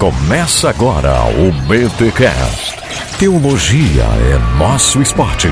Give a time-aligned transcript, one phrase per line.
[0.00, 2.74] Começa agora o BTCast.
[3.18, 5.48] Teologia é nosso esporte.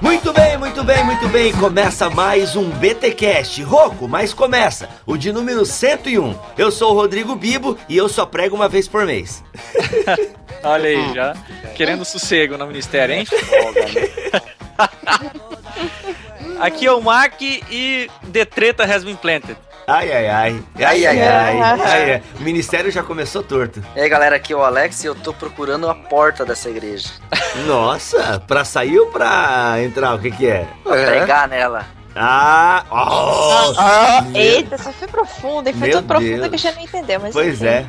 [0.00, 1.52] Muito bem, muito bem, muito bem.
[1.54, 3.64] Começa mais um BTcast.
[3.64, 4.88] Roco, mas começa.
[5.04, 6.36] O de número 101.
[6.56, 9.42] Eu sou o Rodrigo Bibo e eu só prego uma vez por mês.
[10.62, 11.34] Olha aí, já
[11.74, 13.26] querendo sossego no ministério, hein?
[16.60, 19.56] Aqui é o Mac e The Treta has been planted.
[19.86, 20.62] Ai, ai, ai.
[20.76, 21.60] Ai, ai, ai.
[21.80, 22.22] ai, ai.
[22.38, 23.82] O ministério já começou torto.
[23.96, 27.08] E aí galera, aqui é o Alex e eu tô procurando a porta dessa igreja.
[27.66, 30.14] Nossa, pra sair ou pra entrar?
[30.14, 30.66] O que que é?
[30.84, 31.86] Pra pregar nela.
[32.14, 36.48] Ah, oh, meu- Eita, essa foi profunda, e foi Meu tão profunda Deus.
[36.48, 37.86] que a gente não entendeu, mas Pois é.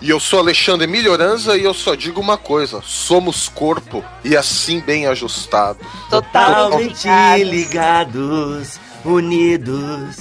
[0.00, 4.80] E eu sou Alexandre Melhoranza e eu só digo uma coisa: somos corpo e assim
[4.80, 5.78] bem ajustado.
[6.10, 7.48] Totalmente ligados.
[7.50, 10.16] ligados, unidos,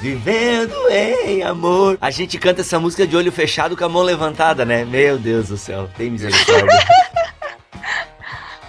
[0.00, 0.74] vivendo
[1.26, 1.98] em amor.
[2.00, 4.84] A gente canta essa música de olho fechado com a mão levantada, né?
[4.84, 6.68] Meu Deus do céu, tem misericórdia.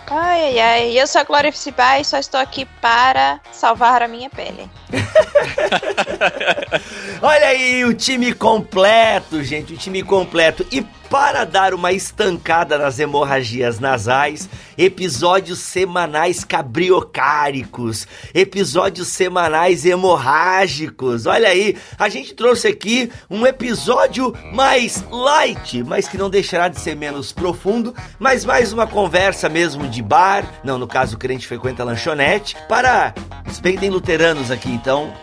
[0.08, 1.00] Ai, ai, ai.
[1.00, 4.70] Eu sou a Glória Ficibá e só estou aqui para salvar a minha pele.
[7.22, 10.66] Olha aí o time completo, gente, o time completo.
[10.72, 21.26] E para dar uma estancada nas hemorragias nasais, episódios semanais cabriocáricos, episódios semanais hemorrágicos.
[21.26, 26.82] Olha aí, a gente trouxe aqui um episódio mais light, mas que não deixará de
[26.82, 31.48] ser menos profundo, mas mais uma conversa mesmo de bar, não, no caso o crente
[31.48, 33.14] frequenta lanchonete, para
[33.50, 35.14] os bem tem luteranos aqui, então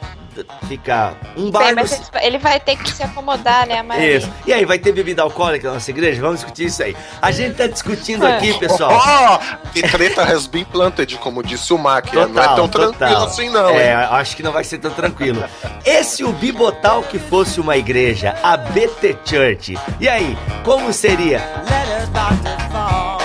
[0.68, 4.30] fica um bar Bem, no- ele- vai ter que se acomodar, né, a isso.
[4.46, 6.20] E aí, vai ter bebida alcoólica na nossa igreja?
[6.20, 6.96] Vamos discutir isso aí.
[7.20, 8.92] A gente tá discutindo aqui, pessoal.
[9.32, 12.06] Oh, que treta has been planted, como disse o Mac.
[12.06, 12.92] Total, não é tão total.
[12.92, 14.08] tranquilo assim, não, É, hein?
[14.12, 15.44] acho que não vai ser tão tranquilo.
[15.84, 19.78] Esse o Bibotal que fosse uma igreja, a BT Church.
[20.00, 21.38] E aí, como seria?
[21.68, 23.21] letters about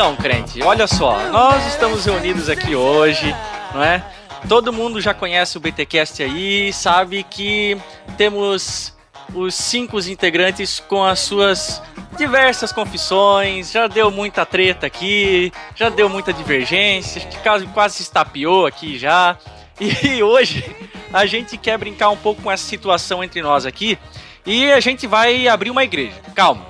[0.00, 3.36] Então, crente, olha só, nós estamos reunidos aqui hoje,
[3.74, 4.02] não é?
[4.48, 7.76] Todo mundo já conhece o BTcast aí, sabe que
[8.16, 8.96] temos
[9.34, 11.82] os cinco integrantes com as suas
[12.16, 18.64] diversas confissões, já deu muita treta aqui, já deu muita divergência, quase, quase se estapeou
[18.64, 19.36] aqui já.
[19.78, 20.64] E hoje
[21.12, 23.98] a gente quer brincar um pouco com essa situação entre nós aqui
[24.46, 26.16] e a gente vai abrir uma igreja.
[26.34, 26.69] Calma.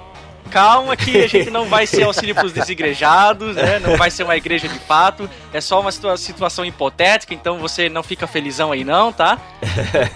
[0.51, 3.78] Calma que a gente não vai ser auxílio para os desigrejados, né?
[3.78, 5.28] Não vai ser uma igreja de fato.
[5.53, 9.38] É só uma situa- situação hipotética, então você não fica felizão aí não, tá?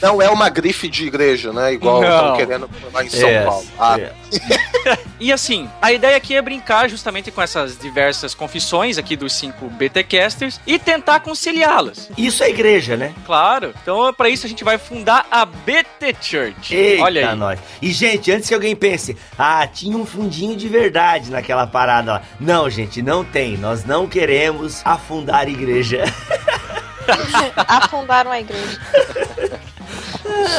[0.00, 1.72] Não é uma grife de igreja, né?
[1.72, 2.08] Igual Não.
[2.08, 3.66] estão querendo lá em São É, Paulo.
[3.78, 3.96] Ah.
[5.20, 9.68] E assim, a ideia aqui é brincar justamente com essas diversas confissões aqui dos cinco
[9.68, 12.08] BTcasters e tentar conciliá-las.
[12.16, 13.12] Isso é igreja, né?
[13.26, 13.74] Claro.
[13.82, 16.72] Então, para isso a gente vai fundar a BT Church.
[16.74, 17.36] Eita, Olha aí.
[17.36, 17.58] nós.
[17.82, 22.22] E, gente, antes que alguém pense, ah, tinha um fundinho de verdade naquela parada lá.
[22.38, 23.56] Não, gente, não tem.
[23.56, 26.04] Nós não queremos afundar a igreja.
[27.56, 28.78] Afundaram a igreja.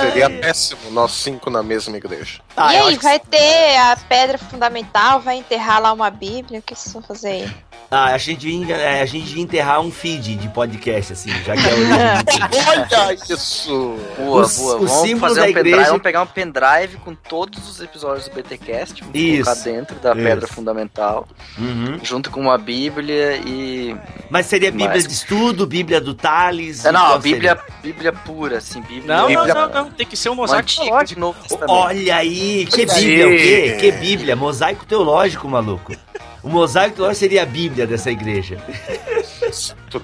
[0.01, 2.39] seria péssimo nós cinco na mesma igreja.
[2.57, 6.59] Ah, e aí, acho que- vai ter a pedra fundamental, vai enterrar lá uma bíblia,
[6.59, 7.51] o que vocês vão fazer aí?
[7.91, 11.55] Ah, a gente, devia, é, a gente devia enterrar um feed de podcast, assim, já
[11.55, 12.59] que é tudo.
[12.69, 13.95] Olha isso!
[14.15, 14.75] Boa, O- boa.
[14.75, 18.27] o Vamos fazer da um pendrive, igreja- vamos pegar um pendrive com todos os episódios
[18.27, 19.43] do BTcast, vamos Isso.
[19.43, 20.21] colocar dentro da Isso.
[20.23, 21.27] pedra fundamental,
[21.57, 21.97] Uhum.
[22.03, 23.95] junto com uma bíblia e
[24.29, 26.85] Mas seria Bíblia Mas- de estudo, Bíblia do Thales?
[26.85, 29.03] É, não, a Bíblia, Bíblia pura, assim, Bíblia.
[29.07, 29.91] Não, não, Bíblia- não, não.
[29.91, 31.35] Tem que ser um mosaico teológico.
[31.67, 33.77] Olha aí, que Bíblia, o quê?
[33.79, 34.35] Que Bíblia?
[34.35, 35.91] Mosaico teológico, maluco.
[36.43, 38.57] O mosaico teológico seria a Bíblia dessa igreja.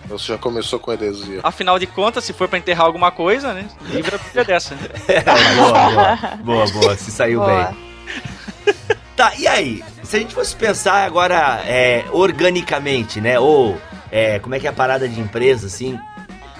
[0.08, 1.40] Você já começou com heresia.
[1.44, 3.68] Afinal de contas, se for pra enterrar alguma coisa, né?
[3.90, 4.76] Livra a Bíblia dessa.
[4.76, 4.90] né?
[5.56, 7.66] boa, boa, boa, boa, se saiu Boa.
[7.66, 8.76] bem.
[9.16, 9.84] Tá, e aí?
[10.04, 13.40] Se a gente fosse pensar agora é, organicamente, né?
[13.40, 13.80] Ou,
[14.12, 15.98] é, como é que é a parada de empresa, assim?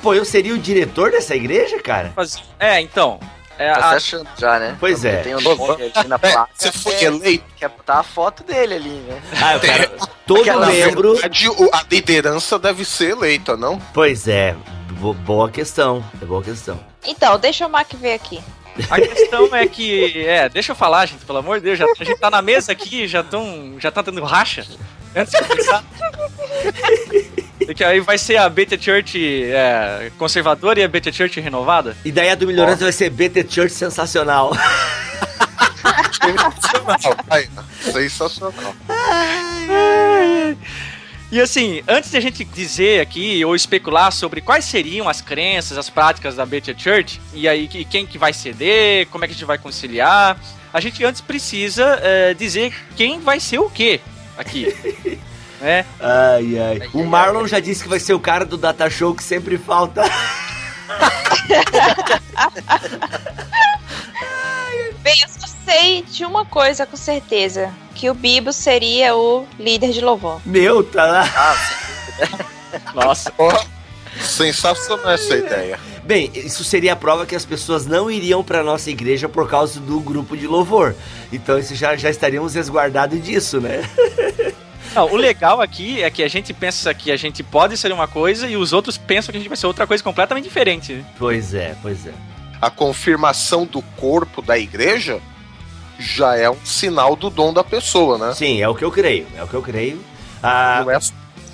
[0.06, 2.14] pô, eu seria o diretor dessa igreja, cara?
[2.60, 3.20] É, então.
[3.58, 4.76] É, Tá se a- achando já, né?
[4.80, 5.22] Pois Porque é.
[5.22, 6.50] Tem o nome ali na placa.
[6.54, 7.46] Você foi eleito.
[7.58, 9.22] Quer botar a foto dele ali, né?
[9.34, 9.92] Ah, cara,
[10.28, 11.14] todo Aquela membro.
[11.14, 13.80] verdade, a liderança deve ser eleita, não?
[13.94, 14.56] Pois é,
[15.00, 16.04] bo- boa questão.
[16.22, 16.80] É boa questão.
[17.06, 18.42] Então, deixa o Mac ver aqui.
[18.90, 20.26] A questão é que.
[20.28, 21.80] É, deixa eu falar, gente, pelo amor de Deus.
[21.80, 23.76] Já, a gente tá na mesa aqui, já tão.
[23.80, 24.66] Já tá tendo racha.
[25.16, 25.82] Antes de começar.
[27.66, 31.96] Porque aí vai ser a Beta Church é, conservadora e a Beta Church renovada.
[32.06, 34.52] E daí a do Melhorança vai ser BT Church sensacional.
[36.12, 37.16] Sensacional.
[37.82, 38.76] Sensacional.
[41.32, 45.78] E assim, antes de a gente dizer aqui ou especular sobre quais seriam as crenças,
[45.78, 49.32] as práticas da Beta Church, e aí que- quem que vai ceder, como é que
[49.34, 50.38] a gente vai conciliar,
[50.72, 54.00] a gente antes precisa é, dizer quem vai ser o quê
[54.38, 54.74] aqui.
[55.60, 55.86] Né?
[56.00, 56.80] Ai, ai.
[56.82, 59.24] Ai, O ai, Marlon já disse que vai ser o cara do Data Show que
[59.24, 60.04] sempre falta.
[65.02, 69.92] Bem, eu só sei de uma coisa com certeza: que o Bibo seria o líder
[69.92, 70.42] de louvor.
[70.46, 71.58] Meu, tá lá.
[72.94, 73.32] Nossa.
[73.38, 73.64] Ó,
[74.20, 75.80] sensacional essa ideia.
[76.04, 79.80] Bem, isso seria a prova que as pessoas não iriam pra nossa igreja por causa
[79.80, 80.96] do grupo de louvor.
[81.34, 83.82] Então isso já, já estaríamos resguardados disso, né?
[84.96, 88.08] Não, o legal aqui é que a gente pensa que a gente pode ser uma
[88.08, 91.06] coisa e os outros pensam que a gente vai ser outra coisa completamente diferente.
[91.20, 92.14] Pois é, pois é.
[92.62, 95.20] A confirmação do corpo da igreja
[96.00, 98.34] já é um sinal do dom da pessoa, né?
[98.34, 99.28] Sim, é o que eu creio.
[99.38, 100.02] É o que eu creio.
[100.42, 101.14] Ah, Não é só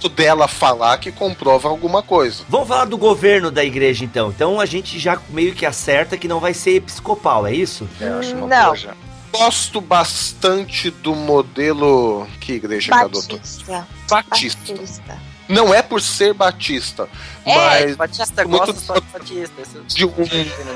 [0.10, 2.44] dela falar que comprova alguma coisa.
[2.50, 4.30] Vamos falar do governo da igreja então.
[4.30, 7.88] Então a gente já meio que acerta que não vai ser episcopal, é isso?
[8.00, 8.64] Eu acho uma Não.
[8.66, 8.94] boa já.
[9.32, 12.28] Gosto bastante do modelo.
[12.40, 13.38] Que igreja que adotou?
[13.38, 13.88] Batista.
[14.10, 14.74] Batista.
[14.74, 15.18] Batista.
[15.50, 17.10] Não é por ser batista,
[17.46, 19.82] É, mas Batista muito- gosta só de Batista.
[19.88, 20.14] De um,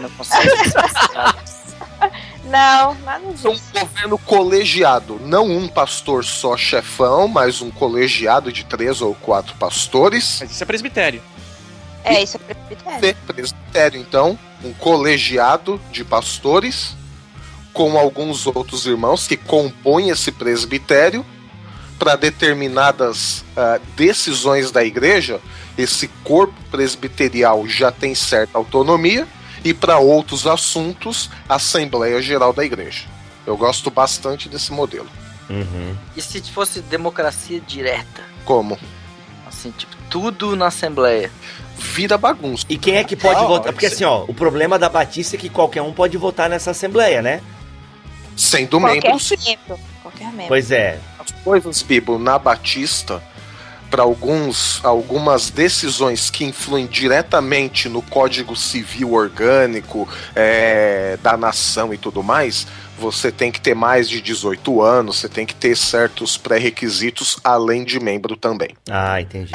[0.01, 0.43] não consigo.
[2.45, 3.49] Não, nada um disso.
[3.73, 5.19] governo colegiado.
[5.23, 10.37] Não um pastor só chefão, mas um colegiado de três ou quatro pastores.
[10.41, 11.23] Mas isso é presbitério.
[12.03, 12.99] É, isso é presbitério.
[13.01, 16.95] Ter presbitério, então, um colegiado de pastores
[17.75, 21.25] com alguns outros irmãos que compõem esse presbitério
[21.99, 25.41] para determinadas ah, decisões da igreja.
[25.77, 29.27] Esse corpo presbiterial já tem certa autonomia
[29.63, 33.05] e para outros assuntos, a Assembleia Geral da Igreja.
[33.45, 35.07] Eu gosto bastante desse modelo.
[35.49, 35.95] Uhum.
[36.15, 38.21] E se fosse democracia direta?
[38.45, 38.79] Como?
[39.45, 41.29] Assim, tipo, tudo na Assembleia.
[41.77, 42.65] Vira bagunça.
[42.69, 43.73] E quem é que pode Ah, votar?
[43.73, 43.95] Porque sim.
[43.95, 47.41] assim, ó, o problema da Batista é que qualquer um pode votar nessa assembleia, né?
[48.35, 49.15] Sendo Qualquer
[49.45, 49.79] membro.
[50.01, 50.47] Qualquer membro.
[50.47, 50.99] Pois é.
[51.19, 53.21] as coisas, Bibo, na Batista,
[53.89, 61.97] para alguns algumas decisões que influem diretamente no Código Civil Orgânico é, da nação e
[61.97, 62.67] tudo mais,
[62.97, 67.83] você tem que ter mais de 18 anos, você tem que ter certos pré-requisitos além
[67.83, 68.69] de membro também.
[68.89, 69.51] Ah, entendi.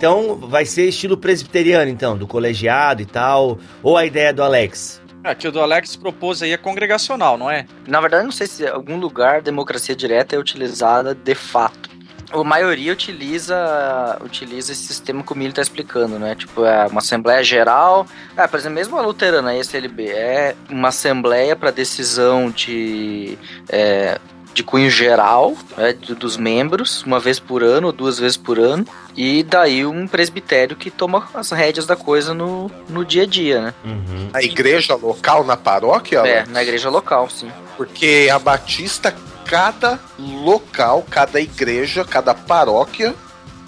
[0.00, 3.58] Então vai ser estilo presbiteriano, então, do colegiado e tal.
[3.82, 4.98] Ou a ideia do Alex.
[5.22, 7.66] Ah, que o do Alex propôs aí é congregacional, não é?
[7.86, 11.90] Na verdade, não sei se em algum lugar democracia direta é utilizada de fato.
[12.32, 16.34] A maioria utiliza, utiliza esse sistema que o Milho está explicando, né?
[16.34, 18.06] Tipo, é uma Assembleia Geral.
[18.34, 23.36] Ah, por exemplo, mesmo a luterana, a SLB, é uma Assembleia para decisão de,
[23.68, 24.18] é,
[24.52, 28.58] de cunho geral, né, do- dos membros, uma vez por ano ou duas vezes por
[28.58, 28.84] ano.
[29.16, 33.60] E daí um presbitério que toma as rédeas da coisa no, no dia a dia,
[33.60, 33.74] né?
[33.84, 34.30] Uhum.
[34.32, 37.50] A igreja local na paróquia, É, na igreja local, sim.
[37.76, 39.14] porque a Batista,
[39.44, 43.14] cada local, cada igreja, cada paróquia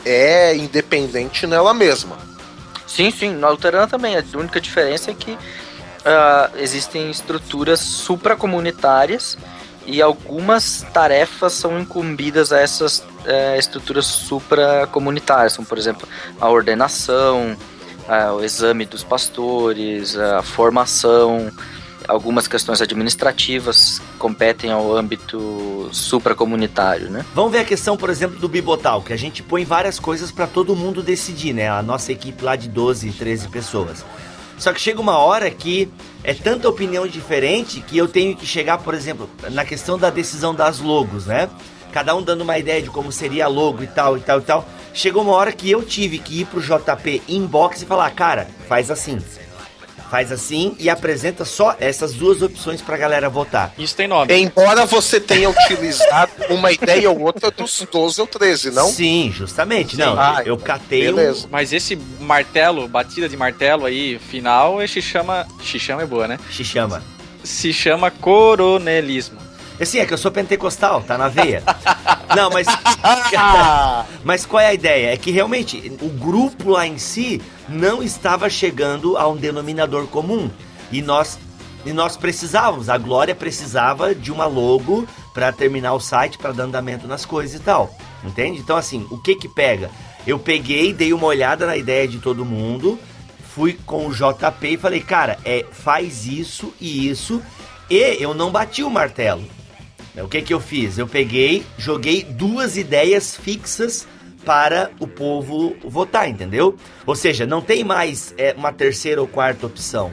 [0.04, 2.16] é independente nela mesma.
[2.86, 4.16] Sim, sim, na luterana também.
[4.16, 5.36] A única diferença é que
[6.04, 9.38] ah, existem estruturas supracomunitárias
[9.86, 16.08] e algumas tarefas são incumbidas a essas eh, estruturas supracomunitárias, como por exemplo
[16.40, 17.56] a ordenação,
[18.08, 21.50] ah, o exame dos pastores, a formação,
[22.08, 27.24] algumas questões administrativas competem ao âmbito supracomunitário, né?
[27.34, 30.46] Vamos ver a questão, por exemplo, do Bibotal, que a gente põe várias coisas pra
[30.46, 31.68] todo mundo decidir, né?
[31.68, 34.04] A nossa equipe lá de 12, 13 pessoas.
[34.62, 35.88] Só que chega uma hora que
[36.22, 40.54] é tanta opinião diferente que eu tenho que chegar, por exemplo, na questão da decisão
[40.54, 41.50] das logos, né?
[41.90, 44.42] Cada um dando uma ideia de como seria a logo e tal, e tal, e
[44.42, 44.68] tal.
[44.94, 48.88] Chegou uma hora que eu tive que ir pro JP inbox e falar, cara, faz
[48.88, 49.18] assim.
[50.12, 53.72] Faz assim e apresenta só essas duas opções pra galera votar.
[53.78, 54.30] Isso tem nome.
[54.34, 58.88] Embora você tenha utilizado uma ideia ou outra dos 12 ou 13, não?
[58.90, 59.96] Sim, justamente.
[59.96, 61.48] Não, Ah, eu catei um, Beleza.
[61.50, 65.46] Mas esse martelo, batida de martelo aí, final, se chama.
[65.64, 66.38] Se chama é boa, né?
[66.50, 67.02] se chama.
[67.42, 69.41] Se chama coronelismo.
[69.80, 71.62] Assim, é que eu sou pentecostal, tá na veia.
[72.36, 72.66] Não, mas.
[74.24, 75.12] mas qual é a ideia?
[75.12, 80.50] É que realmente o grupo lá em si não estava chegando a um denominador comum.
[80.90, 81.38] E nós,
[81.84, 86.64] e nós precisávamos, a Glória precisava de uma logo para terminar o site, para dar
[86.64, 87.94] andamento nas coisas e tal.
[88.22, 88.60] Entende?
[88.60, 89.90] Então, assim, o que que pega?
[90.26, 92.98] Eu peguei, dei uma olhada na ideia de todo mundo,
[93.54, 97.42] fui com o JP e falei, cara, é, faz isso e isso.
[97.90, 99.44] E eu não bati o martelo.
[100.16, 100.98] O que que eu fiz?
[100.98, 104.06] Eu peguei, joguei duas ideias fixas
[104.44, 106.76] para o povo votar, entendeu?
[107.06, 110.12] Ou seja, não tem mais é, uma terceira ou quarta opção.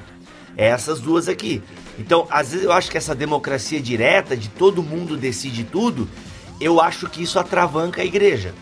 [0.55, 1.61] É essas duas aqui.
[1.97, 6.07] Então, às vezes eu acho que essa democracia direta, de todo mundo decide tudo,
[6.61, 8.53] eu acho que isso atravanca a igreja.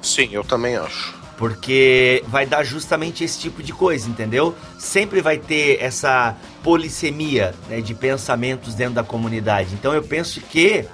[0.00, 1.14] Sim, eu também acho.
[1.36, 4.54] Porque vai dar justamente esse tipo de coisa, entendeu?
[4.78, 6.34] Sempre vai ter essa
[6.66, 9.72] polissemia né, de pensamentos dentro da comunidade.
[9.72, 10.84] Então eu penso que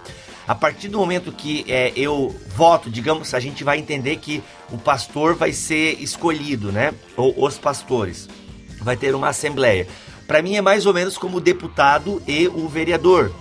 [0.46, 4.76] a partir do momento que é, eu voto, digamos, a gente vai entender que o
[4.76, 6.92] pastor vai ser escolhido, né?
[7.16, 8.28] Ou os pastores.
[8.82, 9.88] Vai ter uma assembleia.
[10.26, 13.32] Para mim é mais ou menos como o deputado e o vereador.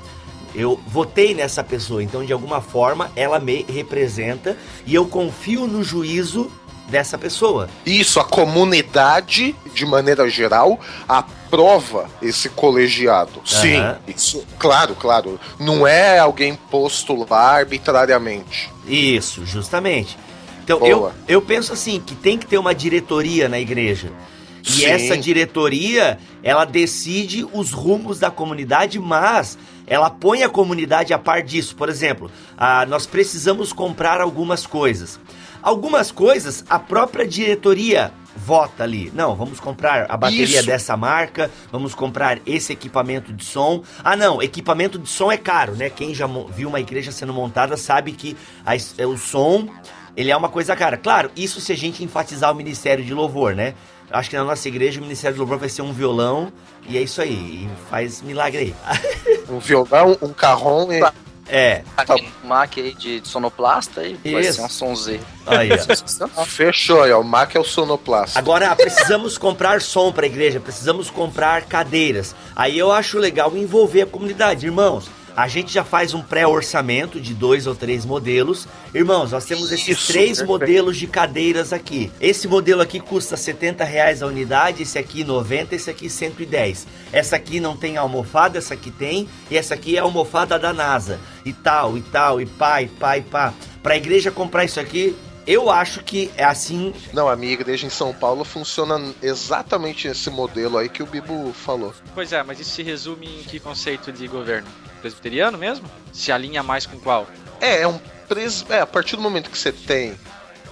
[0.55, 5.83] Eu votei nessa pessoa, então de alguma forma ela me representa e eu confio no
[5.83, 6.49] juízo
[6.91, 7.67] dessa pessoa.
[7.85, 13.41] Isso, a comunidade, de maneira geral, aprova esse colegiado.
[13.45, 15.39] Sim, isso, claro, claro.
[15.57, 18.69] Não é alguém posto lá arbitrariamente.
[18.85, 20.17] Isso, justamente.
[20.63, 20.89] Então Boa.
[20.89, 24.11] eu, eu penso assim que tem que ter uma diretoria na igreja.
[24.63, 24.85] E Sim.
[24.85, 29.57] essa diretoria, ela decide os rumos da comunidade, mas
[29.87, 31.75] ela põe a comunidade a par disso.
[31.75, 35.19] Por exemplo, ah, nós precisamos comprar algumas coisas.
[35.61, 39.11] Algumas coisas a própria diretoria vota ali.
[39.13, 40.65] Não, vamos comprar a bateria Isso.
[40.65, 43.83] dessa marca, vamos comprar esse equipamento de som.
[44.03, 45.89] Ah, não, equipamento de som é caro, né?
[45.89, 49.67] Quem já viu uma igreja sendo montada sabe que a é, o som
[50.15, 50.97] ele é uma coisa cara.
[50.97, 53.75] Claro, isso se a gente enfatizar o ministério de louvor, né?
[54.09, 56.51] Acho que na nossa igreja o ministério de louvor vai ser um violão
[56.87, 57.31] e é isso aí.
[57.31, 58.75] E faz milagre aí.
[59.49, 61.01] Um violão, um carrom e.
[61.47, 65.23] É, Aquele Mac aí de sonoplasta aí, vai ser um sonzeiro.
[65.45, 65.69] aí,
[66.35, 66.45] ó.
[66.45, 67.19] Fechou, aí, ó.
[67.19, 68.39] O Mac é o sonoplasta.
[68.39, 72.35] Agora, precisamos comprar som para a igreja, precisamos comprar cadeiras.
[72.55, 74.65] Aí eu acho legal envolver a comunidade.
[74.65, 78.67] Irmãos, a gente já faz um pré-orçamento de dois ou três modelos.
[78.93, 80.47] Irmãos, nós temos esses Isso, três perfeito.
[80.47, 82.11] modelos de cadeiras aqui.
[82.19, 86.87] Esse modelo aqui custa 70 reais a unidade, esse aqui 90, esse aqui 110.
[87.11, 90.73] Essa aqui não tem almofada, essa aqui tem, e essa aqui é a almofada da
[90.73, 91.19] NASA.
[91.45, 93.53] E tal, e tal, e pá, e pá, e pá.
[93.81, 97.89] Pra igreja comprar isso aqui, eu acho que é assim Não, a minha igreja em
[97.89, 101.93] São Paulo funciona exatamente esse modelo aí que o Bibo falou.
[102.13, 104.67] Pois é, mas isso se resume em que conceito de governo?
[105.01, 105.89] Presbiteriano mesmo?
[106.13, 107.27] Se alinha mais com qual?
[107.59, 108.65] É, é um pres...
[108.69, 110.15] é, a partir do momento que você tem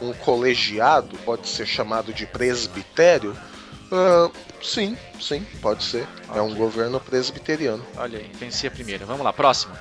[0.01, 3.35] um colegiado, pode ser chamado de presbitério.
[3.91, 4.29] ah,
[4.63, 6.07] sim, sim, pode ser.
[6.33, 7.85] É um governo presbiteriano.
[7.97, 9.05] Olha aí, venci a primeira.
[9.05, 9.73] Vamos lá, próximo.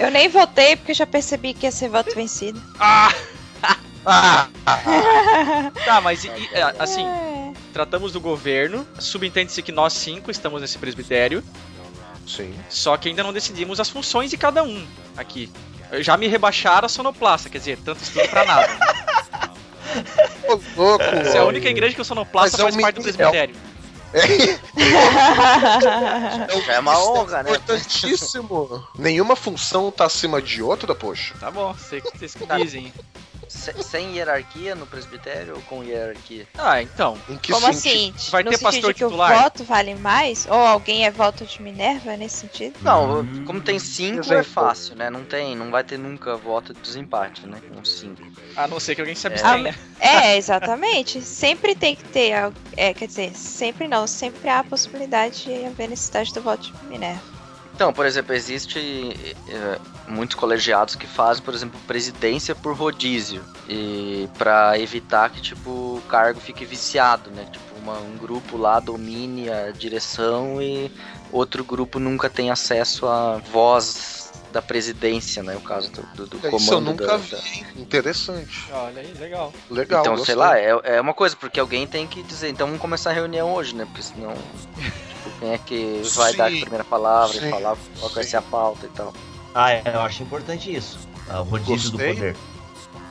[0.00, 2.60] Eu nem votei porque já percebi que ia ser voto vencido.
[4.02, 4.48] Ah!
[4.64, 7.52] Ah, Tá, mas e- e, é, assim, É.
[7.72, 11.44] tratamos do governo, subentende-se que nós cinco estamos nesse presbitério,
[12.26, 12.54] sim.
[12.70, 14.86] só que ainda não decidimos as funções de cada um
[15.18, 15.52] aqui.
[15.98, 18.68] Já me rebaixaram a sonoplasta, quer dizer, tanto estudo pra nada.
[20.48, 21.04] Ô, louco!
[21.04, 23.54] Essa é a única igreja que o sonoplasta Mas é um faz parte do presbitério.
[23.54, 23.69] Já
[26.68, 27.50] é uma honra, né?
[27.50, 28.86] Importantíssimo.
[28.98, 31.34] Nenhuma função tá acima de outra, poxa.
[31.38, 32.92] Tá bom, vocês vocês que dizem.
[33.50, 36.46] Se- sem hierarquia no presbitério ou com hierarquia?
[36.56, 37.18] Ah, então.
[37.28, 38.14] Em que Como sentido?
[38.14, 38.30] assim?
[38.30, 39.32] Vai no ter sentido pastor de que titular?
[39.36, 40.46] o voto vale mais?
[40.46, 42.76] Ou alguém é voto de Minerva nesse sentido?
[42.80, 43.44] Não, Hum.
[43.44, 44.38] como tem cinco Exemplo.
[44.38, 45.10] é fácil, né?
[45.10, 47.60] Não tem, não vai ter nunca voto de desempate, né?
[47.74, 48.22] Com cinco.
[48.54, 49.30] A não ser que alguém se É.
[49.30, 49.74] abstenha.
[49.98, 51.20] É, exatamente.
[51.20, 52.32] sempre tem que ter.
[52.76, 54.06] É, quer dizer, sempre não.
[54.06, 57.20] Sempre há a possibilidade de haver necessidade do voto de Minerva.
[57.74, 58.78] Então, por exemplo, existe
[59.48, 59.78] eh,
[60.10, 66.02] muitos colegiados que fazem, por exemplo, presidência por rodízio e para evitar que tipo o
[66.08, 67.46] cargo fique viciado, né?
[67.50, 70.90] Tipo, uma- um grupo lá domine a direção e
[71.32, 74.18] outro grupo nunca tem acesso à voz
[74.52, 75.54] da presidência, né?
[75.56, 77.30] O caso do, do, do Isso eu comando nunca da- vi.
[77.30, 77.80] da-?
[77.80, 78.64] Interessante.
[78.72, 79.52] Olha aí, legal.
[79.70, 80.00] Legal.
[80.00, 80.26] Então, gostei.
[80.26, 83.12] sei lá, é, é uma coisa, porque alguém tem que dizer, então vamos começar a
[83.12, 83.84] reunião hoje, né?
[83.84, 84.34] Porque senão.
[84.34, 86.36] tipo, quem é que vai Sim.
[86.38, 87.46] dar a primeira palavra Sim.
[87.46, 89.14] e falar qual vai ser a pauta e tal.
[89.54, 90.98] Ah, é, eu acho importante isso.
[91.28, 92.08] Ah, O rodízio Gostei.
[92.12, 92.36] do poder.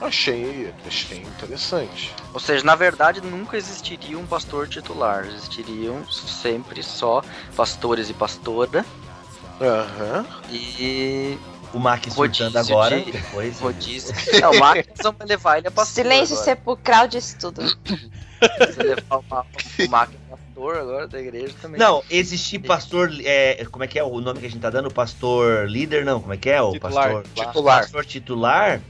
[0.02, 2.14] Achei, achei interessante.
[2.34, 5.26] Ou seja, na verdade, nunca existiria um pastor titular.
[5.26, 7.22] Existiriam sempre só
[7.56, 8.86] pastores e pastora.
[9.60, 10.26] Aham.
[10.50, 11.38] E
[11.74, 13.02] O Mac surtando agora.
[13.02, 13.60] de- Depois.
[13.60, 14.14] rodízio.
[14.42, 16.04] Não, o Marcos vamos levar ele a pastor.
[16.04, 16.46] Silêncio agora.
[16.46, 17.68] sepulcral disso tudo.
[17.68, 19.46] Se levar o Ma-
[19.80, 19.90] o
[20.60, 21.80] pastor agora da igreja também.
[21.80, 23.12] Não, existir pastor.
[23.24, 24.92] É, como é que é o nome que a gente tá dando?
[24.92, 26.20] Pastor líder, não?
[26.20, 26.62] Como é que é?
[26.62, 27.12] O Titular.
[27.12, 27.24] pastor.
[27.46, 27.82] Titular.
[27.82, 28.82] Pastor titular.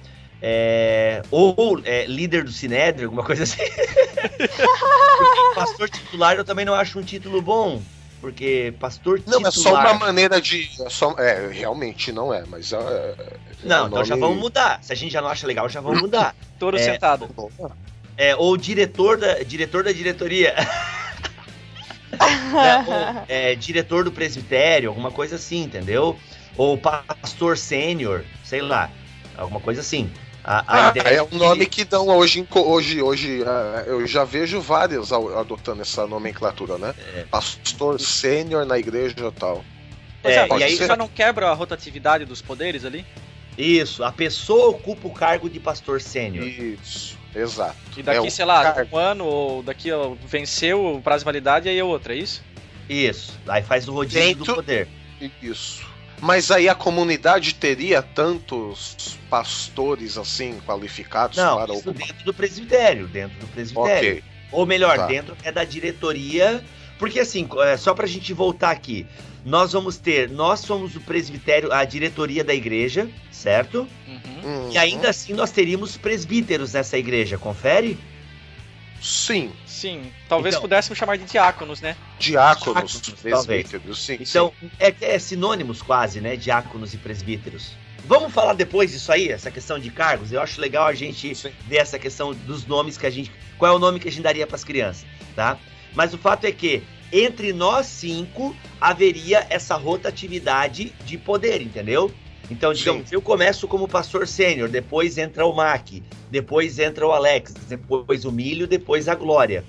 [0.41, 3.61] é, ou é, líder do Sinédrio, alguma coisa assim.
[3.61, 4.49] porque
[5.55, 7.81] pastor titular eu também não acho um título bom.
[8.21, 9.47] Porque pastor Não, titular.
[9.47, 10.69] é só uma maneira de.
[10.81, 12.77] É, só, é realmente não é, mas é.
[12.77, 13.15] é
[13.63, 14.79] Não, então já nome- vamos mudar.
[14.83, 16.35] Se a gente já não acha legal, já vamos mudar.
[16.59, 16.79] Touro É.
[16.83, 17.29] sentado.
[18.17, 20.53] É, ou diretor da, diretor da diretoria.
[22.19, 26.17] Né, ou, é, diretor do presbitério, alguma coisa assim, entendeu?
[26.57, 28.89] Ou pastor sênior, sei lá,
[29.37, 30.11] alguma coisa assim.
[30.43, 34.23] A, a Ah, ideia é um nome que dão hoje, hoje, hoje ah, eu já
[34.23, 36.95] vejo vários adotando essa nomenclatura, né?
[37.15, 37.23] É.
[37.29, 39.63] Pastor sênior na igreja e tal.
[40.21, 43.05] Pois É, é, e mas aí- isso já não quebra a rotatividade dos poderes ali?
[43.57, 46.45] Isso, a pessoa ocupa o cargo de pastor sênior.
[46.47, 47.75] Isso, exato.
[47.91, 48.95] Que daqui, É sei lá, cargo.
[48.95, 52.17] um ano ou daqui ó, venceu o prazo de validade e aí é outra, é
[52.17, 52.43] isso?
[52.89, 54.87] Isso, aí faz o rodízio Dentro- do poder.
[55.41, 55.87] Isso.
[56.21, 62.07] Mas aí a comunidade teria tantos pastores assim qualificados Não, para isso ocupar?
[62.07, 64.11] dentro do presbitério, dentro do presbitério.
[64.17, 64.23] Ok.
[64.51, 65.05] Ou melhor, Tá.
[65.07, 66.63] dentro é da diretoria.
[66.97, 69.07] Porque assim, é, só pra gente voltar aqui,
[69.45, 73.87] nós vamos ter, nós somos o presbitério, a diretoria da igreja, certo?
[74.07, 74.69] Uhum.
[74.71, 77.97] E ainda assim nós teríamos presbíteros nessa igreja, confere?
[79.01, 81.95] Sim, Sim, talvez Então- pudéssemos chamar de diáconos, né?
[82.19, 84.17] diáconos, Diáconos, presbíteros, sim.
[84.19, 86.35] Então, é, é sinônimos quase, né?
[86.35, 87.71] Diáconos e presbíteros.
[88.05, 90.33] Vamos falar depois disso aí, essa questão de cargos?
[90.33, 91.51] Eu acho legal a gente Sim.
[91.65, 93.31] ver essa questão dos nomes que a gente.
[93.57, 95.57] Qual é o nome que a gente daria para as crianças, tá?
[95.93, 102.11] Mas o fato é que entre nós cinco haveria essa rotatividade de poder, entendeu?
[102.51, 105.87] Então, digamos, eu começo como pastor sênior, depois entra o Mac,
[106.31, 109.63] depois entra o Alex, depois o Milho, depois a Glória.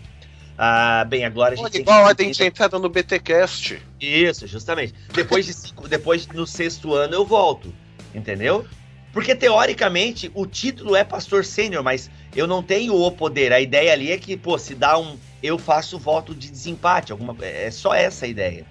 [0.57, 3.81] Ah, bem, a Glória a gente igual a gente entrada no BTcast.
[4.01, 4.95] isso, justamente.
[5.13, 7.73] Depois de cinco, depois no sexto ano eu volto,
[8.15, 8.67] entendeu?
[9.13, 13.53] Porque teoricamente o título é pastor sênior, mas eu não tenho o poder.
[13.53, 17.37] A ideia ali é que, pô, se dá um, eu faço voto de desempate, alguma,
[17.45, 18.67] é só essa a ideia,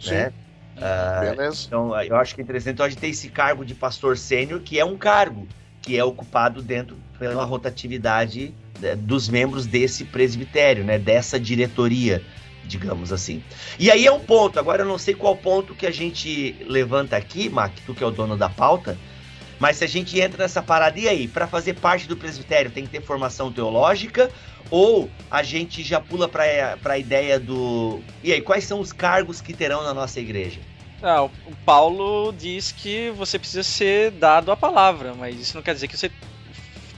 [0.00, 0.32] Sim, né?
[0.80, 1.64] Ah, beleza.
[1.66, 4.60] então, eu acho que é interessante então, a gente ter esse cargo de pastor sênior,
[4.60, 5.46] que é um cargo
[5.82, 12.22] que é ocupado dentro pela rotatividade né, dos membros desse presbitério, né, dessa diretoria,
[12.64, 13.42] digamos assim.
[13.78, 17.16] E aí é um ponto, agora eu não sei qual ponto que a gente levanta
[17.16, 18.96] aqui, Mac, tu que é o dono da pauta,
[19.62, 22.82] mas se a gente entra nessa parada, e aí, para fazer parte do presbitério tem
[22.82, 24.28] que ter formação teológica
[24.68, 28.00] ou a gente já pula para a ideia do.
[28.24, 30.58] E aí, quais são os cargos que terão na nossa igreja?
[31.00, 31.30] Ah, o
[31.64, 35.96] Paulo diz que você precisa ser dado a palavra, mas isso não quer dizer que
[35.96, 36.10] você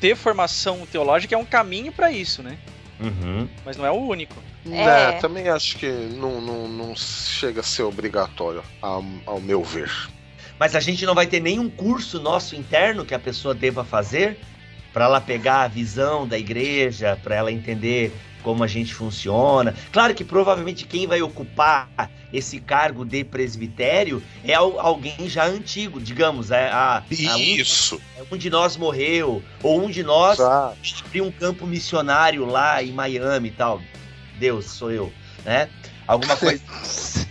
[0.01, 2.57] ter formação teológica é um caminho para isso, né?
[2.99, 3.47] Uhum.
[3.63, 4.37] Mas não é o único.
[4.71, 4.85] É.
[4.85, 9.93] É, também acho que não, não, não chega a ser obrigatório, ao, ao meu ver.
[10.59, 14.39] Mas a gente não vai ter nenhum curso nosso interno que a pessoa deva fazer
[14.93, 18.13] para ela pegar a visão da igreja, para ela entender
[18.45, 19.75] como a gente funciona.
[19.91, 21.89] Claro que provavelmente quem vai ocupar
[22.33, 28.01] esse cargo de presbitério é al- alguém já antigo, digamos, é a, a um, Isso.
[28.31, 30.37] um de nós morreu ou um de nós
[31.07, 33.81] abriu um campo missionário lá em Miami e tal.
[34.39, 35.13] Deus, sou eu,
[35.45, 35.69] né?
[36.07, 36.63] Alguma coisa.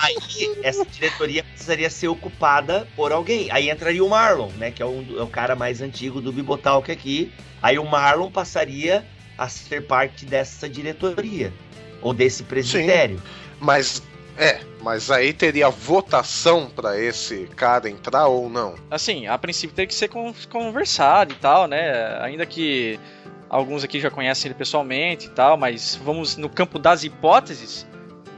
[0.00, 0.16] Aí
[0.62, 3.48] essa diretoria precisaria ser ocupada por alguém.
[3.50, 4.70] Aí entraria o Marlon, né?
[4.70, 7.32] Que é, um é o cara mais antigo do Bibotalk aqui.
[7.60, 11.52] Aí o Marlon passaria a ser parte dessa diretoria.
[12.00, 13.22] Ou desse presbitério.
[13.60, 14.02] Mas
[14.36, 18.74] é, mas aí teria votação pra esse cara entrar ou não?
[18.90, 22.18] Assim, a princípio tem que ser con- conversado e tal, né?
[22.22, 22.98] Ainda que
[23.52, 27.86] alguns aqui já conhecem ele pessoalmente e tal, mas vamos no campo das hipóteses.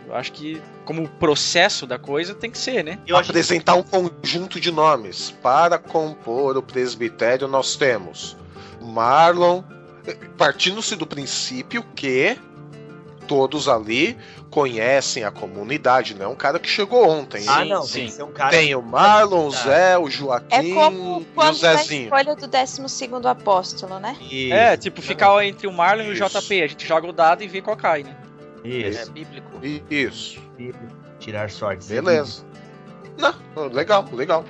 [0.08, 2.98] Eu acho que como processo da coisa tem que ser, né?
[3.06, 8.36] Eu acho que Apresentar um conjunto de nomes para compor o presbitério nós temos
[8.82, 9.62] Marlon,
[10.36, 12.36] partindo-se do princípio que
[13.26, 14.16] todos ali
[14.50, 17.44] conhecem a comunidade, não é um cara que chegou ontem.
[17.48, 17.92] ah, Sim, não, sim.
[17.94, 18.50] tem que ser um cara.
[18.50, 19.58] Tem o Marlon, o Tá.
[19.64, 22.04] Zé, o Joaquim É como e o quando na Zezinho.
[22.04, 24.16] escolha do 12 apóstolo, né?
[24.30, 26.24] Isso, É, tipo, ficar entre o Marlon e o Isso.
[26.40, 26.62] JP.
[26.62, 28.16] A gente joga o dado e vê qual cai, né?
[28.64, 29.10] É Isso.
[29.12, 29.50] bíblico.
[29.90, 30.40] Isso,
[31.18, 31.86] Tirar sorte.
[31.86, 32.44] beleza.
[33.16, 33.34] Não,
[33.68, 34.44] legal, legal.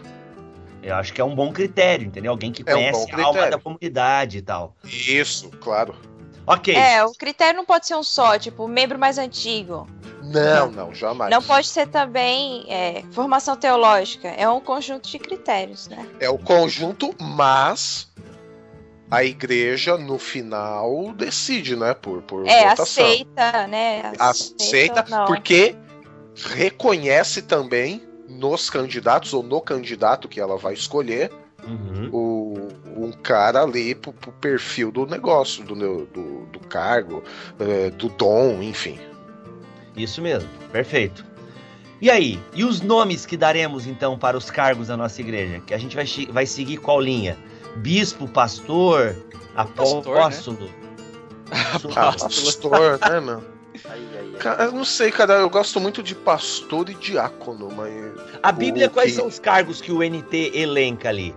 [0.82, 2.30] Eu acho que é um bom critério, entendeu?
[2.32, 4.76] Alguém que É um conhece bom a alma da comunidade e tal.
[4.84, 5.94] Isso, claro.
[6.46, 6.74] Ok.
[6.74, 9.88] É, o critério não pode ser um só, tipo, membro mais antigo.
[10.22, 11.30] Não, não, jamais.
[11.30, 14.28] Não pode ser também é, formação teológica.
[14.28, 16.06] É um conjunto de critérios, né?
[16.18, 18.10] É o conjunto, mas
[19.10, 21.94] a igreja no final decide, né?
[21.94, 23.04] Por, por É, votação.
[23.04, 24.12] aceita, né?
[24.18, 25.26] Aceita, não.
[25.26, 25.76] porque
[26.34, 31.30] reconhece também nos candidatos ou no candidato que ela vai escolher
[31.66, 32.10] Uhum.
[32.12, 32.18] o,
[33.14, 35.74] cara ali pro, pro perfil do negócio, do,
[36.06, 37.22] do, do cargo,
[37.58, 38.98] eh, do dom, enfim.
[39.96, 41.24] Isso mesmo, perfeito.
[42.00, 45.60] E aí, e os nomes que daremos então para os cargos da nossa igreja?
[45.66, 47.36] Que a gente vai, vai seguir qual linha?
[47.76, 49.16] Bispo, pastor,
[49.54, 50.70] Pastor, apóstolo?
[51.94, 53.42] Pastor, né, meu?
[53.88, 54.32] Aí, aí, aí.
[54.38, 57.92] Cara, eu não sei, cara, eu gosto muito de pastor e diácono, mas.
[58.42, 61.34] A Bíblia, O quais que- são os cargos que o NT elenca ali?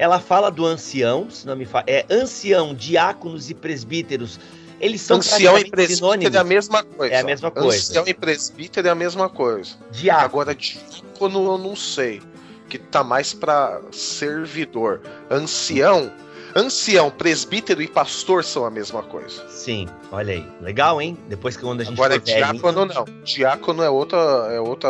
[0.00, 1.84] Ela fala do ancião, se não me fa...
[1.86, 4.40] é ancião, diáconos e presbíteros.
[4.80, 7.14] Eles são Ancião e presbítero é a mesma coisa.
[7.14, 7.76] É a mesma coisa.
[7.76, 9.76] Ancião e presbítero é a mesma coisa.
[9.90, 10.24] Diácono.
[10.24, 12.22] Agora, diácono eu não sei.
[12.70, 15.02] Que tá mais pra servidor.
[15.30, 16.10] Ancião.
[16.56, 19.46] Ancião, presbítero e pastor são a mesma coisa.
[19.50, 20.48] Sim, olha aí.
[20.62, 21.18] Legal, hein?
[21.28, 23.04] Depois que quando a gente Agora, for velho, diácono não.
[23.22, 24.18] Diácono é outra.
[24.50, 24.88] É outra.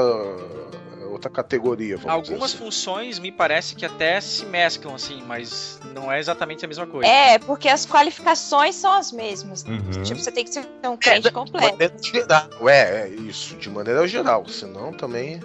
[1.21, 2.65] É outra categoria, vamos Algumas dizer assim.
[2.65, 7.07] funções me parece que até se mesclam, assim, mas não é exatamente a mesma coisa.
[7.09, 9.65] É, porque as qualificações são as mesmas.
[9.65, 10.03] Uhum.
[10.03, 11.73] Tipo, você tem que ser um crente De completo.
[11.73, 12.69] maneira geral.
[12.69, 14.47] É, é isso, de maneira geral.
[14.49, 15.41] Senão também.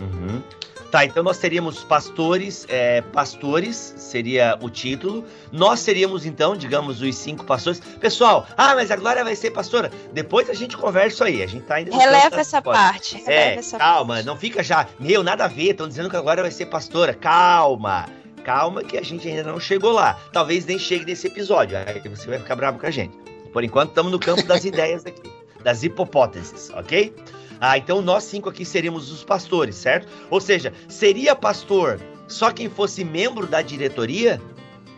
[0.00, 0.42] Uhum.
[0.90, 5.24] Tá, então nós teríamos pastores, é, pastores seria o título.
[5.50, 7.80] Nós seríamos então, digamos, os cinco pastores.
[8.00, 9.90] Pessoal, ah, mas a Glória vai ser pastora.
[10.12, 11.42] Depois a gente conversa isso aí.
[11.42, 12.86] A gente tá ainda Releva essa hipóteses.
[12.86, 13.16] parte.
[13.26, 14.26] É, releva essa calma, parte.
[14.26, 14.86] não fica já.
[14.98, 17.14] Meu, nada a ver, estão dizendo que agora vai ser pastora.
[17.14, 18.06] Calma,
[18.44, 20.18] calma que a gente ainda não chegou lá.
[20.32, 23.16] Talvez nem chegue nesse episódio, aí você vai ficar bravo com a gente.
[23.52, 25.30] Por enquanto, estamos no campo das ideias aqui,
[25.62, 27.12] das hipóteses, ok?
[27.60, 30.08] Ah, então nós cinco aqui seríamos os pastores, certo?
[30.30, 34.40] Ou seja, seria pastor só quem fosse membro da diretoria?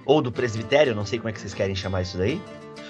[0.04, 2.40] Ou do presbitério, não sei como é que vocês querem chamar isso daí.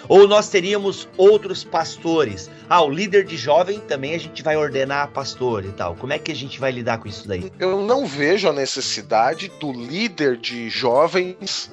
[0.08, 2.48] Ou nós teríamos outros pastores.
[2.68, 5.96] Ah, o líder de jovem também a gente vai ordenar pastor e tal.
[5.96, 7.52] Como é que a gente vai lidar com isso daí?
[7.58, 11.70] Eu não vejo a necessidade do líder de jovens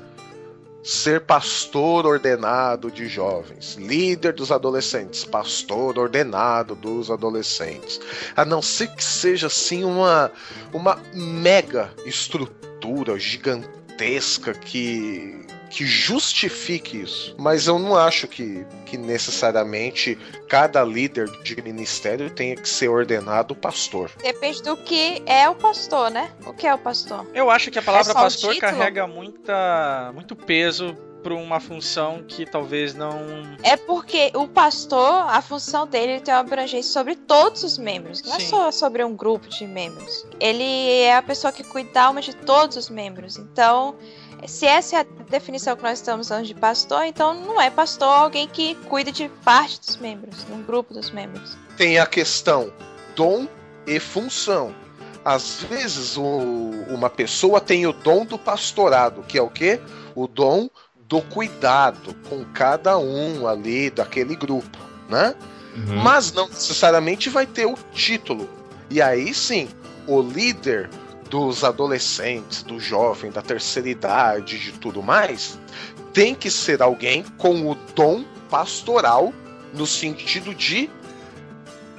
[0.85, 7.99] ser pastor ordenado de jovens, líder dos adolescentes, pastor ordenado dos adolescentes.
[8.35, 10.31] A não ser que seja assim uma
[10.71, 15.44] uma mega estrutura gigantesca que
[15.75, 17.35] que justifique isso.
[17.37, 23.53] Mas eu não acho que, que necessariamente cada líder de ministério tenha que ser ordenado
[23.53, 24.09] pastor.
[24.23, 26.31] Depende do que é o pastor, né?
[26.45, 27.27] O que é o pastor?
[27.33, 32.45] Eu acho que a palavra É pastor carrega muita, muito peso para uma função que
[32.45, 33.19] talvez não.
[33.61, 38.21] É porque o pastor, a função dele ele tem uma abrangência sobre todos os membros,
[38.21, 38.47] não é Sim.
[38.47, 40.25] só sobre um grupo de membros.
[40.39, 43.37] Ele é a pessoa que cuida da alma de todos os membros.
[43.37, 43.95] Então,
[44.47, 48.07] se essa é a definição que nós estamos dando de pastor, então não é pastor
[48.07, 51.57] alguém que cuida de parte dos membros, de um grupo dos membros.
[51.77, 52.71] tem a questão
[53.15, 53.47] dom
[53.85, 54.73] e função.
[55.23, 56.21] Às vezes o-
[56.89, 59.79] uma pessoa tem o dom do pastorado, que é o quê?
[60.13, 60.69] O dom
[61.07, 64.77] do cuidado com cada um ali daquele grupo,
[65.09, 65.35] né?
[65.75, 65.97] Uhum.
[66.01, 68.49] Mas não necessariamente vai ter o título.
[68.89, 69.67] E aí sim,
[70.07, 70.89] o líder
[71.29, 75.59] dos adolescentes, do jovem, da terceira idade, de tudo mais,
[76.13, 79.33] tem que ser alguém com o dom pastoral
[79.73, 80.89] no sentido de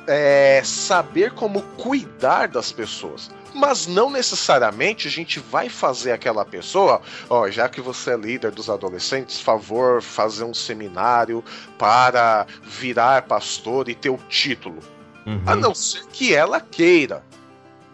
[0.06, 3.30] é, saber como cuidar das pessoas.
[3.52, 8.50] Mas não necessariamente a gente vai fazer aquela pessoa, ó, já que você é líder
[8.50, 11.42] dos adolescentes, favor fazer um seminário
[11.78, 14.78] para virar pastor e ter o título.
[15.26, 15.42] Uhum.
[15.46, 17.22] A não ser que ela queira,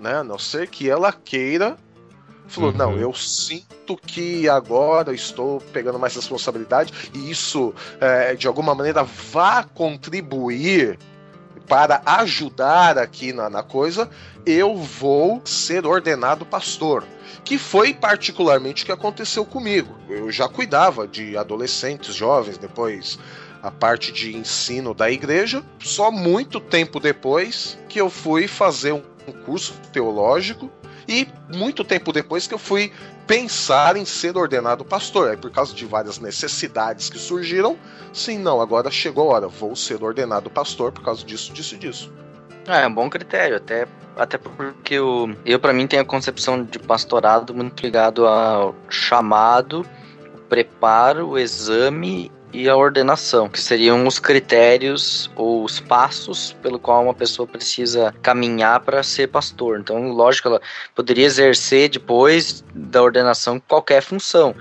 [0.03, 0.17] né?
[0.17, 1.77] A não ser que ela queira.
[2.49, 2.77] Falou, Uhum.
[2.77, 9.05] não, eu sinto que agora estou pegando mais responsabilidade e isso, é, de alguma maneira,
[9.05, 10.99] vá contribuir
[11.67, 14.11] para ajudar aqui na, na coisa,
[14.45, 17.05] eu vou ser ordenado pastor.
[17.45, 19.95] Que foi particularmente o que aconteceu comigo.
[20.09, 23.19] Eu já cuidava de adolescentes, jovens, depois
[23.63, 25.63] a parte de ensino da igreja.
[25.81, 30.71] Só muito tempo depois que eu fui fazer um um curso teológico
[31.09, 32.93] e muito tempo depois que eu fui
[33.27, 35.31] pensar em ser ordenado pastor.
[35.31, 37.77] Aí por causa de várias necessidades que surgiram,
[38.13, 41.79] sim, não, agora chegou a hora, vou ser ordenado pastor por causa disso, disso e
[41.79, 42.13] disso.
[42.67, 46.63] Ah, é um bom critério, até, até porque eu, eu para mim, tenho a concepção
[46.63, 49.85] de pastorado muito ligado ao chamado,
[50.49, 57.15] preparo, exame e a ordenação, que seriam os critérios ou os passos pelo qual uma
[57.15, 59.81] pessoa precisa caminhar para ser pastor.
[59.81, 60.61] Então, lógico, ela
[60.95, 64.55] poderia exercer depois da ordenação qualquer função.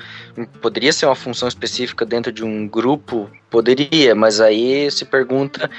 [0.61, 5.69] Poderia ser uma função específica dentro de um grupo, poderia, mas aí se pergunta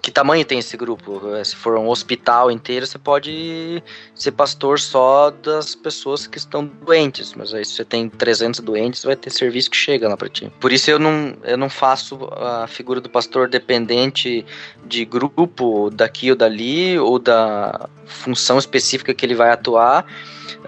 [0.00, 1.20] que tamanho tem esse grupo?
[1.34, 3.82] Eh, Se for um hospital inteiro, você pode
[4.14, 9.04] ser pastor só das pessoas que estão doentes, mas aí se você tem 300 doentes,
[9.04, 10.50] vai ter serviço que chega lá para ti.
[10.60, 14.44] Por isso eu não, eu não faço a figura do pastor dependente
[14.84, 20.06] de grupo daqui ou dali, ou da função específica que ele vai atuar,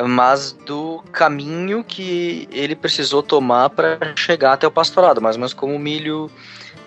[0.09, 5.55] mas do caminho que ele precisou tomar para chegar até o pastorado, mais ou menos
[5.55, 6.31] como o Milho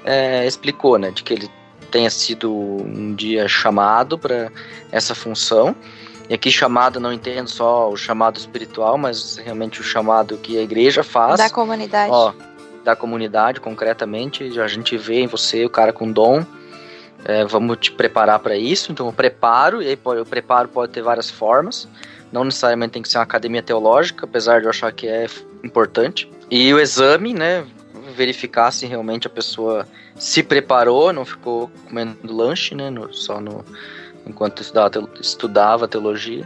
[0.04, 1.50] é, explicou, né, de que ele
[1.90, 4.52] tenha sido um dia chamado para
[4.92, 5.76] essa função.
[6.30, 10.62] E aqui chamado não entendo só o chamado espiritual, mas realmente o chamado que a
[10.62, 11.38] igreja faz.
[11.38, 12.12] Da comunidade.
[12.12, 12.34] Ó,
[12.84, 14.60] da comunidade, concretamente.
[14.60, 16.46] A gente vê em você o cara com dom.
[17.26, 18.92] É, vamos te preparar para isso.
[18.92, 21.88] Então, o preparo, e aí o preparo pode ter várias formas.
[22.32, 25.26] Não necessariamente tem que ser uma academia teológica, apesar de eu achar que é
[25.64, 26.32] importante.
[26.50, 27.66] E o exame, né?
[28.20, 32.90] Verificar se realmente a pessoa se preparou, não ficou comendo lanche, né?
[32.90, 33.64] no- só no,
[34.28, 36.46] enquanto estudava, estudava teologia.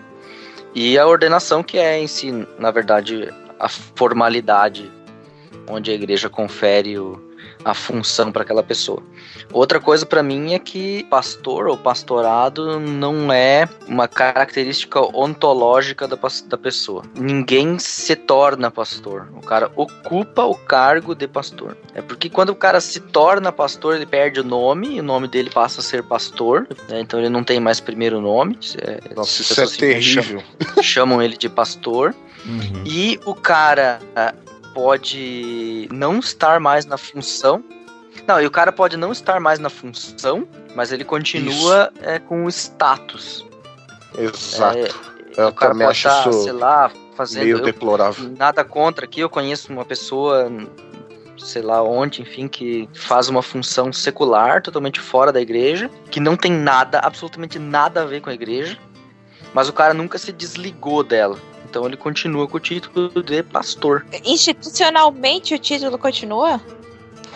[0.76, 3.28] E a ordenação, que é em si, na verdade,
[3.60, 4.92] a formalidade
[5.68, 7.20] onde a igreja confere o-
[7.66, 9.02] a função para aquela pessoa.
[9.52, 16.18] Outra coisa para mim é que pastor ou pastorado não é uma característica ontológica da,
[16.48, 17.04] da pessoa.
[17.16, 19.30] Ninguém se torna pastor.
[19.36, 21.78] O cara ocupa o cargo de pastor.
[21.94, 25.28] É porque quando o cara se torna pastor, ele perde o nome, e o nome
[25.28, 26.68] dele passa a ser pastor.
[26.90, 27.00] né?
[27.00, 28.58] Então ele não tem mais primeiro nome.
[28.82, 30.24] É, Nossa, isso é terrível.
[30.24, 30.44] chamam-
[30.84, 32.16] chamam ele de pastor.
[32.46, 32.84] Uhum.
[32.86, 34.34] E o cara ah,
[34.74, 37.64] pode não estar mais na função.
[38.28, 42.46] Não, e o cara pode não estar mais na função, mas ele continua é, com
[42.46, 43.46] o status.
[44.18, 44.78] Exato.
[44.78, 44.88] É,
[45.38, 47.44] eu o cara pode acho estar, isso sei lá, fazendo.
[47.44, 48.30] meio eu- deplorável.
[48.38, 50.50] nada contra aqui, eu conheço uma pessoa,
[51.38, 56.38] sei lá onde, enfim, que faz uma função secular, totalmente fora da igreja, que não
[56.38, 58.78] tem nada, absolutamente nada a ver com a igreja,
[59.54, 61.38] mas o cara nunca se desligou dela.
[61.74, 64.06] Então ele continua com o título de pastor.
[64.24, 66.62] Institucionalmente o título continua?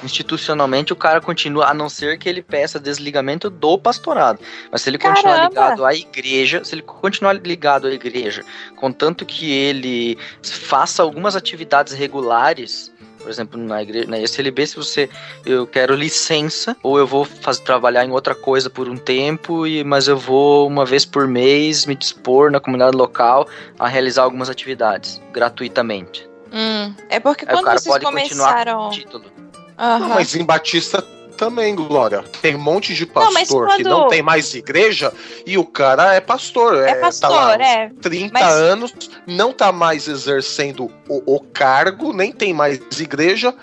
[0.03, 4.39] Institucionalmente o cara continua, a não ser que ele peça desligamento do pastorado.
[4.71, 5.49] Mas se ele continuar Caramba!
[5.49, 8.45] ligado à igreja, se ele continuar ligado à igreja,
[8.75, 12.91] contanto que ele faça algumas atividades regulares,
[13.27, 15.09] por exemplo, na igreja, na SLB, se você
[15.45, 19.83] eu quero licença ou eu vou fazer trabalhar em outra coisa por um tempo, e
[19.83, 23.45] mas eu vou uma vez por mês me dispor na comunidade local
[23.77, 26.25] a realizar algumas atividades gratuitamente.
[26.53, 28.77] Hum, é porque Aí quando cara vocês pode continuar começaram.
[28.77, 29.25] com o título.
[29.77, 29.99] Aham.
[29.99, 31.01] Não, mas em Batista
[31.37, 32.23] também, Glória.
[32.41, 35.13] Tem um monte de Não, pastor que quando- não tem mais igreja
[35.45, 36.75] e o cara é pastor.
[36.85, 37.89] É tá pastor, lá, é.
[38.01, 38.93] 30 Mas- anos,
[39.25, 43.53] não tá mais exercendo o, o cargo, nem tem mais igreja.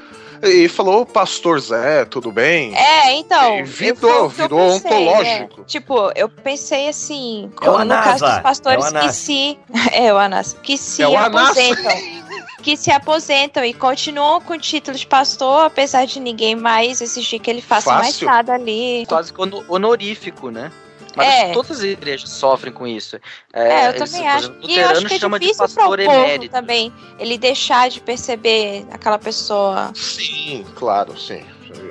[0.43, 2.77] E falou, pastor Zé, tudo bem?
[2.77, 3.57] É, então.
[3.57, 5.59] E eu- virou, que eu virou pensei, ontológico.
[5.61, 5.65] né?
[5.67, 9.17] Tipo, eu pensei assim, É o no Anás caso dos pastores é o que Anás.
[9.17, 9.59] se.
[9.93, 10.55] É o Anas.
[10.63, 11.51] Que se É o Anás.
[11.57, 11.93] aposentam.
[12.65, 17.39] que se aposentam e continuam com o título de pastor, apesar de ninguém mais exigir
[17.39, 18.27] que ele faça mais Fácil.
[18.27, 19.05] nada ali.
[19.07, 20.73] quase que hono- honorífico, né?
[21.15, 21.53] Mas É.
[21.53, 23.21] todas as igrejas sofrem com isso.
[23.53, 24.45] É, eu eles, também por acho.
[24.47, 26.53] exemplo, E eu acho que é chama de difícil para o pastor povo emérito.
[26.53, 29.93] também ele deixar de perceber aquela pessoa.
[29.95, 31.45] Sim, claro, sim.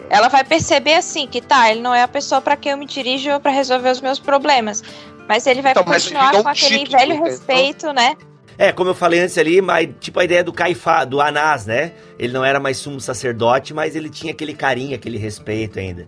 [0.10, 2.86] Ela vai perceber assim que tá, ele não é a pessoa para quem eu me
[2.86, 4.84] dirijo para resolver os meus problemas.
[5.30, 7.32] Mas ele vai Então, continuar ele dá um com aquele título, velho entendeu?
[7.32, 8.18] respeito, né?
[8.58, 11.94] É, como eu falei antes ali, mas tipo a ideia do Caifá, do Anás, né?
[12.20, 16.08] Ele não era mais sumo sacerdote, mas ele tinha aquele carinho, aquele respeito ainda.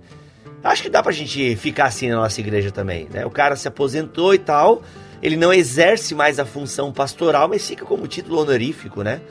[0.63, 3.25] Acho que dá pra gente ficar assim na nossa igreja também, né?
[3.25, 4.81] O cara se aposentou e tal,
[5.21, 9.21] ele não exerce mais a função pastoral, mas fica como título honorífico, né?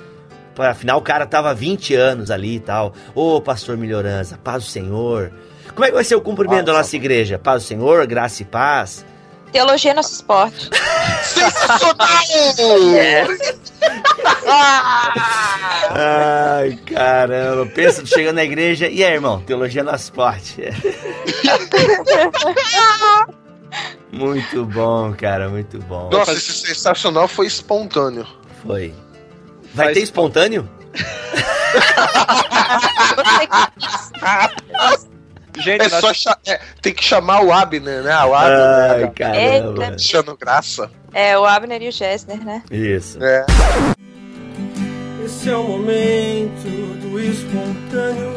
[0.57, 2.95] Afinal, o cara tava há 20 anos ali e tal.
[3.15, 5.33] Ô, pastor Melhorança, paz do Senhor.
[5.75, 6.85] Como é que vai ser o cumprimento da Nossa.
[6.85, 7.39] nossa igreja?
[7.39, 9.05] Paz do Senhor, graça e paz.
[9.55, 10.69] Teologia é nosso esporte.
[11.23, 12.09] Sensacional!
[15.93, 17.65] Ai, caramba.
[17.73, 18.89] Pensa, tu chegando na igreja.
[18.89, 19.41] E aí, irmão?
[19.43, 20.61] Teologia no esporte.
[24.11, 26.11] Muito bom, cara, muito bom.
[26.11, 28.27] Nossa, esse sensacional foi espontâneo.
[28.67, 28.93] Foi.
[29.73, 30.69] Vai Faz- ter espontâneo?
[35.57, 38.17] Gente, É nós- só cha- é, tem que chamar o Abner, né?
[38.25, 39.13] O Abner, Ai, né?
[39.15, 39.85] caramba.
[39.85, 39.95] Eita.
[39.95, 40.91] Achando graça.
[41.13, 42.63] É, o Abner e o Gessner, né?
[42.71, 43.19] Isso.
[43.23, 43.47] É.
[45.25, 48.35] Esse é o momento do espontâneo.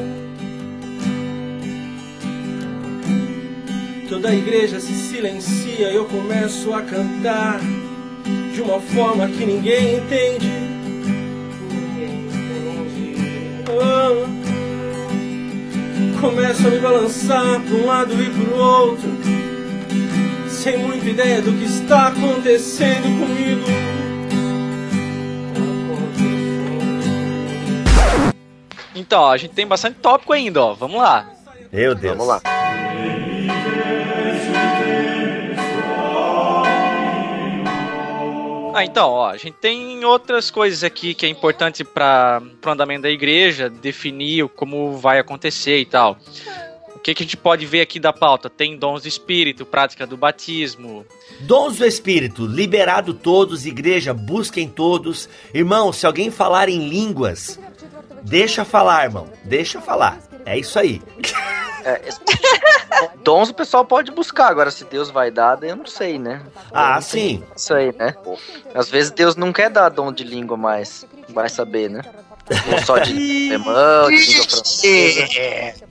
[4.09, 7.59] Toda a igreja se silencia e eu começo a cantar
[8.53, 10.47] de uma forma que ninguém entende.
[11.69, 13.65] Ninguém entende.
[13.69, 14.46] Ah.
[16.19, 19.09] Começo a me balançar para um lado e para o outro,
[20.49, 23.65] sem muita ideia do que está acontecendo comigo.
[28.95, 30.73] Então, ó, a gente tem bastante tópico ainda, ó.
[30.73, 31.29] Vamos lá.
[31.71, 32.17] Meu Deus.
[32.17, 32.41] Vamos lá.
[38.73, 43.03] Ah, então, ó, a gente tem outras coisas aqui que é importante para o andamento
[43.03, 46.17] da igreja, definir o- como vai acontecer e tal.
[46.95, 48.49] O que, que a gente pode ver aqui da pauta?
[48.49, 51.05] Tem dons do espírito, prática do batismo.
[51.41, 55.29] Dons do Espírito, liberado todos, igreja, busquem todos.
[55.53, 57.59] Irmão, se alguém falar em línguas,
[58.23, 59.29] deixa falar, irmão.
[59.43, 60.19] Deixa falar.
[60.45, 61.01] É isso aí.
[61.85, 62.01] É,
[63.23, 66.41] Dons o pessoal pode buscar, agora se Deus vai dar, eu não sei, né?
[66.71, 67.43] Ah, sim.
[67.55, 68.15] Isso aí, né?
[68.73, 72.01] Às vezes Deus não quer dar dom de língua mais, vai saber, né?
[72.71, 75.87] Ou só de alemão, de língua francesa.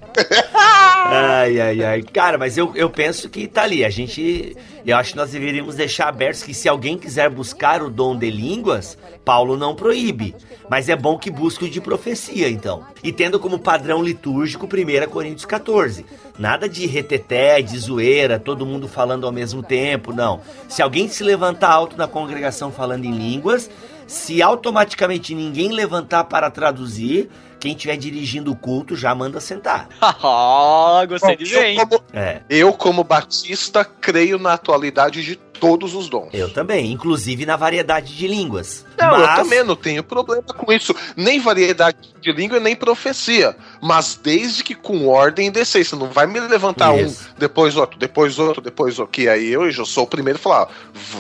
[1.09, 2.03] Ai, ai, ai.
[2.03, 3.85] Cara, mas eu, eu penso que tá ali.
[3.85, 4.57] A gente.
[4.85, 8.31] Eu acho que nós deveríamos deixar abertos que se alguém quiser buscar o dom de
[8.31, 10.35] línguas, Paulo não proíbe.
[10.69, 12.85] Mas é bom que busque o de profecia, então.
[13.03, 16.05] E tendo como padrão litúrgico 1 Coríntios 14.
[16.39, 20.41] Nada de reteté, de zoeira, todo mundo falando ao mesmo tempo, não.
[20.69, 23.71] Se alguém se levantar alto na congregação falando em línguas,
[24.07, 29.89] se automaticamente ninguém levantar para traduzir, quem estiver dirigindo o culto já manda sentar.
[30.01, 31.77] Ah, gostei de ver, eu, hein?
[31.79, 32.41] como, É.
[32.49, 36.29] eu, como batista, creio na atualidade de todos os dons.
[36.33, 38.85] Eu também, inclusive na variedade de línguas.
[38.99, 40.95] Não, eu Mas- também não tenho problema com isso.
[41.17, 43.57] Nem variedade de língua, nem profecia.
[43.83, 45.97] Mas desde que com ordem e decência.
[45.97, 47.29] Não vai me levantar Isso.
[47.31, 49.13] um, depois outro, depois outro, depois outro.
[49.13, 50.69] Que aí eu já sou o primeiro a falar, ó,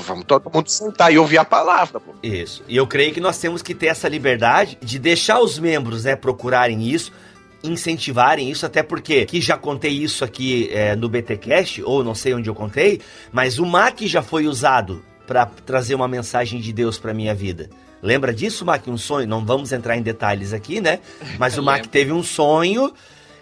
[0.04, 2.00] vamos todo mundo sentar e ouvir a palavra.
[2.00, 2.12] Pô.
[2.22, 2.62] Isso.
[2.68, 6.16] E eu creio que nós temos que ter essa liberdade de deixar os membros, né,
[6.16, 7.12] procurarem isso,
[7.62, 12.34] incentivarem isso, até porque que já contei isso aqui é, no BTcast, ou não sei
[12.34, 13.00] onde eu contei,
[13.32, 17.68] mas o Mac já foi usado para trazer uma mensagem de Deus para minha vida.
[18.02, 18.86] Lembra disso, Mac?
[18.86, 19.26] Um sonho?
[19.26, 21.00] Não vamos entrar em detalhes aqui, né?
[21.38, 22.92] Mas o Mac teve um sonho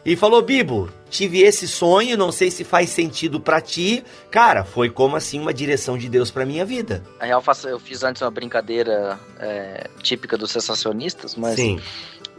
[0.05, 4.05] e falou: Bibo, tive esse sonho, não sei se faz sentido para ti.
[4.31, 7.03] Cara, foi como assim uma direção de Deus para minha vida.
[7.19, 11.81] Na real, eu fiz antes uma brincadeira é, típica dos sensacionistas, mas Sim.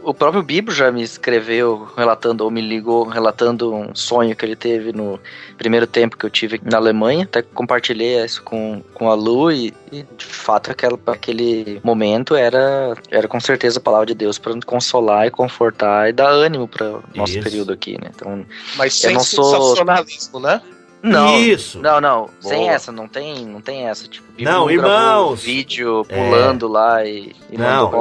[0.08, 4.54] O próprio Bibo já me escreveu relatando, ou me ligou relatando um sonho que ele
[4.54, 5.18] teve no
[5.58, 7.24] primeiro tempo que eu tive na Alemanha.
[7.24, 12.94] Até compartilhei isso com, com a Lu e, e, de fato aquela, aquele momento era,
[13.10, 17.00] era com certeza a palavra de Deus para consolar e confortar e dar ânimo para
[17.14, 17.42] nosso Isso.
[17.42, 18.10] período aqui, né?
[18.14, 20.62] Então, Mas Eu sem não sou- sensacionalismo, né?
[21.02, 21.80] não, Isso.
[21.80, 22.70] não, não, sem Boa.
[22.72, 24.06] essa, não tem, não tem essa.
[24.08, 25.42] Tipo, Bibo Não, gravou irmãos.
[25.42, 26.14] vídeo É.
[26.30, 27.84] pulando lá e, e Não.
[27.86, 28.00] mandou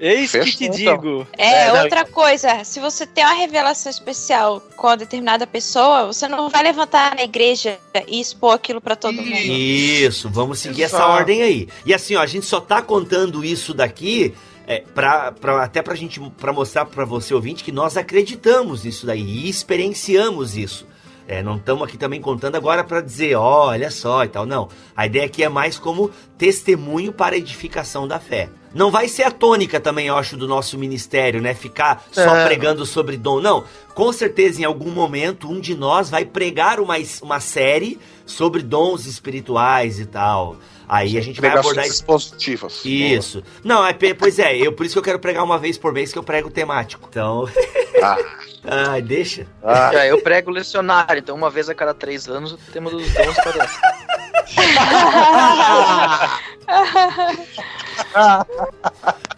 [0.00, 0.96] Eis que Fechou, te então.
[0.96, 1.26] digo.
[1.36, 6.06] É, É, não, outra coisa, se você tem uma revelação especial com uma determinada pessoa,
[6.06, 9.34] você não vai levantar na igreja e expor aquilo pra todo mundo.
[9.34, 11.68] Isso, vamos seguir essa ordem aí.
[11.84, 14.34] E assim, ó, a gente só tá contando isso daqui
[14.66, 19.06] é, pra, pra, até pra gente pra mostrar pra você, ouvinte, que nós acreditamos nisso
[19.06, 20.86] daí e experienciamos isso.
[21.26, 24.46] É, não estamos aqui também contando agora pra dizer, ó, olha só e tal.
[24.46, 24.68] Não.
[24.96, 28.48] A ideia aqui é mais como testemunho para a edificação da fé.
[28.74, 31.54] Não vai ser a tônica também, eu acho, do nosso ministério, né?
[31.54, 32.46] Ficar só É.
[32.46, 33.40] pregando sobre dom.
[33.40, 33.64] Não.
[33.94, 39.06] Com certeza, em algum momento, um de nós vai pregar uma, uma série sobre dons
[39.06, 40.56] espirituais e tal.
[40.88, 42.04] Aí a gente vai abordar isso.
[42.04, 42.80] positivas.
[42.84, 43.42] Isso.
[43.62, 46.12] Não, é, pois é, eu, por isso que eu quero pregar uma vez por mês
[46.12, 47.06] que eu prego temático.
[47.10, 47.48] Então.
[48.00, 48.16] Ah.
[48.64, 49.44] Ai, deixa.
[49.60, 53.02] Ah, É, eu prego lecionário, então uma vez a cada três anos o tema dos
[53.12, 53.76] dons aparece.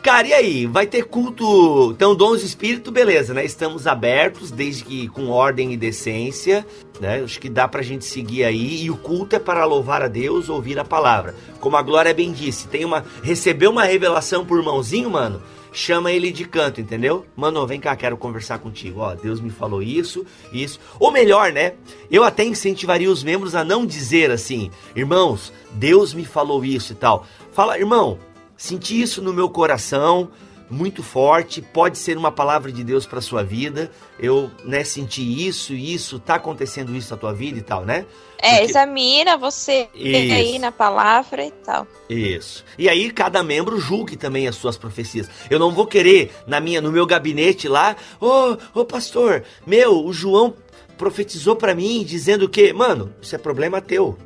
[0.02, 0.66] Cara, e aí?
[0.66, 1.92] Vai ter culto.
[1.92, 3.44] Então, dons de espírito, beleza, né?
[3.44, 6.66] Estamos abertos, desde que com ordem e decência,
[7.00, 7.22] né?
[7.22, 8.84] Acho que dá pra gente seguir aí.
[8.84, 11.34] E o culto é para louvar a Deus, ouvir a palavra.
[11.60, 13.04] Como a Glória bem disse, tem uma.
[13.22, 15.42] Recebeu uma revelação por mãozinho, mano?
[15.72, 17.24] Chama ele de canto, entendeu?
[17.36, 19.00] Mano, vem cá, quero conversar contigo.
[19.00, 20.80] Ó, Deus me falou isso, isso.
[20.98, 21.74] Ou melhor, né?
[22.10, 26.96] Eu até incentivaria os membros a não dizer assim, irmãos, Deus me falou isso e
[26.96, 27.26] tal.
[27.52, 28.18] Fala, irmão,
[28.56, 30.30] senti isso no meu coração,
[30.70, 33.90] muito forte, pode ser uma palavra de Deus para sua vida.
[34.18, 38.06] Eu, né, senti isso, isso, tá acontecendo isso na tua vida e tal, né?
[38.42, 40.32] É, Porque- examina você Isso.
[40.32, 41.86] aí na palavra e tal.
[42.08, 42.64] Isso.
[42.78, 45.28] E aí cada membro julgue também as suas profecias.
[45.50, 50.12] Eu não vou querer na minha no meu gabinete lá, ô, ô pastor, meu, o
[50.12, 50.54] João
[50.96, 54.16] profetizou pra mim dizendo que, mano, isso é problema teu.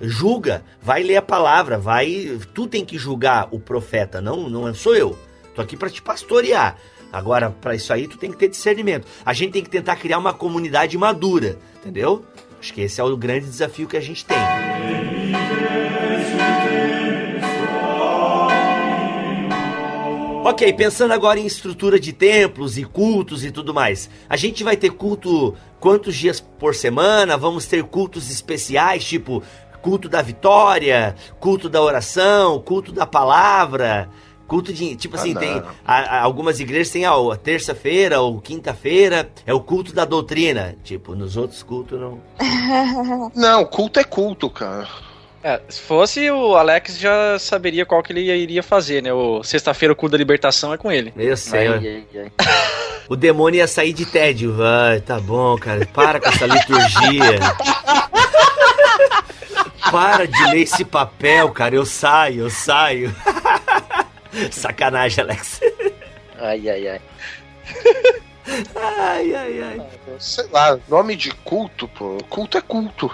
[0.00, 4.94] Julga, vai ler a palavra, vai, tu tem que julgar o profeta, não não sou
[4.94, 5.18] eu.
[5.58, 6.76] Tô aqui pra te pastorear.
[7.12, 9.08] Agora, pra isso aí, tu tem que ter discernimento.
[9.26, 12.24] A gente tem que tentar criar uma comunidade madura, entendeu?
[12.60, 14.38] Acho que esse é o grande desafio que a gente tem.
[20.44, 24.08] Ok, pensando agora em estrutura de templos e cultos e tudo mais.
[24.28, 27.36] A gente vai ter culto quantos dias por semana?
[27.36, 29.42] Vamos ter cultos especiais, tipo
[29.82, 34.08] culto da vitória, culto da oração, culto da palavra,
[34.48, 34.96] culto de.
[34.96, 35.40] Tipo Ah, assim, não.
[35.40, 35.62] tem.
[35.86, 40.74] a- a- algumas igrejas têm a terça-feira ou quinta-feira, é o culto da doutrina.
[40.82, 42.18] Tipo, nos outros cultos não.
[43.36, 44.88] Não, culto é culto, cara.
[45.44, 49.12] É, se fosse o Alex já saberia qual que ele iria fazer, né?
[49.12, 51.12] O sexta-feira o cu da libertação é com ele.
[51.16, 51.74] Eu sei, ó.
[51.74, 52.46] Ai, ai, ai.
[53.08, 54.56] O demônio ia sair de tédio.
[54.60, 55.86] Ai, tá bom, cara.
[55.86, 57.38] Para com essa liturgia.
[59.90, 61.74] Para de ler esse papel, cara.
[61.74, 63.14] Eu saio, eu saio.
[64.50, 65.60] Sacanagem, Alex.
[66.38, 67.00] Ai, ai, ai.
[68.74, 69.86] Ai, ai, ai.
[70.18, 72.18] Sei lá, nome de culto, pô.
[72.28, 73.12] Culto é culto.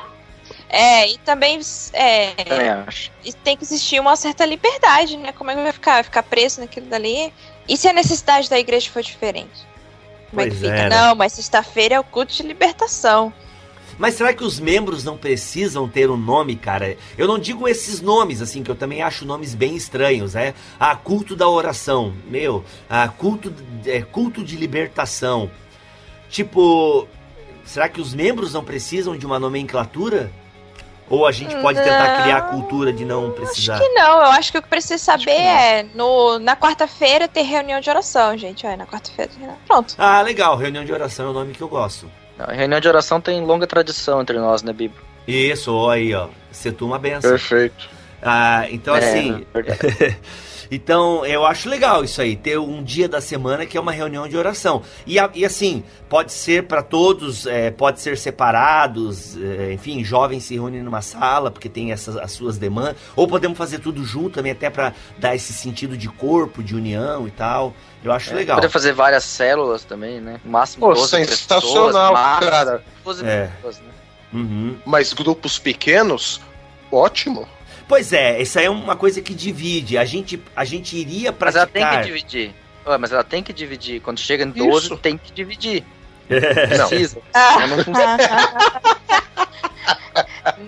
[0.69, 1.61] É, e também
[1.93, 3.11] é, Também acho.
[3.25, 5.33] e tem que existir uma certa liberdade, né?
[5.33, 5.93] Como é que vai ficar?
[5.95, 7.33] Vai ficar preso naquilo dali?
[7.69, 9.67] E se a necessidade da igreja for diferente?
[10.31, 10.75] Como é que Pois fica?
[10.75, 10.97] é, né?
[10.97, 13.33] Não, mas sexta-feira é o culto de libertação.
[13.99, 16.97] Mas será que os membros não precisam ter um nome, cara?
[17.17, 20.55] Eu não digo esses nomes, assim, que eu também acho nomes bem estranhos, né?
[20.79, 22.13] Ah, culto da oração.
[22.27, 23.53] Meu, ah, culto,
[23.87, 25.51] é, culto de libertação.
[26.29, 27.07] Tipo,
[27.65, 30.31] será que os membros não precisam de uma nomenclatura?
[31.09, 32.23] Ou a gente pode tentar Não.
[32.23, 33.75] criar a cultura de não precisar?
[33.75, 37.29] Acho que não, eu acho que o que precisa saber que é no, na quarta-feira
[37.29, 38.67] ter reunião de oração, gente.
[38.67, 39.31] Olha, na quarta-feira.
[39.67, 39.95] Pronto.
[39.99, 42.11] Ah, legal, reunião de oração é o nome que eu gosto.
[42.39, 45.01] Não, reunião de oração tem longa tradição entre nós, né, Bíblia?
[45.27, 46.29] Isso, ó, aí, ó.
[46.51, 47.31] Setu uma benção.
[47.31, 47.89] Perfeito.
[48.23, 49.81] Ah, então É, assim, verdade.
[50.71, 54.27] Então, eu acho legal isso aí, ter um dia da semana que é uma reunião
[54.29, 54.83] de oração.
[55.07, 60.55] E, e assim, pode ser para todos, é, pode ser separados, é, enfim, jovens se
[60.55, 64.53] reúnem numa sala porque tem essas as suas demandas, ou podemos fazer tudo junto também,
[64.53, 67.75] até para dar esse sentido de corpo, de união e tal.
[68.03, 68.57] Eu acho legal.
[68.57, 70.41] Poder fazer várias células também, né?
[70.45, 72.85] Máximo Pô, 12 sensacional, pessoas, cara.
[73.05, 73.47] 12 É.
[73.47, 73.85] pessoas, né?
[74.33, 74.77] Uhum.
[74.85, 76.41] Mas grupos pequenos,
[76.91, 77.49] ótimo.
[77.87, 79.99] Pois é, isso aí é uma coisa que divide.
[79.99, 81.91] A gente, a gente iria Mas ela praticar.
[81.93, 82.55] tem que dividir.
[82.87, 84.01] Ué, mas ela tem que dividir.
[84.01, 84.97] Quando chega em 12, Isso.
[84.99, 85.85] tem que dividir.
[86.29, 86.89] Não.
[86.89, 87.21] Precisa.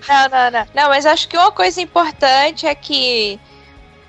[0.08, 0.66] Não, não, não.
[0.74, 3.38] Não, mas acho que uma coisa importante é que,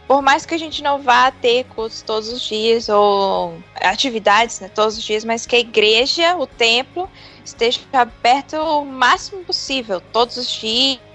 [0.08, 4.70] por mais que a gente não vá ter cultos todos os dias, ou atividades né,
[4.74, 7.10] todos os dias, mas que a igreja, o templo,
[7.48, 10.48] esteja aberto o máximo possível, todos os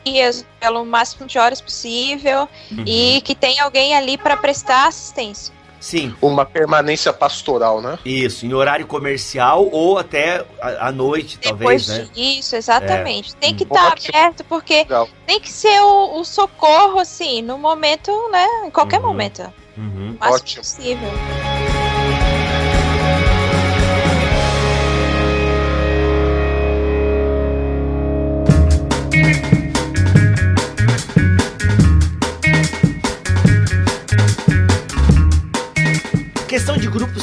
[0.04, 2.84] dias, pelo máximo de horas possível, Uhum.
[2.86, 5.54] e que tenha alguém ali para prestar assistência.
[5.80, 7.98] Sim, Uma permanência pastoral, né?
[8.04, 12.08] isso, em horário comercial ou até à noite, Depois talvez, né?
[12.14, 13.34] disso, exatamente.
[13.34, 14.14] Tem que estar Ótimo.
[14.16, 15.08] aberto, porque Legal.
[15.26, 18.46] tem que ser o, o socorro, assim, no momento, né?
[18.64, 19.06] Em qualquer Uhum.
[19.08, 19.42] momento.
[19.76, 20.12] Uhum.
[20.12, 20.62] O máximo Ótimo.
[20.62, 21.81] possível.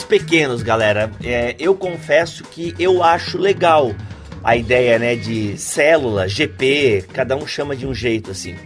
[0.09, 1.11] Pequenos, galera.
[1.23, 3.93] É, eu confesso que eu acho legal
[4.43, 8.57] a ideia, né, de célula, GP, cada um chama de um jeito assim.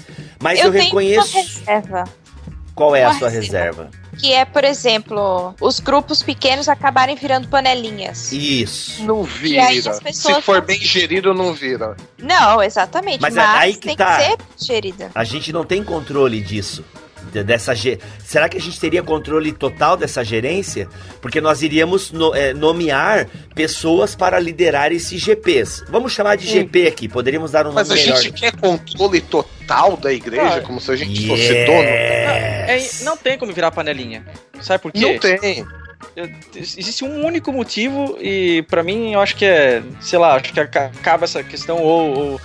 [0.41, 2.03] Mas eu, tenho reconheço uma reserva,
[2.73, 3.83] qual é a uma sua reserva.
[3.83, 3.91] reserva.
[4.17, 8.31] que é, por exemplo, os grupos pequenos acabarem virando panelinhas.
[8.31, 9.03] Isso.
[9.03, 9.93] Não E vira.
[10.11, 11.95] Se for bem gerido, não vira.
[12.17, 13.21] Não, exatamente.
[13.21, 14.17] Mas Mas, é aí que tem tá.
[14.17, 15.11] que ser gerida.
[15.13, 16.83] A gente não tem controle disso.
[17.33, 17.73] De- dessa
[18.23, 20.87] Será que a gente teria controle total dessa gerência?
[21.21, 25.83] Porque nós iríamos no- é, nomear pessoas para liderar esses GPs.
[25.89, 28.21] Vamos chamar de GP aqui, poderíamos dar um nome Mas a melhor.
[28.21, 31.79] gente quer controle total da igreja, Ah, como se a gente fosse dono.
[31.83, 33.03] É, Yes.
[33.03, 34.23] não tem como virar panelinha.
[34.61, 34.99] Sabe por quê?
[34.99, 35.65] Não tem.
[36.15, 40.53] Eu- existe um único motivo e pra mim eu acho que é, sei lá, acho
[40.53, 42.41] que aca- acaba essa questão ou, ou,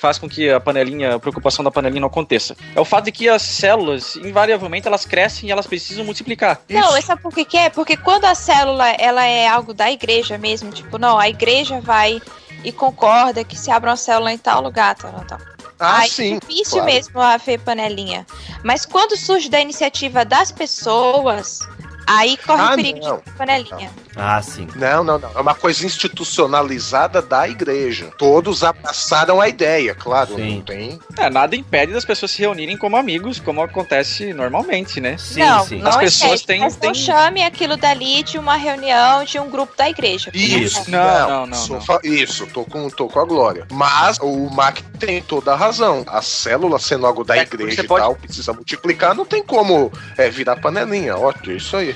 [0.00, 2.56] faz com que a panelinha, a preocupação da panelinha não aconteça.
[2.74, 6.60] É o fato de que as células, invariavelmente, elas crescem e elas precisam multiplicar.
[6.68, 7.06] Não, Isso.
[7.06, 7.70] sabe por que que é?
[7.70, 12.20] Porque quando a célula ela é algo da igreja mesmo, tipo, não, a igreja vai
[12.64, 15.38] e concorda que se abra uma célula em tal lugar, tal, tal, tal.
[15.78, 16.36] Ah, Aí sim.
[16.36, 16.86] é difícil claro.
[16.86, 18.26] mesmo haver panelinha.
[18.62, 21.60] Mas quando surge da iniciativa das pessoas,
[22.06, 23.16] aí corre Ah, o perigo não.
[23.18, 23.90] de panelinha.
[24.16, 24.66] Ah, sim.
[24.74, 25.30] Não, não, não.
[25.34, 28.10] É uma coisa institucionalizada da igreja.
[28.16, 30.36] Todos abraçaram a ideia, claro.
[30.36, 30.56] Sim.
[30.56, 30.98] Não tem.
[31.18, 35.16] É, nada impede das pessoas se reunirem como amigos, como acontece normalmente, né?
[35.18, 35.78] Sim, não, sim.
[35.80, 39.76] não As pessoas têm- Mas não chame aquilo dali de uma reunião de um grupo
[39.76, 40.30] da igreja.
[40.32, 40.90] Isso.
[40.90, 41.82] Não, não, não, sou não.
[41.82, 43.66] fa- Isso, tô com, tô com a glória.
[43.70, 46.04] Mas o Mac tem toda a razão.
[46.06, 49.92] A célula sendo algo da É, igreja e pode- tal, precisa multiplicar, não tem como
[50.16, 51.16] é, virar panelinha.
[51.16, 51.94] Ótimo, é isso aí.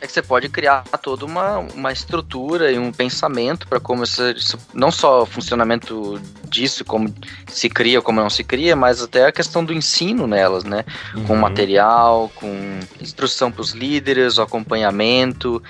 [0.00, 4.58] É que você pode criar toda uma, uma estrutura e um pensamento para como isso-
[4.72, 7.14] não só o funcionamento disso, como
[7.48, 10.84] se cria, como não se cria, mas até a questão do ensino nelas, né?
[11.26, 11.40] Com Uhum.
[11.40, 15.62] material, com instrução para os líderes, o acompanhamento,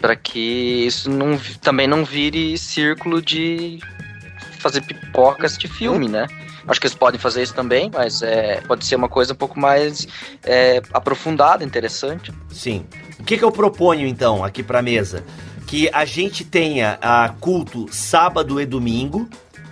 [0.00, 3.78] para que isso não, também não vire círculo de
[4.58, 6.26] fazer pipocas de filme, né?
[6.68, 9.58] Acho que eles podem fazer isso também, mas é, pode ser uma coisa um pouco
[9.58, 10.06] mais
[10.44, 12.32] é, aprofundada, interessante.
[12.50, 12.86] Sim.
[13.22, 15.24] O que, que eu proponho então aqui pra mesa?
[15.66, 19.28] Que a gente tenha a culto sábado e domingo,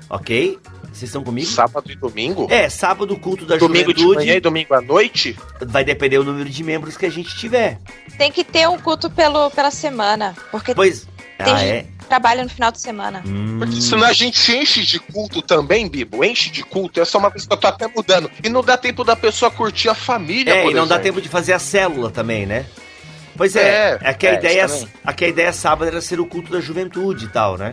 [0.09, 0.57] ok?
[0.85, 1.49] Vocês estão comigo?
[1.49, 2.47] Sábado e domingo?
[2.49, 4.27] É, sábado culto da domingo de juventude.
[4.27, 5.37] manhã e domingo à noite?
[5.67, 7.79] Vai depender do número de membros que a gente tiver.
[8.17, 11.09] Tem que ter um culto pelo, pela semana, porque Pois.
[11.43, 11.87] Tem Ah, gente- é?
[12.07, 13.23] trabalha no final de semana.
[13.27, 13.57] Hum.
[13.59, 16.23] Porque senão a gente enche de culto também, Bibo.
[16.23, 17.01] Enche de culto.
[17.01, 18.31] Essa é uma coisa que eu tô até mudando.
[18.45, 21.03] E não dá tempo da pessoa curtir a família, É, por e não dá exemplo.
[21.05, 22.67] tempo de fazer a célula também, né?
[23.41, 24.67] Pois é, É, é, que a é, ideia,
[25.03, 27.73] a que a ideia sábado era ser o culto da juventude e tal, né?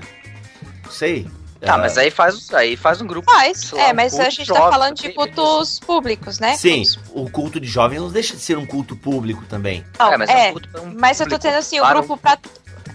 [0.86, 1.28] Não sei.
[1.60, 3.30] Tá, Ah, mas aí faz, aí faz um grupo.
[3.30, 6.40] Faz, sei lá, é, um mas a culto gente tá jovem falando de cultos públicos,
[6.40, 6.56] né?
[6.56, 9.84] Sim, o culto de jovens não deixa de ser um culto público também.
[10.00, 12.00] Não, É, mas é, é um um mas eu tô tendo assim, o para um-
[12.00, 12.38] grupo pra.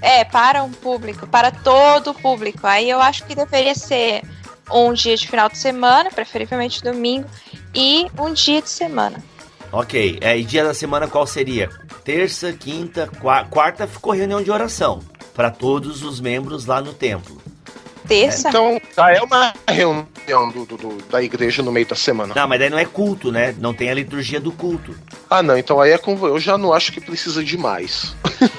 [0.01, 2.67] É, para um público, para todo o público.
[2.67, 4.23] Aí eu acho que deveria ser
[4.73, 7.29] um dia de final de semana, preferivelmente domingo,
[7.75, 9.23] e um dia de semana.
[9.71, 11.69] Ok, é, e dia da semana qual seria?
[12.05, 15.01] Terça, quinta, qua- quarta ficou reunião de oração
[15.35, 17.41] para todos os membros lá no templo.
[18.09, 18.49] Terça.
[18.49, 22.35] Então, já é uma reunião do- do- do- da igreja no meio da semana.
[22.35, 23.55] Não, mas daí não é culto, né?
[23.59, 24.95] Não tem a liturgia do culto.
[25.31, 25.57] Ah, não.
[25.57, 26.13] Então aí é com.
[26.27, 28.15] Eu já não acho que precisa de mais.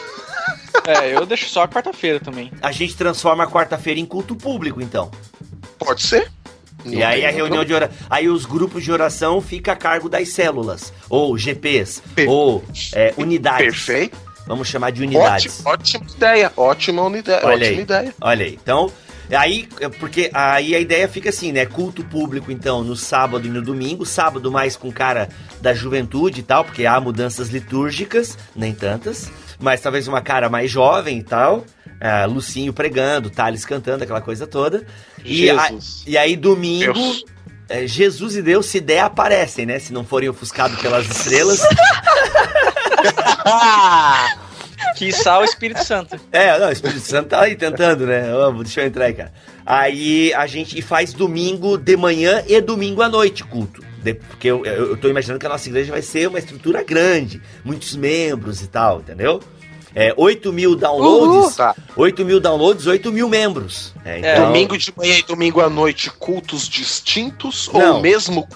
[0.86, 2.52] É, eu deixo só a quarta-feira também.
[2.62, 5.10] A gente transforma a quarta-feira em culto público, então.
[5.80, 6.30] Pode ser?
[6.86, 7.98] E aí a reunião de oração.
[8.10, 12.64] Aí os grupos de oração fica a cargo das células, ou GPs, ou
[12.94, 13.86] é, unidades.
[13.86, 14.18] Perfeito.
[14.46, 15.66] Vamos chamar de unidades.
[15.66, 16.52] Ótima ideia.
[16.58, 17.46] Ótima unidade.
[17.46, 17.80] Olha ótima aí.
[17.80, 18.16] ideia.
[18.20, 18.92] Olha aí, então,
[19.32, 21.66] aí, é porque aí a ideia fica assim, né?
[21.66, 24.06] Culto público, então, no sábado e no domingo.
[24.06, 25.30] Sábado mais com cara
[25.62, 29.32] da juventude e tal, porque há mudanças litúrgicas, nem tantas.
[29.60, 31.64] Mas talvez uma cara mais jovem e tal.
[32.06, 34.86] Ah, Lucinho pregando, Thales cantando, aquela coisa toda.
[35.26, 35.70] E, a-
[36.08, 37.24] e aí, domingo, Deus.
[37.70, 39.80] é, Jesus e Deus, se der, aparecem, né?
[39.80, 41.62] Se não forem ofuscados pelas estrelas.
[44.96, 46.20] Quiçá o Espírito Santo.
[46.32, 48.34] É, não, o Espírito Santo tá aí tentando, né?
[48.34, 49.34] Ó, deixa eu entrar aí, cara.
[49.66, 53.82] Aí a gente faz domingo de manhã e domingo à noite culto.
[54.04, 56.84] De- porque eu, eu, eu tô imaginando que a nossa igreja vai ser uma estrutura
[56.84, 59.42] grande, muitos membros e tal, entendeu?
[59.96, 61.76] É, 8 mil downloads, Tá.
[61.96, 63.94] 8 mil downloads, 8 mil membros.
[64.04, 67.96] É, É, então, Domingo de manhã e domingo à noite, cultos distintos Não.
[67.96, 68.48] ou mesmo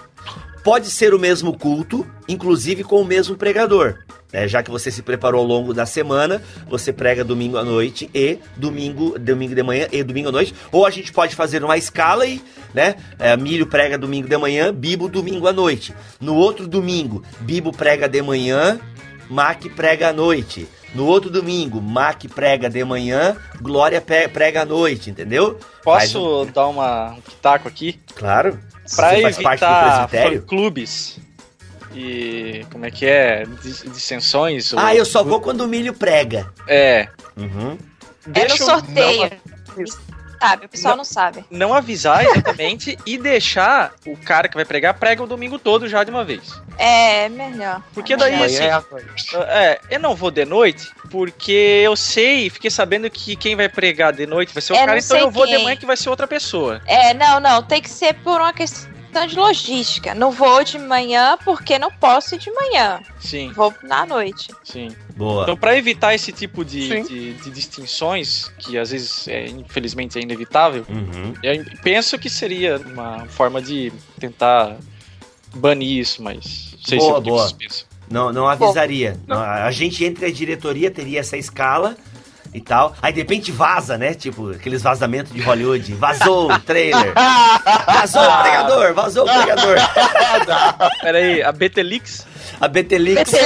[0.63, 3.99] Pode ser o mesmo culto, inclusive com o mesmo pregador.
[4.33, 4.49] né?
[4.49, 8.37] já que você se preparou ao longo da semana, você prega domingo à noite e
[8.57, 10.53] domingo, domingo de manhã e domingo à noite.
[10.69, 12.41] Ou a gente pode fazer uma escala e,
[12.73, 12.95] né?
[13.17, 15.93] é, Milho prega domingo de manhã, Bibo domingo à noite.
[16.19, 18.77] No outro domingo, Bibo prega de manhã,
[19.29, 20.67] Mac prega à noite.
[20.95, 25.59] No outro domingo, Mac prega de manhã, Glória prega à noite, entendeu?
[25.83, 27.99] Posso dar uma, um pitaco aqui?
[28.15, 28.59] Claro.
[28.95, 31.19] Pra Você faz parte do evitar clubes
[31.93, 33.45] e como é que é?
[33.61, 34.71] Dis- Dissensões?
[34.71, 36.51] ou- Ah, eu só vou quando o milho prega.
[36.67, 37.07] É.
[37.35, 37.77] Uhum.
[38.25, 39.31] É no Deixa eu- sorteio.
[40.39, 40.97] Sabe, o pessoal Não.
[40.97, 41.45] não sabe.
[41.49, 46.03] Não avisar exatamente e deixar o cara que vai pregar prega o domingo todo já
[46.03, 46.41] de uma vez.
[46.77, 47.81] É, melhor.
[47.93, 48.83] Porque É daí, melhor.
[48.85, 53.67] assim, é eu não vou de noite, porque eu sei, fiquei sabendo que quem vai
[53.69, 55.63] pregar de noite vai ser o É, cara, então eu vou de quem.
[55.63, 56.81] manhã que vai ser outra pessoa.
[56.85, 60.13] É, não, não, tem que ser por uma questão de logística.
[60.13, 62.99] Não vou de manhã porque não posso ir de manhã.
[63.19, 64.49] Sim, Vou na noite.
[64.63, 64.89] sim.
[65.15, 65.43] Boa.
[65.43, 70.21] Então, pra evitar esse tipo de, de, de distinções, que às vezes, é, infelizmente, é
[70.21, 71.33] inevitável, Uhum.
[71.41, 74.77] eu penso que seria uma forma de tentar
[75.55, 77.41] banir isso, mas não sei Boa, se o que boa.
[77.41, 77.87] vocês pensam.
[78.09, 79.19] Não, não avisaria.
[79.27, 81.97] Não, A gente entre a diretoria teria essa escala
[82.53, 82.95] e tal.
[83.01, 84.13] Aí de repente vaza, né?
[84.13, 85.93] Tipo, aqueles vazamentos de Hollywood.
[85.95, 87.13] Vazou o trailer.
[87.85, 89.77] Vazou o pregador, vazou o pregador.
[91.01, 92.25] Pera aí, a Betelix?
[92.59, 93.31] A Betelix.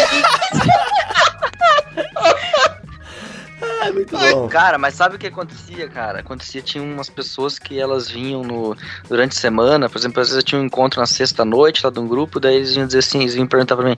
[3.82, 4.48] ah, muito bom.
[4.48, 6.20] Cara, mas sabe o que acontecia, cara?
[6.20, 8.78] Acontecia, tinha umas pessoas que elas vinham no,
[9.10, 12.00] durante a semana, por exemplo, às vezes eu tinha um encontro na sexta-noite lá de
[12.00, 13.98] um grupo, daí eles vinham dizer assim, eles vinham perguntar pra mim,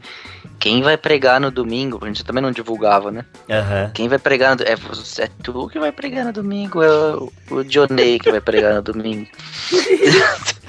[0.57, 1.99] quem vai pregar no domingo?
[2.01, 3.25] A gente também não divulgava, né?
[3.49, 3.91] Aham.
[3.93, 4.63] Quem vai pregar no...
[4.63, 8.75] É, é tu que vai pregar no domingo, é o, o Johnny que vai pregar
[8.75, 9.27] no domingo.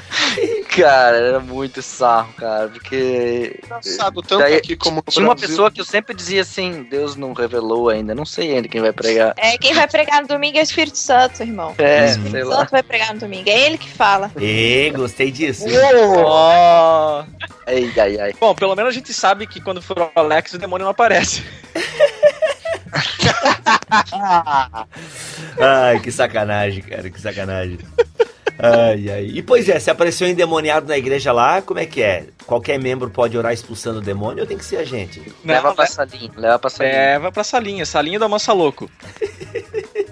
[0.77, 3.59] cara, era muito sarro, cara, porque...
[3.65, 5.49] Engraçado, tanto Daí, aqui como Tinha uma Brasil.
[5.49, 8.93] pessoa que eu sempre dizia assim, Deus não revelou ainda, não sei ainda quem vai
[8.93, 9.35] pregar.
[9.37, 11.75] É, quem vai pregar no domingo é o Espírito Santo, irmão.
[11.79, 12.57] É, o sei Espírito lá.
[12.59, 13.49] Santo vai pregar no domingo.
[13.49, 14.31] É ele que fala.
[14.41, 15.65] Ê, gostei disso.
[15.69, 17.25] Oh.
[17.67, 18.35] Ai, ai, ai.
[18.39, 21.43] Bom, pelo menos a gente sabe que quando for o Alex, o demônio não aparece.
[25.61, 27.79] Ai, que sacanagem, cara, que sacanagem.
[28.65, 29.31] Ai, ai.
[29.35, 32.27] E pois é, se apareceu um endemoniado na igreja lá, como é que é?
[32.47, 35.21] Qualquer membro pode orar expulsando o demônio ou tem que ser a gente?
[35.45, 36.95] Leva Não, pra salinha, leva pra salinha.
[36.95, 38.91] Leva pra salinha, salinha da Mansa Louco.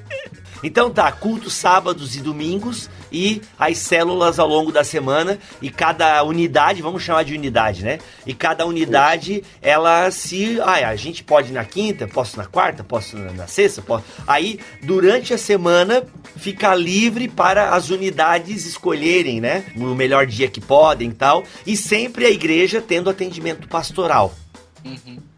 [0.64, 6.22] Então tá, culto sábados e domingos e as células ao longo da semana e cada
[6.22, 7.98] unidade, vamos chamar de unidade, né?
[8.26, 10.60] E cada unidade, ela se...
[10.62, 14.04] Ah, a gente pode na quinta, posso na quarta, posso na, sexta, posso...
[14.26, 16.02] Aí, durante a semana,
[16.36, 19.64] fica livre para as unidades escolherem, né?
[19.76, 21.44] O melhor dia que podem e tal.
[21.66, 24.34] E sempre a igreja tendo atendimento pastoral,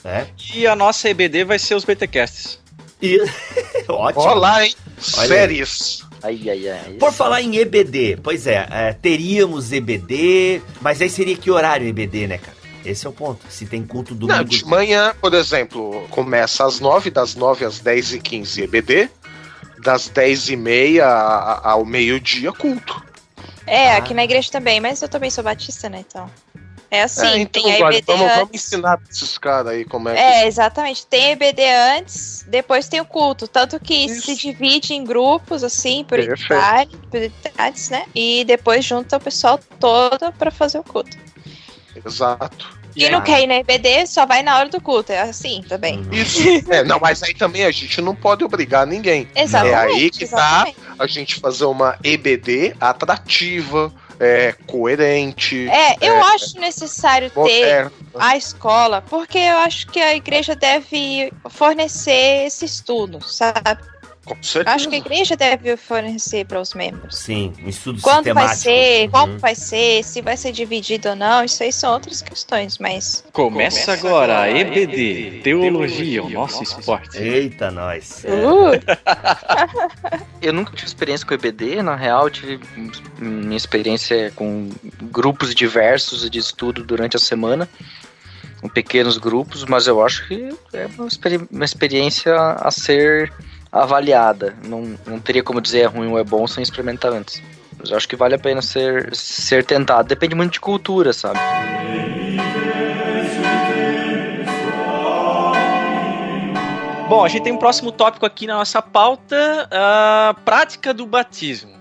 [0.03, 0.29] né?
[0.55, 2.64] E a nossa EBD vai ser os BTcasts.
[3.05, 3.20] E...
[3.88, 4.22] Ótimo.
[4.24, 4.74] Olá, hein?
[5.18, 6.02] Olha Séries.
[6.22, 6.92] Ai, ai, ai.
[6.94, 12.26] Por falar em EBD, pois é, é, teríamos EBD, mas aí seria que horário EBD,
[12.26, 12.57] né, cara?
[12.82, 13.44] Esse é o ponto.
[13.50, 14.38] Se tem culto domingo.
[14.38, 19.11] Não, de manhã, por exemplo, começa às 9, das 9 às 10 e 15 EBD,
[19.82, 21.07] das 10 e meia
[21.62, 23.02] ao meio-dia culto.
[23.66, 23.96] É, Ah.
[23.98, 26.05] aqui na igreja também, mas eu também sou batista, né?
[26.09, 26.30] Então.
[26.95, 28.64] É assim, é, então, tem a EBD vamos, vamos antes.
[28.66, 31.05] ensinar pra esses caras aí como é, É, exatamente.
[31.05, 31.61] Tem EBD
[31.97, 33.49] antes, depois tem o culto.
[33.49, 34.26] Tanto que Isso.
[34.26, 38.07] se divide em grupos, assim, por idade, por idades, né?
[38.14, 41.16] E depois junta o pessoal todo pra fazer o culto.
[42.05, 42.84] Exato.
[42.95, 45.11] Quem não quer ir na EBD, só vai na hora do culto.
[45.11, 45.99] É assim também.
[45.99, 46.12] Uhum.
[46.12, 46.40] Isso.
[46.70, 49.28] é, não, mas aí também a gente não pode obrigar ninguém.
[49.34, 49.74] Exatamente.
[49.74, 50.76] É aí que tá exatamente.
[50.97, 58.37] a gente fazer uma EBD atrativa, é, coerente, É, eu É, acho necessário ter a
[58.37, 63.81] escola, porque eu acho que a igreja deve fornecer esse estudo, sabe?
[64.25, 64.75] Com Eu certeza.
[64.75, 67.18] acho que a igreja deve fornecer para os membros.
[67.18, 69.11] Sim, um estudo Quando vai ser, Uhum.
[69.11, 73.22] como vai ser, se vai ser dividido ou não, isso aí são outras questões, mas
[73.33, 77.18] Começa agora a EBD, Teologia, o nosso esporte.
[77.18, 78.25] Eita, nós.
[78.25, 78.31] É.
[78.31, 78.81] uh,
[80.41, 82.61] Eu nunca tive experiência com EBD, na real, eu tive
[83.18, 84.70] minha experiência com
[85.03, 87.68] grupos diversos de estudo durante a semana,
[88.62, 93.33] em pequenos grupos, mas eu acho que é uma, experi- uma experiência a ser
[93.83, 94.57] avaliada.
[94.64, 97.43] Não, não teria como dizer é ruim ou é bom sem experimentar antes.
[97.77, 100.09] Mas eu acho que vale a pena ser, ser tentado.
[100.09, 101.41] Depende muito de cultura, sabe?
[107.09, 111.75] Bom, a gente tem um próximo tópico aqui na nossa pauta, a prática do batismo.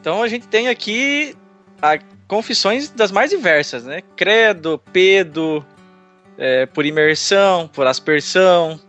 [0.00, 1.36] Então a gente tem aqui
[1.82, 4.02] a confissões das mais diversas, né?
[4.16, 5.64] Credo, pedo,
[6.38, 8.80] é, por imersão, por aspersão.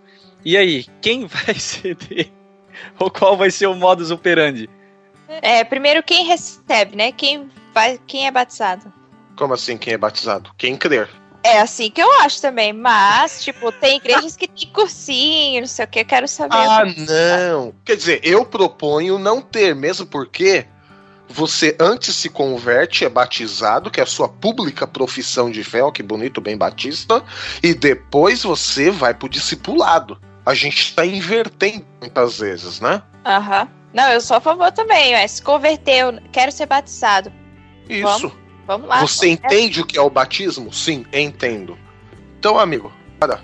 [0.43, 2.34] E aí, quem vai ceder?
[2.99, 4.69] Ou qual vai ser o modus operandi?
[5.41, 7.11] é, primeiro quem recebe, né?
[7.11, 8.91] Quem vai, quem é batizado.
[9.37, 10.51] Como assim, quem é batizado?
[10.57, 11.09] Quem crer.
[11.43, 15.85] É assim que eu acho também, mas, tipo, tem igrejas que tem cursinho, não sei
[15.85, 16.55] o que, eu quero saber.
[16.55, 17.73] Ah, não.
[17.85, 20.65] Quer dizer, eu proponho não ter, mesmo porque
[21.29, 25.91] você antes se converte, é batizado, que é a sua pública profissão de fé, ó,
[25.91, 27.23] que bonito, bem batista,
[27.61, 30.19] e depois você vai pro discipulado.
[30.45, 33.01] A gente tá invertendo muitas vezes, né?
[33.25, 33.67] Aham.
[33.93, 35.13] Não, eu sou a favor também.
[35.13, 35.27] Ué.
[35.27, 37.31] Se converteu, quero ser batizado.
[37.89, 38.31] Isso.
[38.67, 39.01] Vamos lá.
[39.01, 40.71] Você entende o que é o batismo?
[40.73, 41.77] Sim, entendo.
[42.37, 43.39] Então, amigo, para.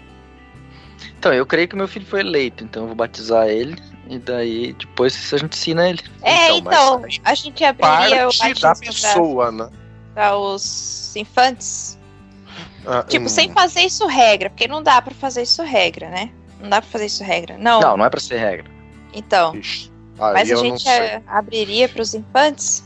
[1.18, 3.76] Então, eu creio que meu filho foi eleito, então eu vou batizar ele.
[4.10, 6.02] E daí, depois a gente ensina ele.
[6.22, 9.70] É, Então, então, a gente abriria o da batismo pra, pessoa, né?
[10.14, 11.98] pra os infantes.
[12.86, 16.32] Ah, Tipo, hum, sem fazer isso regra, porque não dá pra fazer isso regra, né?
[16.62, 17.58] Não dá pra fazer isso regra.
[17.58, 17.80] Não.
[17.80, 18.66] Não, não é pra ser regra.
[19.14, 19.56] Então.
[19.56, 22.84] ixi, aí Mas a gente é, abriria pros infantes?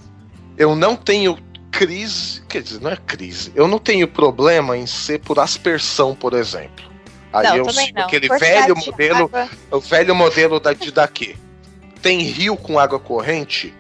[0.57, 1.37] Eu não tenho
[1.71, 2.41] crise.
[2.47, 3.51] Quer dizer, não é crise.
[3.55, 6.85] Eu não tenho problema em ser por aspersão, por exemplo.
[7.33, 8.05] Aí não, eu também sigo não.
[8.05, 11.35] aquele Quantidade velho de modelo, água, o velho modelo da, de daqui.
[12.01, 13.73] Tem rio com água corrente?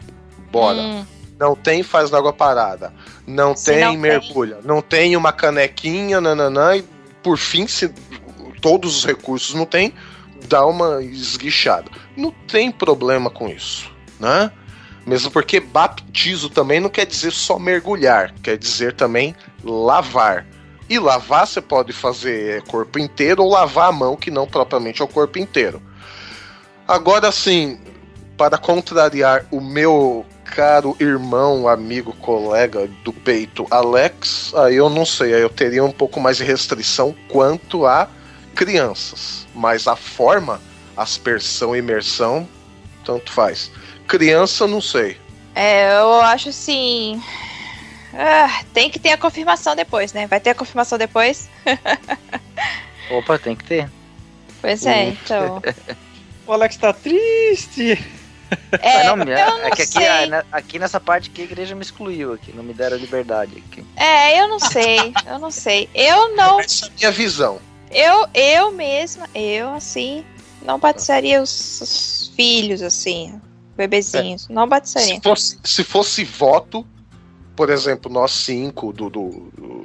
[0.51, 0.77] Bora.
[0.77, 1.05] hum,
[1.39, 2.91] Não tem, faz na água parada.
[3.25, 3.97] Não Se tem, não tem.
[3.97, 4.57] mergulha.
[4.63, 6.83] Não tem uma canequinha, nananã, e
[7.23, 7.93] por fim, se
[8.65, 9.93] todos os recursos não tem,
[10.47, 11.85] dá uma esguichada.
[12.17, 14.51] Não tem problema com isso, né?
[15.05, 20.47] Mesmo porque baptizo também não quer dizer só mergulhar, quer dizer também lavar.
[20.89, 25.05] E lavar você pode fazer corpo inteiro ou lavar a mão, que não propriamente é
[25.05, 25.79] o corpo inteiro.
[26.87, 27.79] Agora sim,
[28.35, 35.35] para contrariar o meu caro irmão, amigo, colega do peito, Alex, aí eu não sei,
[35.35, 38.09] aí eu teria um pouco mais de restrição quanto a
[38.55, 39.45] crianças.
[39.53, 40.59] Mas a forma,
[40.97, 42.47] aspersão, imersão,
[43.03, 43.71] tanto faz.
[44.07, 45.19] Criança, não sei.
[45.53, 47.21] É, eu acho assim.
[48.13, 50.25] ah, tem que ter a confirmação depois, né?
[50.27, 51.49] Vai ter a confirmação depois?
[53.11, 53.89] Opa, tem que ter.
[54.61, 55.17] Pois é, Hum.
[55.23, 55.61] então.
[56.47, 57.97] O Alex tá triste.
[58.79, 60.27] É, não, me- eu não é que aqui, sei.
[60.27, 63.83] né, aqui nessa parte aqui a igreja me excluiu aqui, não me deram liberdade aqui.
[63.95, 65.89] É, eu não sei, eu não sei.
[65.95, 67.59] Eu não, Essa é a minha visão.
[67.91, 70.23] Eu, eu mesma, eu assim,
[70.61, 73.39] não batizaria os, os filhos, assim,
[73.77, 74.47] bebezinhos.
[74.49, 75.15] Não batizaria.
[75.15, 76.85] Se fosse, se fosse voto,
[77.55, 79.29] por exemplo, nós cinco do, do,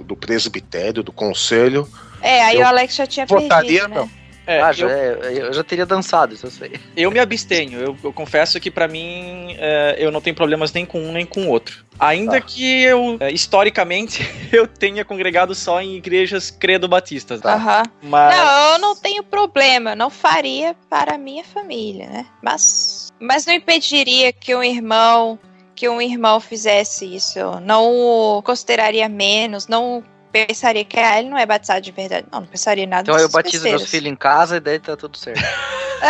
[0.05, 1.89] do presbitério, do conselho,
[2.21, 3.95] É, aí o Alex já tinha votaria perdido, né?
[3.97, 4.20] não.
[4.51, 6.73] É, ah, eu, já, é, eu já teria dançado, isso eu sei.
[6.97, 7.79] eu me abstenho.
[7.81, 11.25] Eu, eu confesso que pra mim é, eu não tenho problemas nem com um nem
[11.25, 11.85] com o outro.
[11.99, 12.41] Ainda Tá.
[12.41, 14.23] que eu, é, historicamente,
[14.53, 17.41] eu tenha congregado só em igrejas credo batistas.
[17.41, 17.55] Tá?
[17.55, 17.83] Aham.
[18.03, 22.27] Mas Não, eu não tenho problema, não faria para a minha família, né?
[22.43, 25.39] Mas, mas não impediria que um irmão,
[25.77, 27.39] que um irmão fizesse isso.
[27.63, 32.27] Não o consideraria menos, não pensaria que ah, ele não é batizado de verdade.
[32.33, 35.17] Não, não pensaria nada Então eu batizo meus filhos em casa e daí tá tudo
[35.17, 35.41] certo.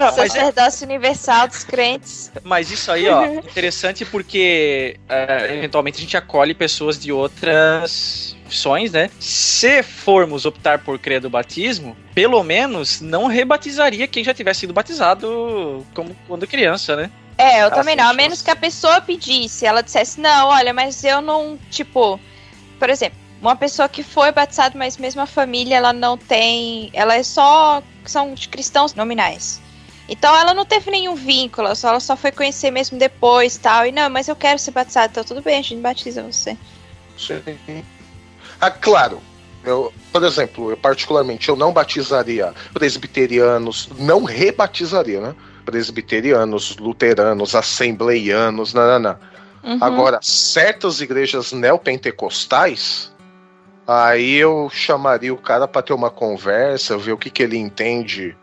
[0.00, 2.30] Não, mas, é- Sacerdócio universal dos crentes.
[2.42, 8.92] mas isso aí, ó, interessante porque é, eventualmente a gente acolhe pessoas de outras opções,
[8.92, 9.10] né?
[9.18, 15.86] Se formos optar por credo batismo, pelo menos não rebatizaria quem já tivesse sido batizado
[15.94, 17.10] como quando criança, né?
[17.40, 18.10] É, eu Ah, também sim, não.
[18.10, 22.20] A menos que a pessoa pedisse, ela dissesse, não, olha, mas eu não, tipo,
[22.78, 27.14] por exemplo, uma pessoa que foi batizada, mas mesmo a família, ela não tem, ela
[27.14, 29.60] é só, são cristãos nominais.
[30.08, 33.86] Então ela não teve nenhum vínculo, só, ela só foi conhecer mesmo depois tal.
[33.86, 36.58] E não, mas eu quero ser batizada, então tudo bem, a gente batiza você.
[38.60, 39.22] Ah, claro.
[39.64, 45.34] Eu, por exemplo, eu particularmente eu não batizaria presbiterianos, não rebatizaria, né?
[45.70, 49.16] Presbiterianos, luteranos, assembleianos, nananã.
[49.62, 49.78] Uhum.
[49.80, 53.14] Agora, certas igrejas neopentecostais,
[53.86, 58.36] aí eu chamaria o cara para ter uma conversa, ver o que, que ele entende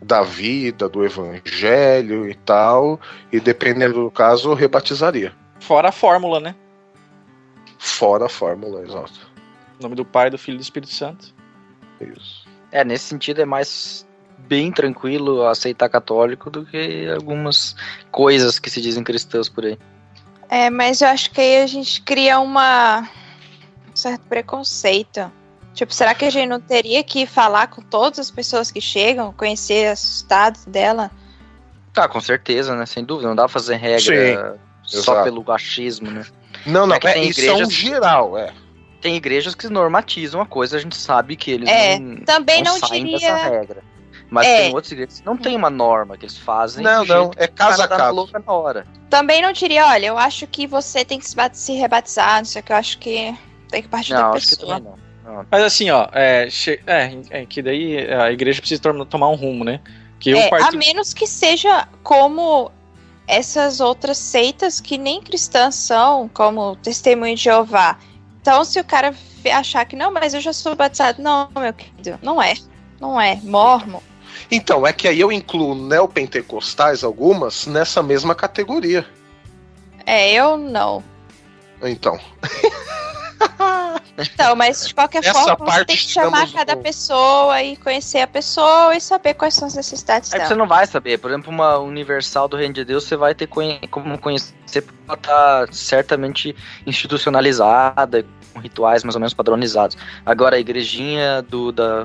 [0.00, 3.00] da vida, do evangelho e tal,
[3.32, 5.34] e dependendo do caso, eu rebatizaria.
[5.58, 6.54] Fora a fórmula, né?
[7.76, 9.28] Fora a fórmula, exato.
[9.80, 11.34] O nome do Pai, do Filho e do Espírito Santo.
[12.00, 12.46] Isso.
[12.70, 14.06] É, nesse sentido é mais
[14.48, 17.74] bem tranquilo aceitar católico do que algumas
[18.10, 19.78] coisas que se dizem cristãos por aí.
[20.48, 23.08] É, mas eu acho que aí a gente cria uma
[23.92, 25.30] um certo preconceito.
[25.74, 29.32] Tipo, será que a gente não teria que falar com todas as pessoas que chegam,
[29.32, 31.10] conhecer os estados dela?
[31.92, 32.84] Tá, com certeza, né?
[32.86, 35.24] Sem dúvida, não dá pra fazer regra só exato.
[35.24, 36.24] pelo achismo, né?
[36.66, 38.52] Não, não, É que é, tem isso é um igrejas- geral, é.
[39.00, 42.78] Tem igrejas que normatizam a coisa, a gente sabe que eles É, não, também não
[42.78, 43.82] saem diria- dessa regra.
[44.30, 44.62] Mas É.
[44.62, 46.84] tem outras igrejas que não tem uma norma que eles fazem.
[46.84, 48.14] Não, não, é caso a dá caso.
[48.14, 48.86] louca na hora.
[49.08, 52.44] Também não diria, olha, eu acho que você tem que se, bat- se rebatizar, não
[52.44, 53.36] sei o que, eu acho que
[53.68, 54.76] tem que partir Não, da acho que pessoa.
[54.76, 54.92] também
[55.24, 55.34] não.
[55.34, 55.46] não.
[55.50, 56.48] Mas assim, ó, é,
[56.86, 59.80] é, é que daí a igreja precisa tom- tomar um rumo, né?
[60.20, 60.76] Que eu É, a parti...
[60.76, 62.70] menos que seja como
[63.26, 67.98] essas outras seitas que nem cristãs são, como o Testemunho de Jeová.
[68.40, 69.12] Então, se o cara
[69.52, 72.54] achar que não, mas eu já sou batizado, não, meu querido, não é.
[73.00, 73.36] Não é.
[73.42, 74.00] Mormon.
[74.50, 79.06] Então, é que aí eu incluo neopentecostais, algumas, nessa mesma categoria.
[80.04, 81.02] É, eu não.
[81.82, 82.18] Então.
[84.18, 87.74] Então, mas de qualquer Essa forma, você parte tem que chamar cada no- pessoa e
[87.76, 90.58] conhecer a pessoa e saber quais são as necessidades É que você dela.
[90.58, 91.16] não vai saber.
[91.18, 94.92] Por exemplo, uma universal do Reino de Deus, você vai ter conhe- como conhecer porque
[95.08, 96.54] ela tá certamente
[96.86, 99.96] institucionalizada, com rituais mais ou menos padronizados.
[100.26, 102.04] Agora, a igrejinha do, da,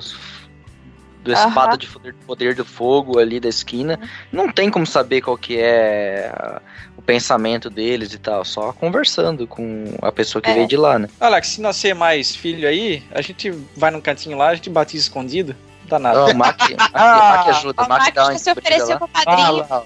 [1.26, 1.47] do Aham.
[1.49, 3.99] espada de poder, poder do fogo ali da esquina,
[4.32, 6.61] não tem como saber qual que é a-
[6.95, 10.53] o pensamento deles e tal, só conversando com a pessoa que É.
[10.53, 11.09] veio de lá, né?
[11.19, 15.03] Alex, se nascer mais filho aí, a gente vai num cantinho lá, a gente batiza
[15.03, 15.55] escondido.
[15.82, 16.19] Não dá nada.
[16.19, 18.97] Não, o Mac, Mac, Mac ajuda, O Mac Max dá uma já se ofereceu lá.
[18.97, 19.47] pra padrinho.
[19.47, 19.84] Ah, lá.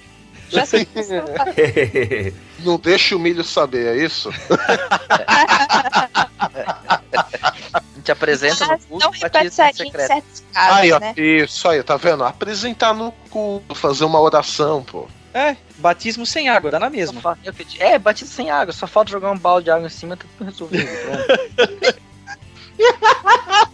[0.50, 2.34] já se ofereceu pra padrinho.
[2.60, 4.30] Não deixa o milho saber, é isso?
[7.74, 11.14] A gente apresenta no Mas culto, não batiza em certos casos, Aí, ó, né?
[11.18, 12.24] isso aí, tá vendo?
[12.24, 15.08] Apresentar no culto, fazer uma oração, pô.
[15.34, 17.38] É, batismo sem água, dá na mesma.
[17.80, 20.48] É, batismo sem água, só falta jogar um balde de água em cima, tá tudo
[20.50, 20.90] resolvido.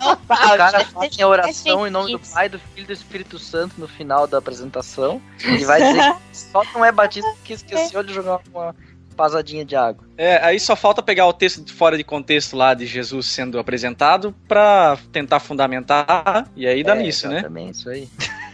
[0.01, 3.75] O cara faz a oração em nome do Pai, do Filho e do Espírito Santo
[3.77, 8.13] no final da apresentação e vai dizer que só não é batismo porque esqueceu de
[8.13, 8.75] jogar uma
[9.15, 10.05] pasadinha de água.
[10.17, 13.57] É, aí só falta pegar o texto de fora de contexto lá de Jesus sendo
[13.57, 17.35] apresentado pra tentar fundamentar, e aí dá É, nisso, né?
[17.39, 18.09] exatamente, Isso aí.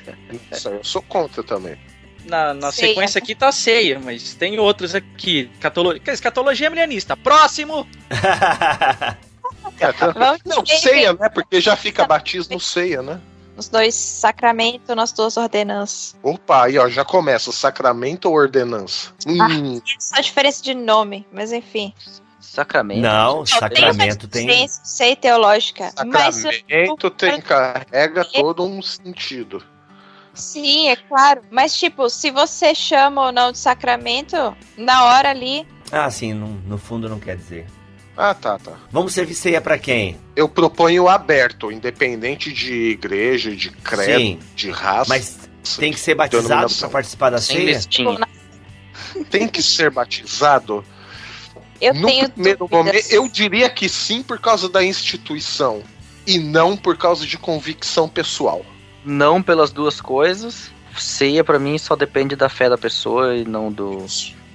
[0.51, 1.76] Isso aí eu sou contra também.
[2.26, 5.49] Na, na sequência aqui tá ceia, mas tem outros aqui.
[5.59, 5.99] Catolo...
[6.07, 7.18] Escatologia milenista.
[7.18, 7.88] Próximo!
[9.80, 11.30] É, tá- Não, ceia, né?
[11.30, 13.20] Porque já fica batismo ceia, né?
[13.62, 16.16] Os dois sacramentos, nas duas ordenanças.
[16.24, 19.14] Opa, aí ó, já começa, sacramento ou ordenança?
[19.28, 21.93] Hum, Só a diferença de nome, mas enfim.
[22.39, 23.01] Sacramento.
[23.01, 24.47] Não, sacramento tem.
[24.47, 24.68] tem.
[24.68, 25.93] Sei teológica.
[26.07, 29.64] Mas sacramento tem, carrega todo um sentido.
[30.34, 31.43] sim, é claro.
[31.51, 35.68] Mas tipo, se você chama ou não de sacramento, na hora ali.
[35.91, 37.68] Ah, sim, no, no fundo não quer dizer.
[38.16, 38.74] Ah, tá, tá.
[38.91, 40.18] Vamos servir ceia pra quem?
[40.36, 45.09] Eu proponho aberto, independente de igreja, de credo, Sim, de raça.
[45.09, 45.39] mas
[45.78, 47.76] tem que ser batizado pra participar da Sem ceia?
[47.78, 48.20] listinha.
[49.30, 50.84] tem que ser batizado.
[51.80, 55.82] Eu no tenho primeiro momento, eu diria que sim por causa da instituição
[56.28, 58.64] e não por causa de convicção pessoal.
[59.03, 60.70] Não pelas duas coisas.
[60.95, 64.05] Ceia pra mim só depende da fé da pessoa e não do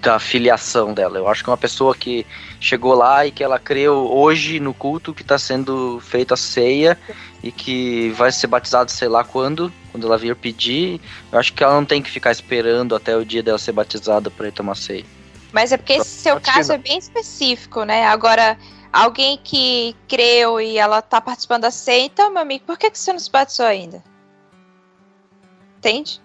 [0.00, 1.18] da filiação dela.
[1.18, 2.26] Eu acho que uma pessoa que
[2.60, 6.98] chegou lá e que ela creu hoje no culto que está sendo feita a ceia
[7.42, 11.62] e que vai ser batizada sei lá quando, quando ela vir pedir, eu acho que
[11.62, 14.76] ela não tem que ficar esperando até o dia dela ser batizada para ir tomar
[14.76, 15.04] ceia.
[15.52, 18.04] Mas é porque esse seu caso é bem específico, né?
[18.06, 18.58] Agora,
[18.92, 22.98] alguém que creu e ela tá participando da ceia, então, meu amigo, por que, que
[22.98, 24.02] você não se batizou ainda?
[25.78, 26.20] Entende?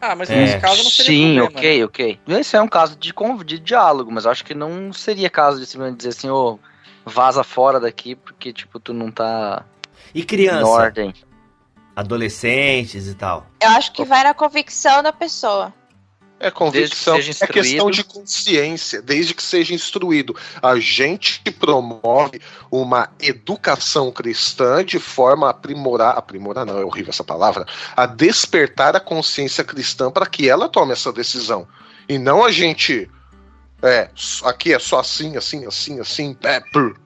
[0.00, 0.36] Ah, mas É.
[0.36, 1.58] nesse caso não seria Sim, problema.
[1.58, 2.20] ok, ok.
[2.28, 3.12] Esse é um caso de,
[3.44, 6.58] de diálogo, mas eu acho que não seria caso de simplesmente dizer assim, ô,
[7.04, 9.64] vaza fora daqui porque, tipo, tu não tá
[10.14, 10.66] E em criança?
[10.66, 11.14] ordem.
[11.96, 13.46] Adolescentes e tal.
[13.60, 15.72] Eu acho que vai na convicção da pessoa.
[16.40, 20.36] É convicção, que é questão de consciência, desde que seja instruído.
[20.62, 27.24] A gente promove uma educação cristã de forma a aprimorar, aprimorar não, é horrível essa
[27.24, 27.66] palavra,
[27.96, 31.66] a despertar a consciência cristã para que ela tome essa decisão.
[32.08, 33.10] E não a gente
[33.82, 34.08] é,
[34.44, 36.60] aqui é só assim, assim, assim, assim, é,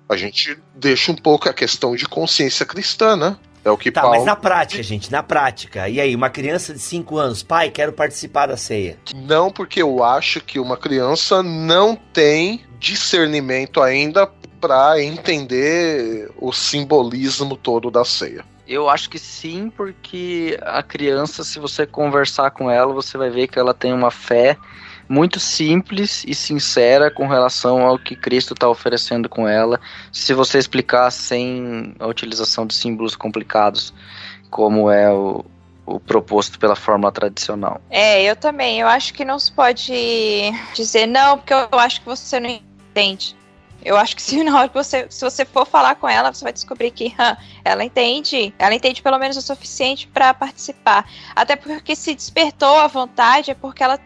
[0.09, 3.37] a gente deixa um pouco a questão de consciência cristã, né?
[3.65, 5.89] É o que Tá, Paulo mas na prática, gente, na prática.
[5.89, 8.99] E aí, uma criança de 5 anos, pai, quero participar da ceia.
[9.15, 14.27] Não, porque eu acho que uma criança não tem discernimento ainda
[14.61, 18.45] para entender o simbolismo todo da ceia.
[18.67, 23.49] Eu acho que sim, porque a criança, se você conversar com ela, você vai ver
[23.49, 24.57] que ela tem uma fé
[25.13, 29.79] muito simples e sincera com relação ao que Cristo está oferecendo com ela.
[30.11, 33.93] Se você explicar sem a utilização de símbolos complicados,
[34.49, 35.45] como é o,
[35.85, 37.79] o proposto pela fórmula tradicional.
[37.91, 38.81] É, eu também.
[38.81, 39.93] Eu acho que não se pode
[40.75, 43.37] dizer não, porque eu acho que você não entende.
[43.85, 46.43] Eu acho que se na hora que você, se você for falar com ela, você
[46.43, 51.07] vai descobrir que hã, ela entende, ela entende pelo menos o suficiente para participar.
[51.37, 53.99] Até porque se despertou a vontade é porque ela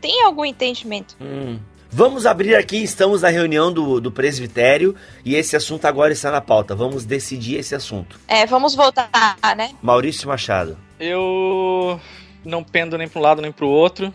[0.00, 1.16] tem algum entendimento.
[1.20, 1.58] Hum.
[1.92, 4.94] Vamos abrir aqui, estamos na reunião do, do presbitério
[5.24, 6.72] e esse assunto agora está na pauta.
[6.72, 8.18] Vamos decidir esse assunto.
[8.28, 9.10] É, vamos voltar,
[9.56, 9.72] né?
[9.82, 10.78] Maurício Machado.
[11.00, 12.00] Eu
[12.44, 14.14] não pendo nem para um lado nem para o outro.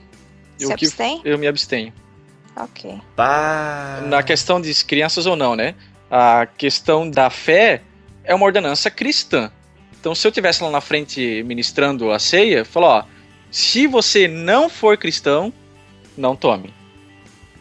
[0.58, 1.22] Se Eu, que, abstém?
[1.26, 1.92] eu me abstenho.
[2.56, 2.98] Ok.
[3.14, 4.02] Pá.
[4.08, 5.76] Na questão de crianças ou não, né?
[6.10, 7.82] A questão da fé
[8.24, 9.52] é uma ordenança cristã.
[10.00, 13.04] Então, se eu tivesse lá na frente ministrando a ceia, falou, ó,
[13.52, 15.52] se você não for cristão,
[16.18, 16.74] não tome.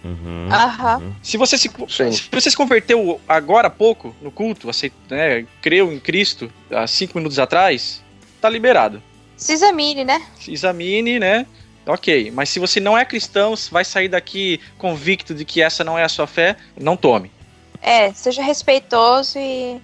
[0.05, 0.49] Uhum.
[0.53, 0.99] Aham.
[0.99, 1.13] Uhum.
[1.23, 5.91] Se você se, se você se converteu agora há pouco no culto, aceit, né, creu
[5.93, 8.03] em Cristo há cinco minutos atrás,
[8.41, 9.03] tá liberado.
[9.37, 10.23] Se examine, né?
[10.39, 11.47] Se examine, né?
[11.87, 15.99] Ok, mas se você não é cristão, vai sair daqui convicto de que essa não
[15.99, 17.31] é a sua fé, não tome.
[17.81, 19.81] É, seja respeitoso e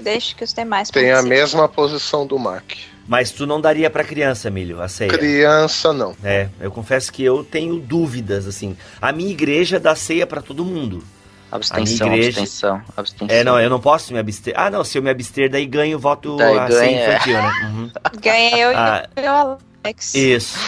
[0.00, 2.72] deixe que os demais Tem a mesma posição do Mac.
[3.08, 5.08] Mas tu não daria pra criança, Milho, a ceia?
[5.10, 6.14] Criança, não.
[6.22, 8.76] É, eu confesso que eu tenho dúvidas, assim.
[9.00, 11.02] A minha igreja dá ceia pra todo mundo.
[11.50, 13.34] Abstenção, A minha igreja- abstenção, abstenção.
[13.34, 14.52] É, não, eu não posso me abster.
[14.54, 17.08] Ah, não, se eu me abster, daí ganho voto Daí a ganha, ceia é.
[17.08, 17.52] infantil, né?
[17.64, 17.90] Uhum.
[18.20, 19.08] Ganha eu Ah.
[19.16, 20.14] e o Alex.
[20.14, 20.58] Isso.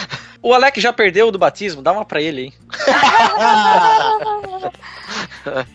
[0.41, 2.53] O Alec já perdeu o do batismo, dá uma pra ele, hein?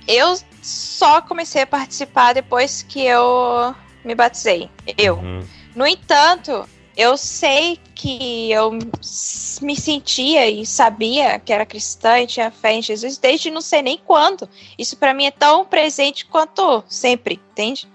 [0.09, 4.69] Eu só comecei a participar depois que eu me batizei.
[4.97, 5.17] Eu.
[5.17, 5.45] Uhum.
[5.77, 6.67] No entanto,
[6.97, 8.73] eu sei que eu
[9.61, 13.83] me sentia e sabia que era cristã e tinha fé em Jesus desde não sei
[13.83, 14.49] nem quando.
[14.79, 17.87] Isso pra mim é tão presente quanto sempre, entende?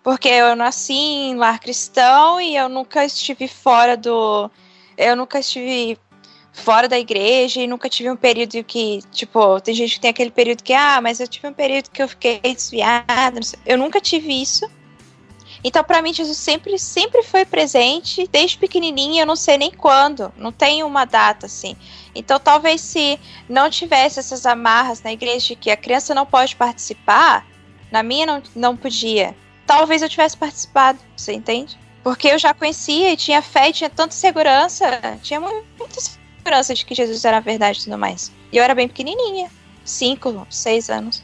[0.00, 4.48] Porque eu nasci em lar cristão e eu nunca estive fora do.
[4.96, 5.98] Eu nunca estive
[6.52, 10.30] fora da igreja e nunca tive um período que, tipo, tem gente que tem aquele
[10.30, 13.40] período que, ah, mas eu tive um período que eu fiquei desviada.
[13.66, 14.77] Eu nunca tive isso.
[15.64, 20.32] Então, pra mim, Jesus sempre, sempre foi presente, desde pequenininha, eu não sei nem quando,
[20.36, 21.76] não tem uma data assim.
[22.14, 26.54] Então, talvez se não tivesse essas amarras na igreja de que a criança não pode
[26.56, 27.46] participar,
[27.90, 29.34] na minha não, não podia,
[29.66, 31.78] talvez eu tivesse participado, você entende?
[32.02, 34.86] Porque eu já conhecia e tinha fé e tinha tanta segurança,
[35.22, 38.32] tinha mu- muita segurança de que Jesus era a verdade e tudo mais.
[38.52, 39.50] E eu era bem pequenininha,
[39.84, 41.22] cinco, seis anos.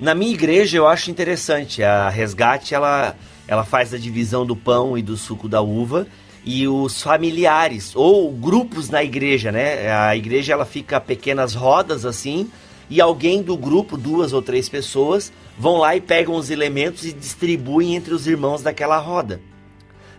[0.00, 1.82] Na minha igreja eu acho interessante.
[1.82, 3.16] A resgate ela,
[3.46, 6.06] ela faz a divisão do pão e do suco da uva
[6.44, 9.90] e os familiares ou grupos na igreja, né?
[9.92, 12.50] A igreja ela fica pequenas rodas assim
[12.88, 17.12] e alguém do grupo, duas ou três pessoas, vão lá e pegam os elementos e
[17.12, 19.40] distribuem entre os irmãos daquela roda.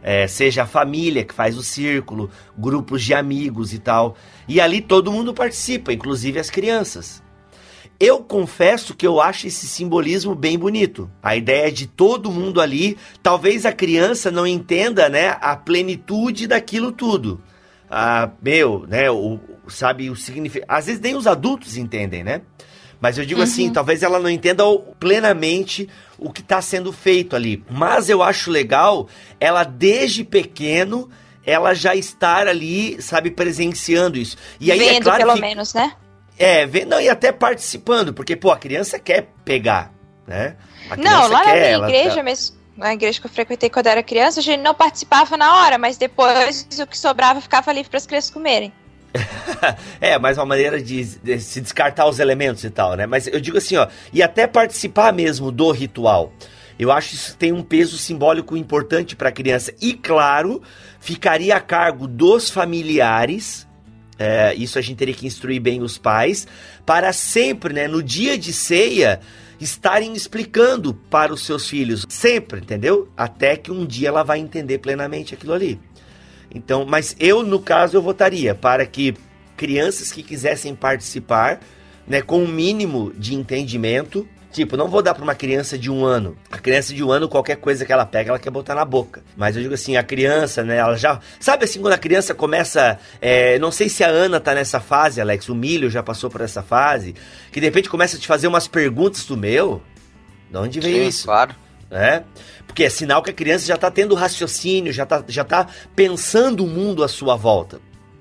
[0.01, 4.15] É, seja a família que faz o círculo, grupos de amigos e tal.
[4.47, 7.23] E ali todo mundo participa, inclusive as crianças.
[7.99, 11.09] Eu confesso que eu acho esse simbolismo bem bonito.
[11.23, 16.91] A ideia de todo mundo ali, talvez a criança não entenda, né, a plenitude daquilo
[16.91, 17.41] tudo.
[17.89, 20.71] Ah, meu, né, o, sabe o significado.
[20.71, 22.41] Às vezes nem os adultos entendem, né?
[22.99, 24.63] Mas eu digo assim, talvez ela não entenda
[24.99, 25.87] plenamente
[26.17, 27.63] o que está sendo feito ali.
[27.69, 29.07] Mas eu acho legal
[29.39, 31.09] ela desde pequeno
[31.45, 34.35] ela já estar ali, sabe, presenciando isso.
[34.59, 35.93] E aí Vendo, é claro pelo que menos, né?
[36.38, 39.91] É, não, e até participando, porque, pô, a criança quer pegar,
[40.27, 40.55] né?
[40.97, 43.86] Não, lá na quer, minha ela igreja tá- mesmo, na igreja que eu frequentei quando
[43.88, 47.71] eu era criança, a gente não participava na hora, mas depois o que sobrava ficava
[47.71, 48.71] livre para as crianças comerem.
[50.01, 53.05] É, mais uma maneira de, de se descartar os elementos e tal, né?
[53.05, 56.33] Mas eu digo assim, ó, e até participar mesmo do ritual.
[56.77, 59.73] Eu acho que isso tem um peso simbólico importante para a criança.
[59.81, 60.61] E, claro,
[60.99, 63.64] ficaria a cargo dos familiares.
[64.18, 66.47] É, isso a gente teria que instruir bem os pais,
[66.86, 69.20] para sempre, né, no dia de ceia,
[69.59, 73.09] estarem explicando para os seus filhos, sempre, entendeu?
[73.16, 75.80] Até que um dia ela vai entender plenamente aquilo ali.
[76.53, 79.13] Então, mas eu, no caso, eu votaria para que
[79.57, 81.59] crianças que quisessem participar,
[82.07, 86.06] né, com um mínimo de entendimento, tipo, não vou dar para uma criança de um
[86.06, 86.38] ano.
[86.49, 89.22] A criança de um ano, qualquer coisa que ela pega, ela quer botar na boca.
[89.36, 91.20] Mas eu digo assim, a criança, né, ela já...
[91.39, 92.97] Sabe assim, quando a criança começa...
[93.22, 96.41] é, não sei se a Ana tá nessa fase, Alex, o Milho já passou por
[96.41, 97.14] essa fase,
[97.51, 99.82] que de repente começa a te fazer umas perguntas do meu...
[100.49, 101.26] De onde veio Sim, isso?
[101.26, 101.56] claro.
[101.89, 102.24] né?
[102.66, 106.64] Porque é sinal que a criança já está tendo raciocínio, já está já tá pensando
[106.64, 107.80] o mundo à sua volta.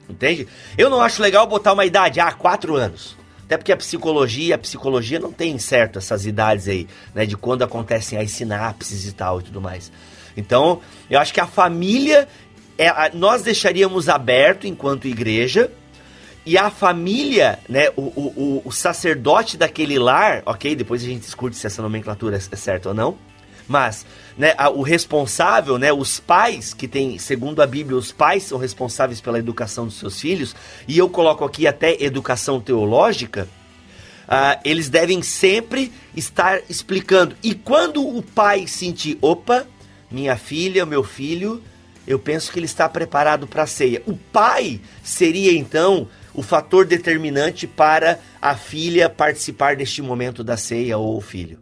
[0.09, 0.49] Entende?
[0.77, 3.17] Eu não acho legal botar uma idade, ah, quatro anos.
[3.55, 7.25] Até porque a psicologia, a psicologia não tem certo essas idades aí, né?
[7.25, 9.93] De quando acontecem as sinapses e tal e tudo mais.
[10.37, 12.27] Então, eu acho que a família,
[12.77, 15.71] é, nós deixaríamos aberto enquanto igreja,
[16.45, 20.75] e a família, né, o, o, o- o sacerdote daquele lar, ok?
[20.75, 23.17] Depois a gente discute se essa nomenclatura é certa ou não.
[23.69, 24.05] Mas,
[24.37, 29.21] né, o responsável, né, os pais que tem, segundo a Bíblia, os pais são responsáveis
[29.21, 30.55] pela educação dos seus filhos,
[30.89, 33.49] e eu coloco aqui até educação teológica,
[34.29, 37.37] ah, eles devem sempre estar explicando.
[37.43, 39.67] E quando o pai sentir, opa,
[40.11, 41.63] minha filha, meu filho,
[42.07, 44.03] eu penso que ele está preparado para a ceia.
[44.07, 50.99] O pai seria então o fator determinante para a filha participar deste momento da ceia
[50.99, 51.59] ou o filho.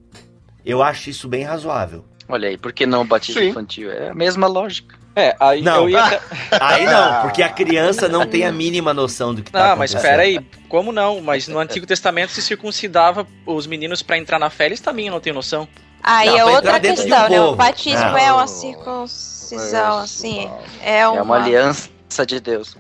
[0.65, 2.05] Eu acho isso bem razoável.
[2.33, 3.49] Olha aí, por que não o batismo Sim.
[3.51, 3.93] infantil?
[3.93, 4.97] É a mesma lógica.
[5.15, 5.83] É, aí Não.
[5.83, 6.21] eu ia.
[6.59, 9.91] Aí não, porque a criança não tem a mínima noção do que tá Não, mas
[9.91, 10.11] acontecendo.
[10.11, 11.21] pera aí, como não?
[11.21, 15.21] Mas no Antigo Testamento se circuncidava os meninos pra entrar na fé, eles também não
[15.21, 15.69] têm noção.
[16.03, 17.41] Aí Não, é outra de um questão, né?
[17.43, 18.17] O batismo Não.
[18.17, 20.51] é uma circuncisão, assim.
[20.83, 21.91] É uma, É uma aliança
[22.27, 22.75] de Deus.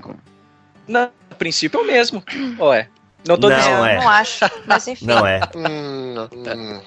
[0.88, 2.24] Não, no princípio é o mesmo.
[2.60, 2.88] Ué.
[3.28, 3.84] Não tô Não, dizendo.
[3.84, 4.00] é.
[4.00, 5.04] Não acho, mas enfim.
[5.04, 5.38] Não é.
[5.54, 6.80] Hum, hum.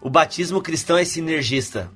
[0.00, 1.90] O batismo cristão é sinergista.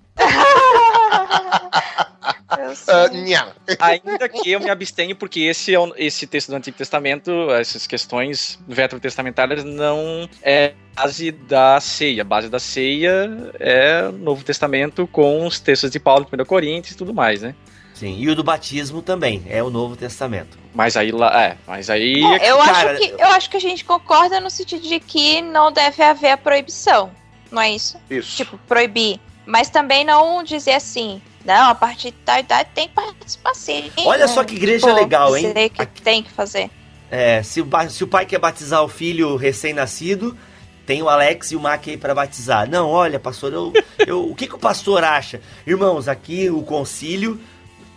[3.12, 3.53] Nha.
[3.79, 7.87] Ainda que eu me abstenho, porque esse, é o- esse texto do Antigo Testamento, essas
[7.87, 12.22] questões veterotestamentárias, não é base da ceia.
[12.22, 16.95] A base da ceia é o Novo Testamento com os textos de Paulo, 1 Coríntios
[16.95, 17.55] e tudo mais, né?
[17.95, 20.57] Sim, e o do batismo também, é o Novo Testamento.
[20.72, 23.61] Mas aí lá, é, mas aí É, eu, cara, acho que, eu acho que a
[23.61, 27.11] gente concorda no sentido de que não deve haver a proibição.
[27.51, 27.96] Não é isso?
[28.11, 28.36] Isso.
[28.36, 29.18] Tipo, proibir.
[29.46, 33.90] Mas também não dizer assim, não, a partir de tal idade tem que participar sim.
[34.05, 34.28] Olha né?
[34.28, 35.46] só que igreja Tipo, legal, hein?
[35.49, 36.70] dizer que Aqui- tem que fazer.
[37.11, 40.36] É, se o, ba- se o pai quer batizar o filho recém-nascido,
[40.84, 42.68] tem o Alex e o Mac aí pra batizar.
[42.68, 43.72] Não, olha, pastor, eu,
[44.07, 45.40] eu- o que, que o pastor acha?
[45.66, 47.40] Irmãos, aqui o concílio.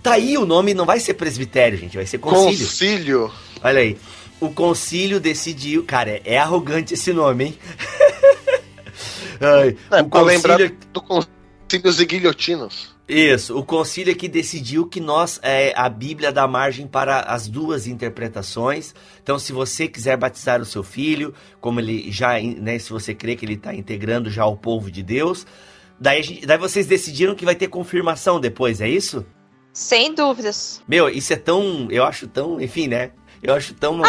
[0.02, 2.66] Tá aí o nome, não vai ser presbitério, gente, vai ser concílio.
[2.66, 3.32] Concílio.
[3.62, 3.98] Olha aí.
[4.40, 5.84] O concílio decidiu.
[5.84, 7.58] Cara, é, é arrogante esse nome, hein?
[9.42, 10.78] Ai, É, o concílio.
[10.94, 12.92] do concílios e guilhotinos.
[13.08, 17.86] Isso, o concílio aqui decidiu que nós, é, a Bíblia dá margem para as duas
[17.86, 18.94] interpretações.
[19.22, 23.36] Então, se você quiser batizar o seu filho, como ele já, né, se você crê
[23.36, 25.46] que ele está integrando já o povo de Deus,
[26.00, 29.26] daí, a gente- daí vocês decidiram que vai ter confirmação depois, é isso?
[29.74, 30.82] Sem dúvidas.
[30.88, 33.12] Meu, isso é tão, eu acho tão, enfim, né?
[33.44, 34.02] Eu acho tão.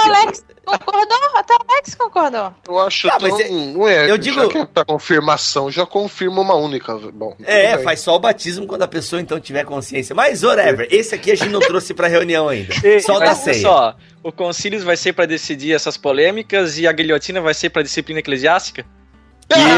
[0.00, 2.54] Até o Alex concordou, até o Alex concordou.
[2.68, 3.28] Eu acho Ah, tão.
[3.28, 6.94] mas é- não é, eu já digo- que é pra confirmação, já confirma uma única.
[7.12, 7.84] Bom, É, bem.
[7.84, 10.14] faz só o batismo quando a pessoa então tiver consciência.
[10.14, 12.74] Mas, whatever, esse aqui a gente não trouxe pra reunião ainda.
[13.04, 13.60] Só o da ceia.
[13.62, 17.82] só, o concílio vai ser pra decidir essas polêmicas e a guilhotina vai ser pra
[17.82, 18.84] disciplina eclesiástica?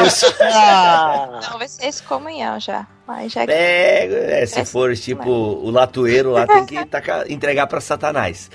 [0.06, 0.26] Isso.
[1.50, 2.86] Não, vai ser excomunhão já.
[3.06, 7.66] Mas já Pega, é, se É, for tipo o latoeiro lá, tem que tacar- entregar
[7.66, 8.50] pra Satanás.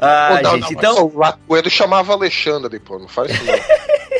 [0.00, 3.54] Ah, não, gente, não, então, O Latoeiro chamava Alexandre, pô, não faz isso não.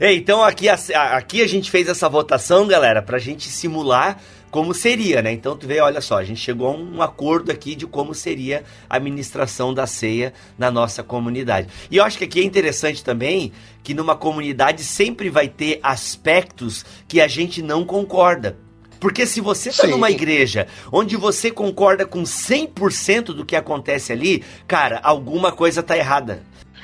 [0.00, 0.76] Ei, então aqui a-
[1.16, 5.32] aqui a gente fez essa votação, galera, pra gente simular como seria, né?
[5.32, 8.62] Então tu vê, olha só, a gente chegou a um acordo aqui de como seria
[8.88, 11.68] a administração da ceia na nossa comunidade.
[11.90, 13.52] E eu acho que aqui é interessante também
[13.82, 18.56] que numa comunidade sempre vai ter aspectos que a gente não concorda.
[19.00, 19.90] Porque se você tá Sim.
[19.90, 25.96] numa igreja onde você concorda com 100% do que acontece ali, cara, alguma coisa tá
[25.96, 26.42] errada.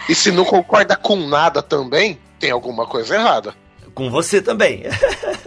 [0.08, 3.54] E se não concorda com nada também, tem alguma coisa errada.
[3.94, 4.82] Com você também.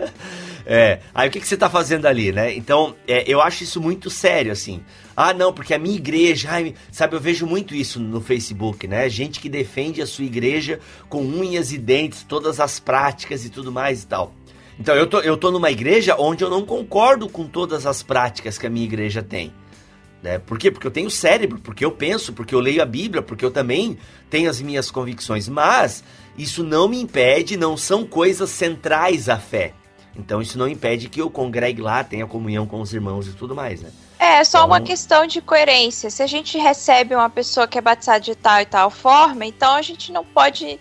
[0.65, 2.55] é, aí o que, que você tá fazendo ali, né?
[2.55, 4.81] Então, é, eu acho isso muito sério, assim.
[5.15, 9.09] Ah, não, porque a minha igreja, ai, sabe, eu vejo muito isso no Facebook, né?
[9.09, 13.71] Gente que defende a sua igreja com unhas e dentes, todas as práticas e tudo
[13.71, 14.33] mais e tal.
[14.79, 18.57] Então, eu tô, eu tô numa igreja onde eu não concordo com todas as práticas
[18.57, 19.51] que a minha igreja tem.
[20.21, 20.39] Né?
[20.39, 20.69] Por quê?
[20.71, 23.97] Porque eu tenho cérebro, porque eu penso, porque eu leio a Bíblia, porque eu também
[24.29, 25.47] tenho as minhas convicções.
[25.47, 26.03] Mas
[26.37, 29.73] isso não me impede, não são coisas centrais à fé.
[30.15, 33.53] Então isso não impede que eu congregue lá, tenha comunhão com os irmãos e tudo
[33.55, 33.91] mais, né?
[34.19, 36.09] É só Então- uma questão de coerência.
[36.09, 39.75] Se a gente recebe uma pessoa que é batizada de tal e tal forma, então
[39.75, 40.79] a gente não pode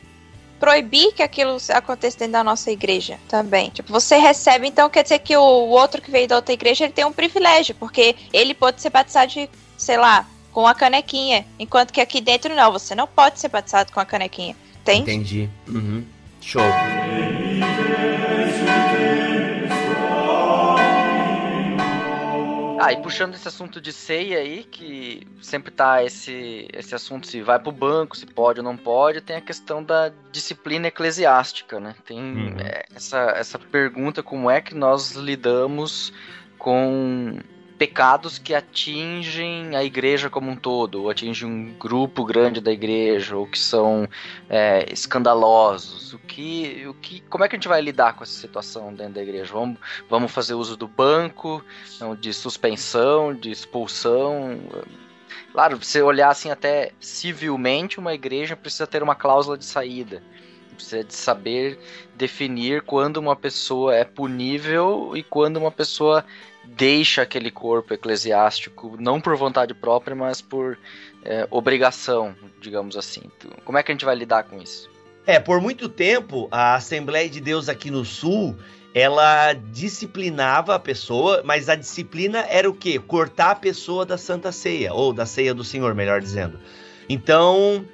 [0.58, 3.70] proibir que aquilo aconteça dentro da nossa igreja também.
[3.70, 6.92] Tipo, você recebe, então quer dizer que o outro que veio da outra igreja ele
[6.92, 11.92] tem um privilégio, porque ele pode ser batizado de, sei lá, com a canequinha, enquanto
[11.92, 14.56] que aqui dentro não, você não pode ser batizado com a canequinha.
[14.80, 15.00] Entende?
[15.02, 15.50] Entendi.
[15.68, 16.04] Uhum.
[16.40, 16.62] Show.
[22.80, 27.40] Ah, e puxando esse assunto de ceia aí, que sempre tá esse, esse assunto se
[27.42, 31.94] vai pro banco, se pode ou não pode, tem a questão da disciplina eclesiástica, né?
[32.04, 32.56] Tem Uhum.
[32.60, 36.12] é, essa, essa pergunta como é que nós lidamos
[36.58, 37.38] com
[37.78, 43.36] pecados que atingem a igreja como um todo, ou atingem um grupo grande da igreja,
[43.36, 44.08] ou que são
[44.48, 46.12] é, escandalosos.
[46.14, 49.14] O que, o que, como é que a gente vai lidar com essa situação dentro
[49.14, 49.52] da igreja?
[49.52, 49.78] Vamos,
[50.08, 51.62] vamos fazer uso do banco,
[52.18, 54.58] de suspensão, de expulsão.
[55.52, 60.22] Claro, você olhar assim até civilmente, uma igreja precisa ter uma cláusula de saída.
[60.74, 61.78] Precisa de saber
[62.14, 66.24] definir quando uma pessoa é punível e quando uma pessoa
[66.68, 70.78] deixa aquele corpo eclesiástico, não por vontade própria, mas por
[71.24, 73.22] é, obrigação, digamos assim.
[73.24, 74.90] Então, Como é que a gente vai lidar com isso?
[75.26, 78.56] É, por muito tempo, a Assembleia de Deus aqui no Sul,
[78.94, 82.98] ela disciplinava a pessoa, mas a disciplina era o quê?
[82.98, 86.60] Cortar a pessoa da Santa Ceia, ou da Ceia do Senhor, melhor dizendo.
[87.08, 87.84] Então,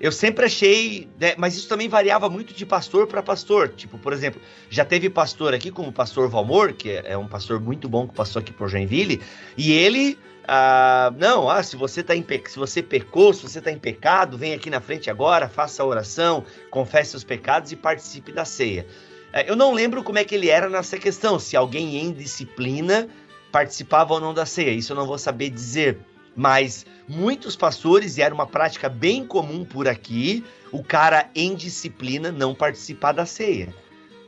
[0.00, 3.70] eu sempre achei, né, mas isso também variava muito de pastor para pastor.
[3.70, 7.60] Tipo, por exemplo, já teve pastor aqui, como o pastor Valmor, que é um pastor
[7.60, 9.22] muito bom que passou aqui por Joinville,
[9.56, 10.18] e ele
[10.48, 12.42] ah, não, ah, se você tá em pe...
[12.46, 15.86] se você pecou, se você está em pecado, vem aqui na frente agora, faça a
[15.86, 18.86] oração, confesse os pecados e participe da ceia.
[19.32, 23.08] É, eu não lembro como é que ele era nessa questão, se alguém em disciplina
[23.50, 24.70] participava ou não da ceia.
[24.70, 25.98] Isso eu não vou saber dizer,
[26.36, 32.32] mas muitos pastores e era uma prática bem comum por aqui, o cara em disciplina
[32.32, 33.72] não participar da ceia.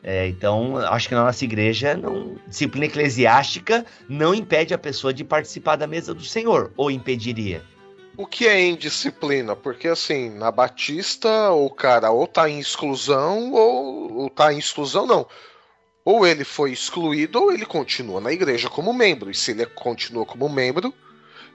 [0.02, 5.24] É, então, acho que na nossa igreja, não, disciplina eclesiástica não impede a pessoa de
[5.24, 7.62] participar da mesa do Senhor, ou impediria?
[8.16, 9.54] O que é indisciplina?
[9.54, 15.06] Porque assim, na Batista, o cara ou tá em exclusão, ou, ou tá em exclusão,
[15.06, 15.26] não.
[16.04, 19.30] Ou ele foi excluído, ou ele continua na igreja como membro.
[19.30, 20.92] E se ele continua como membro,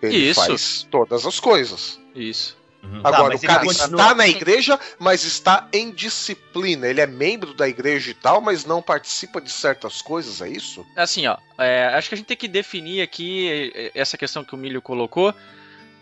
[0.08, 0.46] ele Isso.
[0.46, 2.00] faz todas as coisas.
[2.16, 2.58] Isso.
[2.84, 3.00] Uhum.
[3.04, 4.02] Agora, tá, o cara continua...
[4.02, 6.88] está na igreja, mas está em disciplina.
[6.88, 10.86] Ele é membro da igreja e tal, mas não participa de certas coisas, é isso?
[10.96, 14.54] Assim, ó, é, acho que a gente tem que definir aqui é, essa questão que
[14.54, 15.34] o Milho colocou,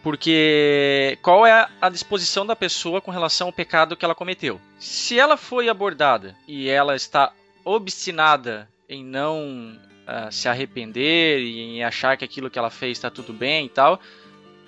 [0.01, 4.59] porque qual é a disposição da pessoa com relação ao pecado que ela cometeu?
[4.79, 7.31] Se ela foi abordada e ela está
[7.63, 9.79] obstinada em não
[10.11, 13.69] uh, se arrepender e em achar que aquilo que ela fez está tudo bem e
[13.69, 13.99] tal,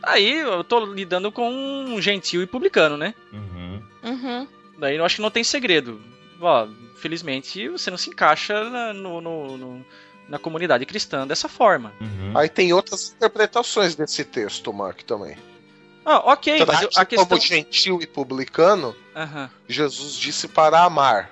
[0.04, 3.16] Aí eu tô lidando com um gentil e publicano, né?
[3.32, 3.82] Uhum.
[4.04, 4.48] Uhum.
[4.78, 6.02] Daí eu acho que não tem segredo.
[6.42, 6.68] Ó,
[6.98, 9.86] felizmente você não se encaixa na, no, no, no,
[10.28, 11.94] na comunidade cristã dessa forma.
[12.02, 12.38] Uhum.
[12.38, 15.38] Aí tem outras interpretações desse texto, Mark, também.
[16.06, 17.26] Ah, ok, Trate mas a questão...
[17.26, 19.50] como gentil e publicano, uhum.
[19.70, 21.32] Jesus disse para amar.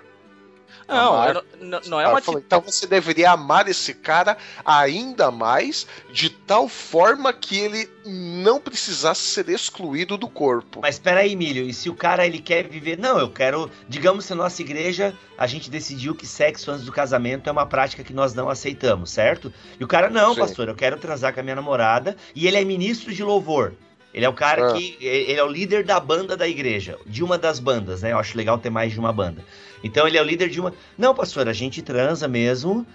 [0.92, 2.22] Não, não, não, é uma.
[2.22, 8.60] Falei, então você deveria amar esse cara ainda mais, de tal forma que ele não
[8.60, 10.82] precisasse ser excluído do corpo.
[10.82, 12.98] Mas espera aí, Emílio, e se o cara ele quer viver.
[12.98, 13.72] Não, eu quero.
[13.88, 17.66] Digamos que a nossa igreja, a gente decidiu que sexo antes do casamento é uma
[17.66, 19.54] prática que nós não aceitamos, certo?
[19.80, 20.42] E o cara, não, Sim.
[20.42, 23.74] pastor, eu quero transar com a minha namorada, e ele é ministro de louvor.
[24.14, 24.74] Ele é o cara ah.
[24.74, 24.98] que.
[25.00, 28.12] Ele é o líder da banda da igreja, de uma das bandas, né?
[28.12, 29.44] Eu acho legal ter mais de uma banda.
[29.84, 30.74] Então ele é o líder de uma.
[30.98, 32.86] Não, pastor, a gente transa mesmo.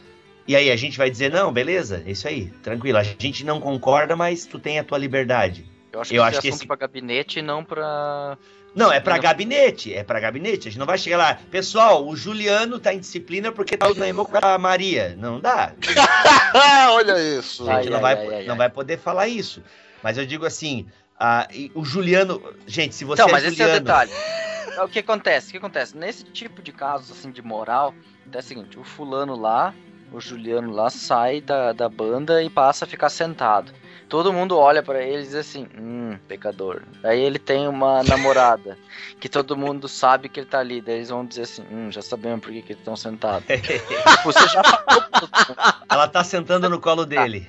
[0.49, 2.99] E aí a gente vai dizer, não, beleza, é isso aí, tranquilo.
[2.99, 5.69] A gente não concorda, mas tu tem a tua liberdade.
[5.93, 8.39] Eu acho que, eu acho que esse pra gabinete e não pra.
[8.75, 10.69] Não, é para gabinete, é para gabinete.
[10.69, 14.25] A gente não vai chegar lá, pessoal, o Juliano tá em disciplina porque tá usando
[14.25, 15.17] com a Maria.
[15.19, 15.73] Não dá.
[16.93, 17.69] Olha isso.
[17.69, 19.63] A gente ai, não, ai, vai, ai, não vai poder falar isso.
[20.03, 20.87] Mas eu digo assim,
[21.19, 22.43] ah, o Juliano.
[22.67, 23.65] Gente, se você então, é mas Juliano...
[23.65, 24.11] esse é o detalhe.
[24.77, 25.49] É o que acontece?
[25.49, 25.97] O que acontece?
[25.97, 27.95] Nesse tipo de casos assim de moral,
[28.31, 29.75] é o seguinte, o fulano lá,
[30.13, 33.73] o Juliano lá, sai da, da banda e passa a ficar sentado.
[34.07, 36.83] Todo mundo olha para ele e diz assim, hum, pecador.
[37.03, 38.77] Aí ele tem uma namorada,
[39.19, 40.83] que todo mundo sabe que ele tá ali.
[40.83, 43.49] Daí eles vão dizer assim, hum, já sabemos por que, que eles estão sentados.
[44.25, 44.63] Você já
[45.91, 47.49] Ela tá sentando no colo dele.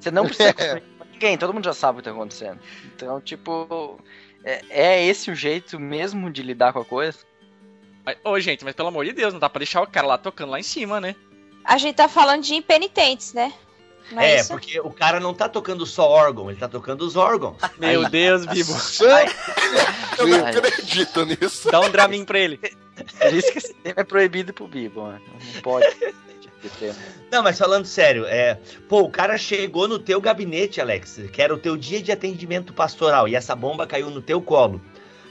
[0.00, 0.54] Você não precisa
[1.12, 2.58] ninguém, todo mundo já sabe o que tá acontecendo.
[2.94, 4.00] Então, tipo,
[4.46, 7.18] é, é esse o jeito mesmo de lidar com a coisa?
[8.22, 10.50] Ô, gente, mas pelo amor de Deus, não dá pra deixar o cara lá tocando
[10.50, 11.16] lá em cima, né?
[11.64, 13.52] A gente tá falando de impenitentes, né?
[14.16, 17.56] é, é porque o cara não tá tocando só órgão, ele tá tocando os órgãos.
[17.76, 18.10] Meu Ai.
[18.10, 18.72] Deus, Bibo.
[20.16, 21.68] Eu não acredito nisso.
[21.68, 22.58] Dá um Dramin pra ele.
[22.58, 25.20] Por isso que esse tema é proibido pro Bibo, mano.
[25.54, 25.86] Não pode.
[27.30, 28.58] Não, mas falando sério, é,
[28.88, 32.72] pô, o cara chegou no teu gabinete, Alex, que era o teu dia de atendimento
[32.72, 34.80] pastoral, e essa bomba caiu no teu colo.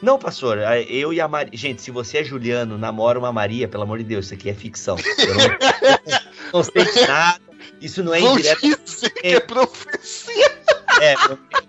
[0.01, 1.57] Não, pastor, eu e a Maria.
[1.57, 4.53] Gente, se você é Juliano, namora uma Maria, pelo amor de Deus, isso aqui é
[4.53, 4.97] ficção.
[5.17, 7.44] Eu não, não sei de nada.
[7.85, 8.61] Isso não é indireto.
[8.83, 10.51] Dizer que é profecia.
[10.99, 11.13] É,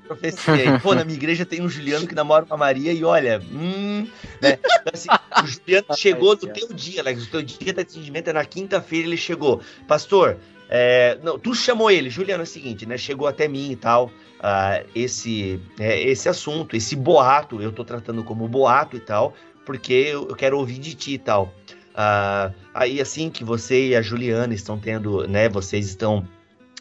[0.06, 0.80] profecia.
[0.82, 4.08] pô, na minha igreja tem um Juliano que namora uma Maria e olha, hum,
[4.40, 4.58] né?
[4.64, 5.08] Então, assim,
[5.42, 7.24] o Juliano chegou no teu dia, Alex.
[7.24, 9.60] O teu dia de atendimento é na quinta-feira, ele chegou.
[9.86, 10.38] Pastor,
[10.70, 12.96] é, não, tu chamou ele, Juliano, é o seguinte, né?
[12.96, 14.06] Chegou até mim e tal.
[14.06, 19.34] Uh, esse, é, esse assunto, esse boato, eu tô tratando como boato e tal,
[19.66, 21.52] porque eu, eu quero ouvir de ti e tal.
[21.96, 25.48] Uh, aí assim que você e a Juliana estão tendo, né?
[25.48, 26.28] Vocês estão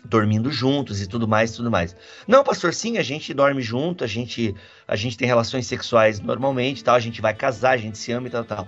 [0.04, 1.96] dormindo juntos e tudo mais, tudo mais.
[2.28, 4.54] Não, pastor, sim, a gente dorme junto, a gente,
[4.88, 8.28] a gente tem relações sexuais normalmente, tal, a gente vai casar, a gente se ama
[8.28, 8.68] e tal, tal.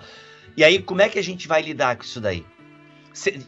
[0.55, 2.45] E aí, como é que a gente vai lidar com isso daí?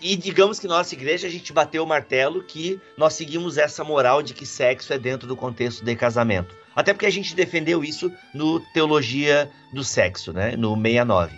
[0.02, 4.22] E digamos que nossa igreja a gente bateu o martelo que nós seguimos essa moral
[4.22, 6.56] de que sexo é dentro do contexto de casamento.
[6.76, 10.56] Até porque a gente defendeu isso no Teologia do Sexo, né?
[10.56, 11.38] No 69.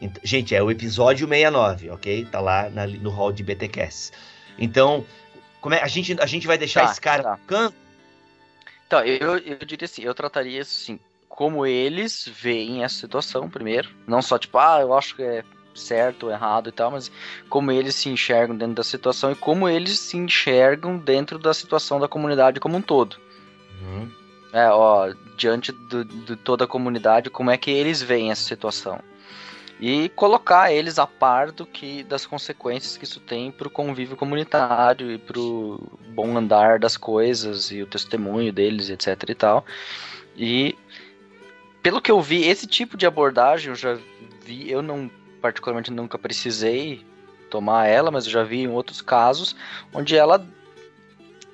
[0.00, 2.24] Ent- Gente, é o episódio 69, ok?
[2.26, 4.12] Tá lá na- no hall de BTCast.
[4.58, 5.04] Então,
[5.60, 7.38] como é, a, gente, a gente vai deixar Tá, esse cara tá.
[7.46, 7.76] canto?
[8.86, 10.98] Então, eu, eu diria assim, eu trataria assim,
[11.28, 13.88] como eles veem essa situação primeiro.
[14.06, 15.42] Não só tipo, ah, eu acho que é
[15.74, 17.10] certo ou errado e tal, mas
[17.48, 21.98] como eles se enxergam dentro da situação e como eles se enxergam dentro da situação
[21.98, 23.16] da comunidade como um todo.
[23.80, 24.10] Uhum.
[24.52, 29.00] É, ó, diante do- de toda a comunidade, como é que eles veem essa situação.
[29.84, 35.10] E colocar eles a par do que das consequências que isso tem pro convívio comunitário
[35.10, 35.80] e pro
[36.14, 39.66] bom andar das coisas e o testemunho deles, etc e tal.
[40.36, 40.78] E
[41.82, 43.98] pelo que eu vi, esse tipo de abordagem eu já
[44.44, 45.10] vi, eu não
[45.40, 47.04] particularmente nunca precisei
[47.50, 49.56] tomar ela, mas eu já vi em outros casos
[49.92, 50.46] onde ela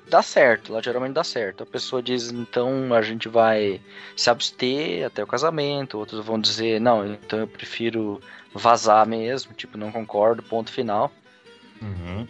[0.09, 1.63] dá certo, ela geralmente dá certo.
[1.63, 3.81] A pessoa diz, então a gente vai
[4.17, 8.21] se abster até o casamento, outros vão dizer, não, então eu prefiro
[8.53, 11.13] vazar mesmo, tipo, não concordo, ponto final.
[11.81, 12.27] Uhum.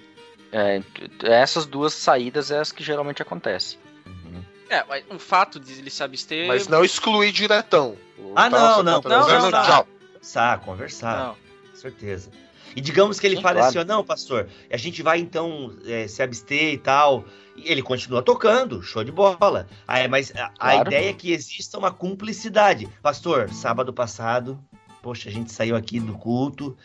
[0.52, 0.82] É,
[1.22, 3.78] essas duas saídas é as que geralmente acontecem.
[4.06, 4.42] Uhum.
[4.70, 6.46] É, mas o fato de ele se abster.
[6.46, 7.96] Mas não excluir diretão.
[8.34, 9.64] Ah, não, Tá, não, tá não, trazendo, não, não.
[9.64, 9.88] tchau.
[10.12, 11.26] Conversar, conversar.
[11.26, 11.36] Não.
[11.70, 12.30] Com certeza.
[12.78, 13.68] E digamos que ele Sim, fale claro.
[13.70, 17.24] assim, ó, não, pastor, a gente vai então é, se abster e tal.
[17.56, 19.66] E ele continua tocando, show de bola.
[19.86, 20.86] Aí, mas a, a Claro.
[20.86, 22.88] ideia é que exista uma cumplicidade.
[23.02, 24.56] Pastor, sábado passado,
[25.02, 26.76] poxa, a gente saiu aqui do culto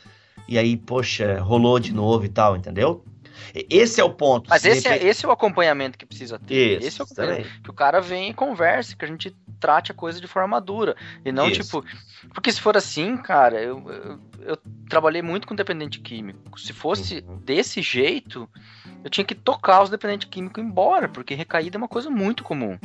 [0.47, 3.05] e aí, poxa, rolou de novo e tal, entendeu?
[3.69, 4.49] Esse é o ponto.
[4.49, 6.77] Mas esse é, repente- esse é o acompanhamento que precisa ter.
[6.79, 7.43] Isso, esse é o acompanhamento.
[7.43, 7.61] também.
[7.63, 10.95] Que o cara vem e converse, que a gente trate a coisa de forma madura.
[11.23, 11.61] E não, Isso.
[11.61, 11.85] tipo.
[12.33, 14.57] Porque se for assim, cara, eu, eu, eu
[14.89, 16.59] trabalhei muito com dependente químico.
[16.59, 17.37] Se fosse Uhum.
[17.37, 18.47] desse jeito,
[19.03, 22.77] eu tinha que tocar os dependentes químicos embora, porque recaída é uma coisa muito comum.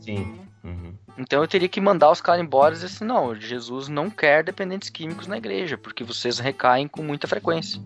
[0.00, 0.38] Sim.
[0.62, 0.94] Uhum.
[1.18, 4.42] Então eu teria que mandar os caras embora e dizer assim: não, Jesus não quer
[4.42, 7.80] dependentes químicos na igreja, porque vocês recaem com muita frequência.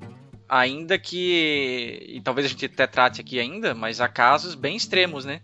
[0.48, 2.04] Ainda que.
[2.08, 5.40] E talvez a gente até trate aqui ainda, mas há casos bem extremos, né?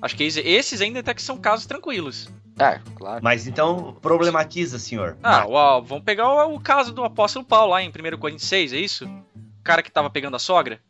[0.00, 2.28] Acho que esses- esses ainda até que são casos tranquilos.
[2.58, 3.20] É, claro.
[3.22, 5.16] Mas então, problematiza, senhor.
[5.22, 8.72] Ah, ó, vamos pegar o, o caso do apóstolo Paulo lá em 1 Coríntios 6,
[8.72, 9.06] é isso?
[9.06, 10.80] O cara que tava pegando a sogra?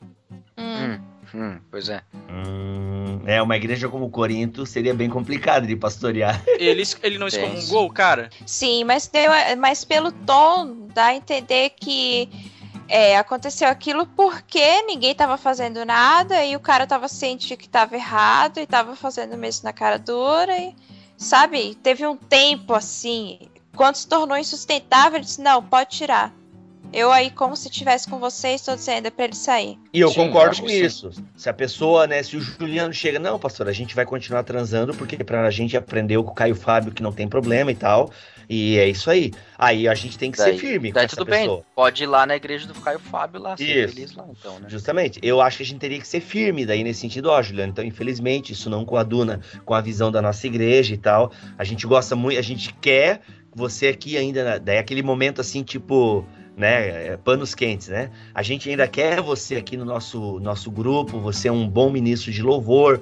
[0.58, 0.94] Hum.
[0.94, 1.00] Hum,
[1.34, 2.02] hum, pois é.
[2.30, 6.42] Hum, é, uma igreja como Corinto seria bem complicado de pastorear.
[6.58, 8.30] Ele, ele não excomungou o cara?
[8.46, 12.28] Sim, mas, deu, mas pelo tom dá a entender que
[12.92, 17.66] é, aconteceu aquilo porque ninguém tava fazendo nada e o cara tava ciente de que
[17.66, 20.74] tava errado e tava fazendo mesmo na cara dura e,
[21.16, 26.34] sabe, teve um tempo assim, quando se tornou insustentável, ele disse, não, pode tirar.
[26.92, 29.78] Eu aí, como se estivesse com vocês, estou dizendo, é pra ele sair.
[29.94, 30.84] E eu Sim, concordo com sim.
[30.84, 31.10] isso.
[31.34, 34.92] Se a pessoa, né, se o Juliano chega, não, pastor, a gente vai continuar transando
[34.92, 38.10] porque pra gente aprendeu com o Caio Fábio que não tem problema e tal.
[38.54, 39.30] E é isso aí.
[39.56, 41.56] Aí a gente tem que Daí- ser firme com Daí tudo pessoa.
[41.56, 43.94] bem, pode ir lá na igreja do Caio Fábio lá, ser Isso.
[43.94, 44.66] feliz lá então, né?
[44.68, 45.18] Justamente.
[45.22, 47.72] Eu acho que a gente teria que ser firme daí nesse sentido, ó, Juliano.
[47.72, 51.32] Então, infelizmente, isso não coaduna com a visão da nossa igreja e tal.
[51.56, 53.22] A gente gosta muito, a gente quer
[53.54, 56.22] você aqui ainda, né, daí aquele momento assim, tipo,
[56.54, 58.10] né, é, panos quentes, né?
[58.34, 62.30] A gente ainda quer você aqui no nosso, nosso grupo, você é um bom ministro
[62.30, 63.00] de louvor.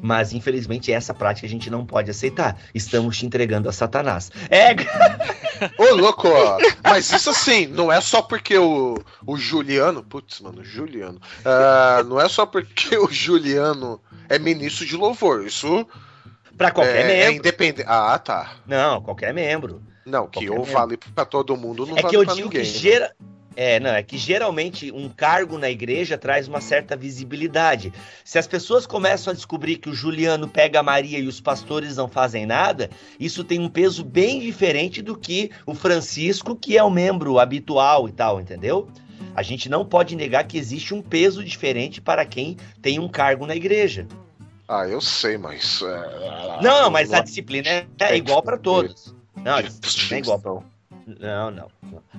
[0.00, 2.58] Mas, infelizmente, essa prática a gente não pode aceitar.
[2.74, 4.30] Estamos te entregando a Satanás.
[4.48, 4.74] É,
[5.76, 6.58] Ô, louco, ó.
[6.84, 8.96] Mas isso assim, não é só porque o,
[9.26, 10.02] o Juliano.
[10.04, 11.20] Putz, mano, Juliano.
[11.44, 15.44] Ah, não é só porque o Juliano é ministro de louvor.
[15.46, 15.86] Isso
[16.56, 17.36] pra qualquer é, é membro.
[17.36, 17.86] independente.
[17.88, 18.52] Ah, tá.
[18.66, 19.82] Não, qualquer membro.
[20.06, 20.72] Não, que Qualquer eu membro.
[20.72, 22.72] fale pra todo mundo, não é vale que eu pra digo ninguém.
[22.72, 23.10] que né?
[23.60, 27.92] É, não, é que geralmente um cargo na igreja traz uma certa visibilidade.
[28.24, 31.96] Se as pessoas começam a descobrir que o Juliano pega a Maria e os pastores
[31.96, 36.84] não fazem nada, isso tem um peso bem diferente do que o Francisco, que é
[36.84, 38.88] o membro habitual e tal, entendeu?
[39.34, 43.44] A gente não pode negar que existe um peso diferente para quem tem um cargo
[43.44, 44.06] na igreja.
[44.68, 45.82] Ah, eu sei, mas.
[45.82, 49.12] é, Não, mas a não- disciplina é, é igual para todos.
[49.34, 50.52] Não, a disciplina é igual para
[51.18, 51.68] Não, não.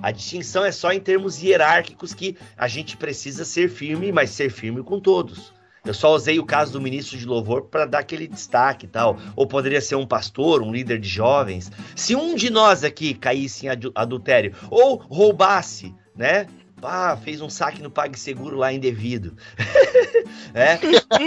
[0.02, 4.50] A distinção é só em termos hierárquicos que a gente precisa ser firme, mas ser
[4.50, 5.52] firme com todos.
[5.84, 9.16] Eu só usei o caso do ministro de louvor para dar aquele destaque e tal.
[9.34, 11.70] Ou poderia ser um pastor, um líder de jovens.
[11.96, 16.46] Se um de nós aqui caísse em adu- adultério ou roubasse, né?
[16.82, 19.36] Ah, fez um saque no PagSeguro lá indevido.
[20.52, 20.78] é?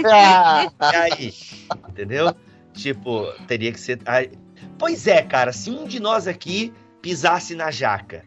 [0.92, 1.34] E aí?
[1.88, 2.34] Entendeu?
[2.72, 3.98] Tipo, teria que ser.
[4.78, 6.72] Pois é, cara, se um de nós aqui
[7.08, 8.24] pisasse na jaca,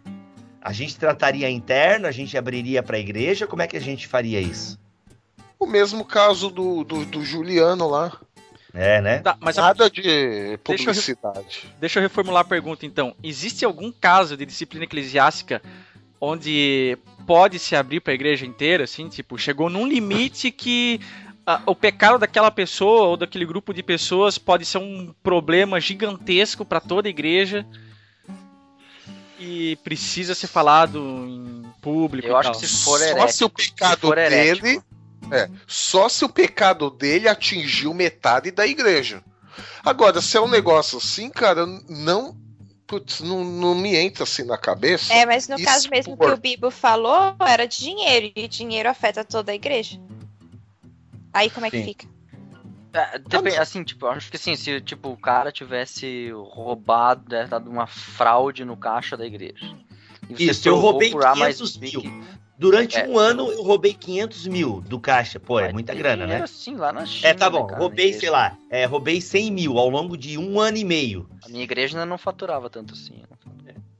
[0.61, 4.39] a gente trataria interno, a gente abriria pra igreja, como é que a gente faria
[4.39, 4.77] isso?
[5.59, 8.15] O mesmo caso do, do, do Juliano lá.
[8.75, 9.17] É, né?
[9.17, 11.73] Tá, mas a- Nada de Deixa eu- publicidade.
[11.79, 13.15] deixa eu reformular a pergunta então.
[13.23, 15.59] Existe algum caso de disciplina eclesiástica
[16.21, 16.95] onde
[17.25, 20.99] pode se abrir para a igreja inteira, assim, tipo, chegou num limite que
[21.47, 26.63] ah, o pecado daquela pessoa ou daquele grupo de pessoas pode ser um problema gigantesco
[26.63, 27.65] para toda a igreja
[29.39, 32.27] e precisa ser falado em público.
[32.27, 32.59] Eu e acho tal.
[32.59, 34.65] que se for Só herético, se o pecado herético.
[34.65, 34.81] dele.
[35.31, 39.23] É, só se o pecado dele atingiu metade da igreja.
[39.83, 42.35] Agora, se é um negócio assim, cara, não.
[42.85, 45.13] Putz, não, não me entra assim na cabeça.
[45.13, 45.73] É, mas no Expor.
[45.73, 49.99] caso mesmo que o Bibo falou, era de dinheiro, e dinheiro afeta toda a igreja.
[51.33, 51.83] Aí como é que Sim.
[51.83, 52.07] fica?
[52.97, 57.45] É, depende, assim, tipo, eu acho que assim, se tipo, o cara tivesse roubado, né,
[57.45, 59.75] dado uma fraude no caixa da igreja.
[60.29, 62.01] E Isso, eu roubei por A mais 500 B mil.
[62.01, 63.07] que- Durante É.
[63.07, 65.39] um ano eu roubei 500 mil do caixa.
[65.39, 66.43] Pô, é muita grana, dinheiro né?
[66.45, 67.61] Assim, lá na China, É, tá bom.
[67.61, 70.83] né, cara, roubei, sei lá, é, roubei 100 mil ao longo de um ano e
[70.83, 71.29] meio.
[71.45, 73.21] A minha igreja ainda não faturava tanto assim.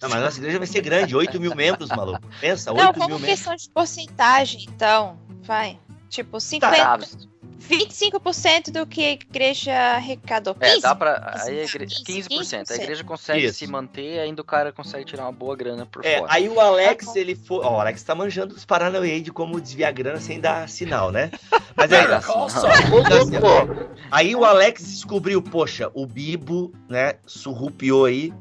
[0.02, 2.22] Não, mas a nossa igreja vai ser grande, 8 mil membros, maluco.
[2.42, 3.30] Pensa, 8 Não, mil como membros.
[3.30, 5.80] questão de porcentagem, então, vai.
[6.10, 6.98] Tipo, 50, Tá,
[7.58, 10.56] 25% do que a igreja arrecadou.
[10.56, 10.78] 15?
[10.78, 11.34] é, dá pra.
[11.44, 12.28] Aí a igreja, 15%.
[12.30, 12.72] 15%.
[12.72, 13.60] A igreja consegue Isso.
[13.60, 16.32] se manter, ainda o cara consegue tirar uma boa grana por É, fora.
[16.32, 17.66] aí o Alex, ele foi.
[17.66, 21.12] Ó, o Alex tá manjando os Paranauê aí de como desviar grana sem dar sinal,
[21.12, 21.32] né?
[21.76, 22.32] Mas aí, assim,
[22.90, 28.34] louco, aí o Alex descobriu, poxa, o Bibo, né, surrupiou aí.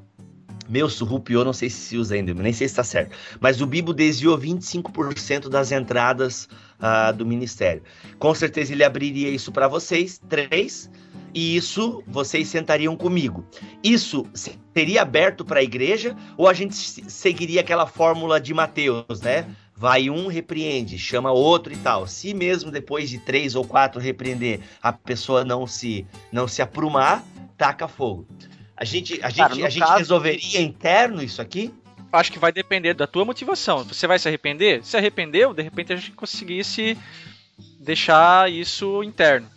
[0.68, 3.16] Meu, surrupiou, não sei se usa ainda, nem sei se tá certo.
[3.40, 6.48] Mas o Bibo desviou 25% das entradas
[6.80, 7.82] ah, do ministério.
[8.18, 10.90] Com certeza ele abriria isso para vocês, três,
[11.32, 13.44] e isso vocês sentariam comigo.
[13.82, 14.26] Isso
[14.74, 19.46] seria aberto para a igreja ou a gente se- seguiria aquela fórmula de Mateus, né?
[19.78, 22.06] Vai um, repreende, chama outro e tal.
[22.06, 27.22] Se mesmo depois de três ou quatro repreender, a pessoa não se não se aprumar,
[27.58, 28.26] taca fogo.
[28.76, 31.72] A gente, a Cara, gente, no a gente caso- resolveria interno isso aqui?
[32.12, 33.84] Acho que vai depender da tua motivação.
[33.84, 34.84] Você vai se arrepender?
[34.84, 36.96] Se arrependeu, de repente a gente conseguisse
[37.80, 39.48] deixar isso interno.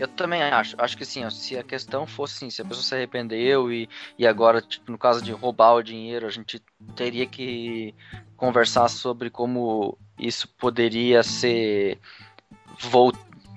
[0.00, 0.74] Eu também acho.
[0.78, 3.88] Acho que assim, ó, se a questão fosse assim, se a pessoa se arrependeu e,
[4.18, 6.60] e agora, tipo, no caso de roubar o dinheiro, a gente
[6.96, 7.94] teria que
[8.36, 11.98] conversar sobre como isso poderia ser
[12.80, 13.12] vol-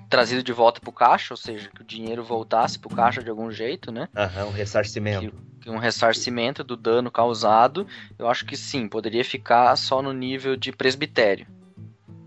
[0.08, 3.50] trazido de volta pro caixa, ou seja, que o dinheiro voltasse pro caixa de algum
[3.50, 4.08] jeito, né?
[4.16, 5.32] Aham, um ressarcimento.
[5.60, 7.86] Que um ressarcimento do dano causado,
[8.18, 11.46] eu acho que sim, poderia ficar só no nível de presbitério.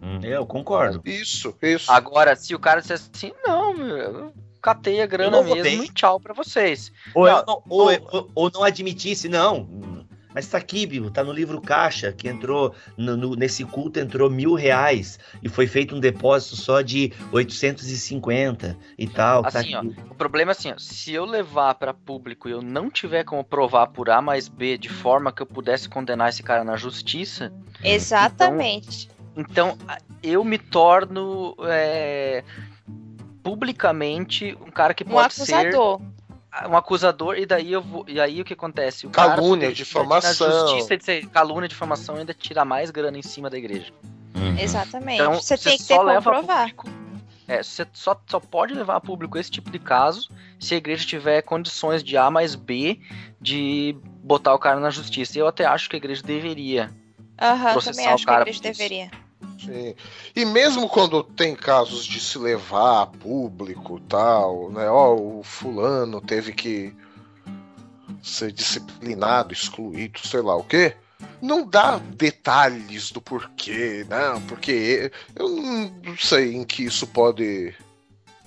[0.02, 1.02] Hum, Eu concordo.
[1.06, 1.92] Isso, isso.
[1.92, 6.20] Agora, se o cara dissesse assim, não, meu, eu catei a grana mesmo e tchau
[6.20, 6.92] pra vocês.
[7.16, 9.68] Ou, Não, não, ou, ou- ou não admitisse, não.
[10.34, 14.30] Mas tá aqui, Bibo, tá no livro Caixa, que entrou, no- no- nesse culto entrou
[14.30, 19.42] mil reais e foi feito um depósito só de 850 e tal.
[19.42, 19.96] tá Assim, ó, aqui.
[20.10, 23.44] O problema é assim, ó, se eu levar pra público e eu não tiver como
[23.44, 27.52] provar por A mais B de forma que eu pudesse condenar esse cara na justiça,
[27.84, 29.10] Exatamente.
[29.36, 32.44] então a- eu me torno é,
[33.42, 36.02] publicamente um cara que um pode ser acusador.
[36.68, 39.06] Um acusador e daí eu vou, e aí o que acontece?
[39.06, 40.48] O cara Calúnia, poderia, difamação.
[40.50, 43.94] Na justiça de ser calúnia, difamação ainda tira mais grana em cima da igreja.
[44.36, 44.58] Uhum.
[44.58, 45.22] Exatamente.
[45.22, 46.60] Então, você tem que ter só como leva a provar.
[46.74, 46.90] público.
[47.48, 51.06] É, você só, só pode levar a público esse tipo de caso se a igreja
[51.06, 53.00] tiver condições de A mais B
[53.42, 55.38] de botar o cara na justiça.
[55.38, 56.92] E eu até acho que a igreja deveria.
[57.42, 59.29] Aham, processar também o acho que a cara igreja por isso.
[59.60, 59.94] Sim.
[60.36, 64.90] E mesmo quando tem casos de se levar a público tal, né?
[64.90, 66.96] Ó, o fulano teve que
[68.24, 70.96] ser disciplinado, excluído, sei lá o quê.
[71.42, 77.76] Não dá detalhes do porquê, não, porque eu não sei em que isso pode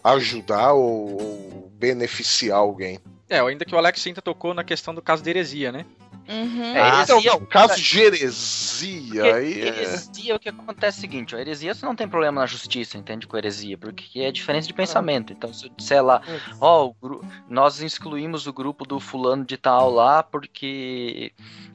[0.02, 2.98] ajudar ou, beneficiar alguém.
[3.28, 5.84] É, ainda que o Alex ainda tocou na questão do caso da heresia, né?
[6.28, 6.74] Uhum.
[6.74, 9.66] É, Ah, heresia- Então, não, caso de heresia, aí é...
[9.66, 12.96] heresia, o que acontece é o seguinte, a heresia você não tem problema na justiça,
[12.96, 15.32] entende, com heresia, porque é diferença de pensamento.
[15.32, 16.22] Então, se eu disser lá,
[16.60, 21.32] ó, o gru- nós excluímos o grupo do fulano de tal lá porque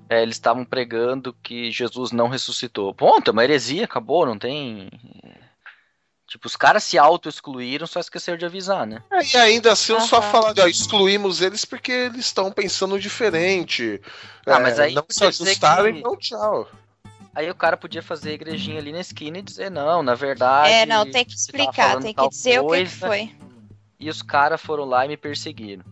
[0.10, 2.94] é, eles estavam pregando que Jesus não ressuscitou.
[2.94, 4.90] Ponto, é uma heresia, acabou, não tem...
[6.28, 9.02] Tipo, os caras se auto-excluíram, só esqueceram de avisar, né?
[9.34, 10.32] E ainda assim eu só Aham.
[10.32, 14.02] falar, ó, excluímos eles porque eles estão pensando diferente.
[14.46, 16.68] Ah, mas aí não se ajustaram, que- então tchau.
[17.34, 20.74] Aí o cara podia fazer a igrejinha ali na esquina e dizer, não, na verdade...
[20.74, 23.32] É, não, tem que explicar, tem que dizer o que, que coisa, foi.
[24.00, 25.86] E os caras foram lá e me perseguiram.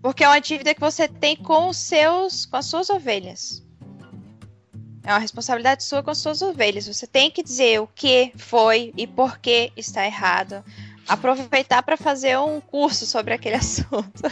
[0.00, 3.62] Porque é uma dívida que você tem com os seus, com as suas ovelhas.
[5.08, 6.86] É uma responsabilidade sua com as suas ovelhas.
[6.86, 10.62] Você tem que dizer o que foi e por que está errado.
[11.08, 14.22] aproveitar para fazer um curso sobre aquele assunto.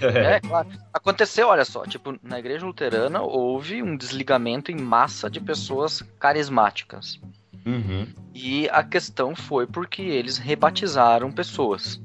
[0.00, 0.70] É, claro.
[0.90, 7.20] Aconteceu, olha só, tipo, na igreja luterana houve um desligamento em massa de pessoas carismáticas.
[7.66, 8.08] Uhum.
[8.34, 12.00] E a questão foi porque eles rebatizaram pessoas.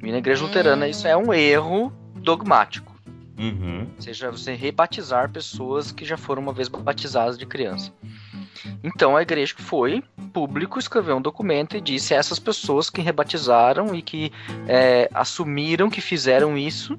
[0.00, 2.95] E na igreja luterana isso é um erro dogmático.
[3.38, 3.86] Uhum.
[3.96, 7.92] Ou seja, você rebatizar pessoas que já foram uma vez batizadas de criança.
[8.82, 10.02] Então a igreja foi
[10.32, 14.32] público, escreveu um documento e disse a essas pessoas que rebatizaram e que
[14.66, 16.98] é, assumiram que fizeram isso,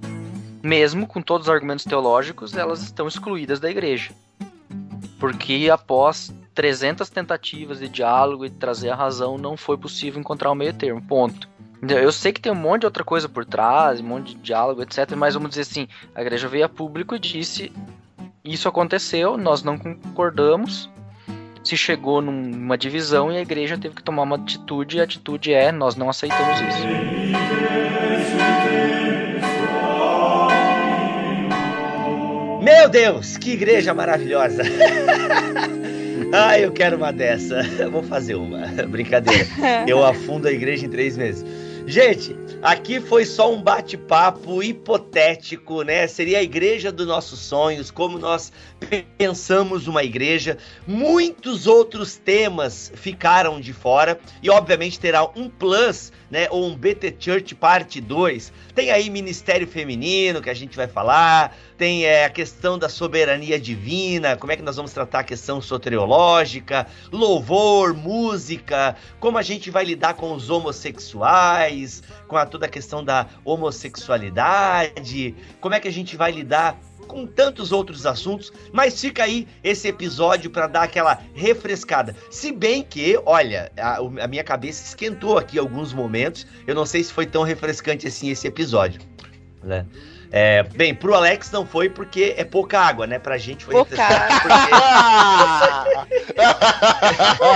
[0.61, 4.11] mesmo com todos os argumentos teológicos, elas estão excluídas da igreja.
[5.19, 10.55] Porque após 300 tentativas de diálogo e trazer a razão, não foi possível encontrar um
[10.55, 11.01] meio termo.
[11.01, 11.47] Ponto.
[11.81, 14.81] Eu sei que tem um monte de outra coisa por trás, um monte de diálogo,
[14.81, 15.11] etc.
[15.15, 17.71] Mas vamos dizer assim, a igreja veio a público e disse:
[18.43, 20.89] Isso aconteceu, nós não concordamos.
[21.63, 25.53] Se chegou numa divisão e a igreja teve que tomar uma atitude, e a atitude
[25.53, 26.87] é: Nós não aceitamos isso.
[32.63, 34.63] Meu Deus, que igreja maravilhosa!
[36.33, 37.63] ah, eu quero uma dessa.
[37.89, 38.67] Vou fazer uma.
[38.89, 39.47] Brincadeira.
[39.87, 41.45] Eu afundo a igreja em três meses.
[41.89, 46.05] Gente, aqui foi só um bate-papo hipotético, né?
[46.05, 48.51] Seria a igreja dos nossos sonhos, como nós
[49.17, 50.57] pensamos uma igreja.
[50.85, 56.49] Muitos outros temas ficaram de fora e, obviamente, terá um plus, né?
[56.51, 58.51] Ou um BT Church parte 2.
[58.75, 61.57] Tem aí Ministério Feminino, que a gente vai falar.
[61.77, 65.61] Tem é, a questão da soberania divina, como é que nós vamos tratar a questão
[65.61, 72.69] soteriológica, louvor, música, como a gente vai lidar com os homossexuais, com a, toda a
[72.69, 78.99] questão da homossexualidade, como é que a gente vai lidar com tantos outros assuntos, mas
[78.99, 82.15] fica aí esse episódio para dar aquela refrescada.
[82.29, 86.45] Se bem que, olha, a, a, minha cabeça esquentou aqui alguns momentos.
[86.65, 89.01] Eu não sei se foi tão refrescante assim esse episódio,
[89.63, 89.85] né?
[90.31, 93.17] É, bem, pro Alex não foi porque é pouca água, né?
[93.17, 93.95] Pra gente foi Pouca
[94.41, 94.73] porque...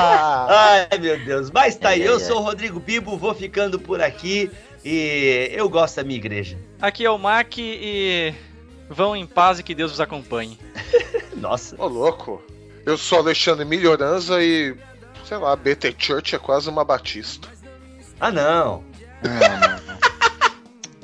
[0.49, 1.52] Ai, meu Deus.
[1.52, 4.49] Mas tá aí, eu sou o Rodrigo Bibo, vou ficando por aqui
[4.84, 6.57] e eu gosto da minha igreja.
[6.81, 8.34] Aqui é o Mac e
[8.89, 10.57] vão em paz e que Deus os acompanhe.
[11.35, 11.76] Nossa.
[11.77, 12.41] Ô, louco.
[12.85, 14.76] Eu sou Alexandre Melhoranza e,
[15.26, 17.48] sei lá, BT Church é quase uma batista.
[18.19, 18.84] Ah, não.
[19.23, 20.11] Não, não, não.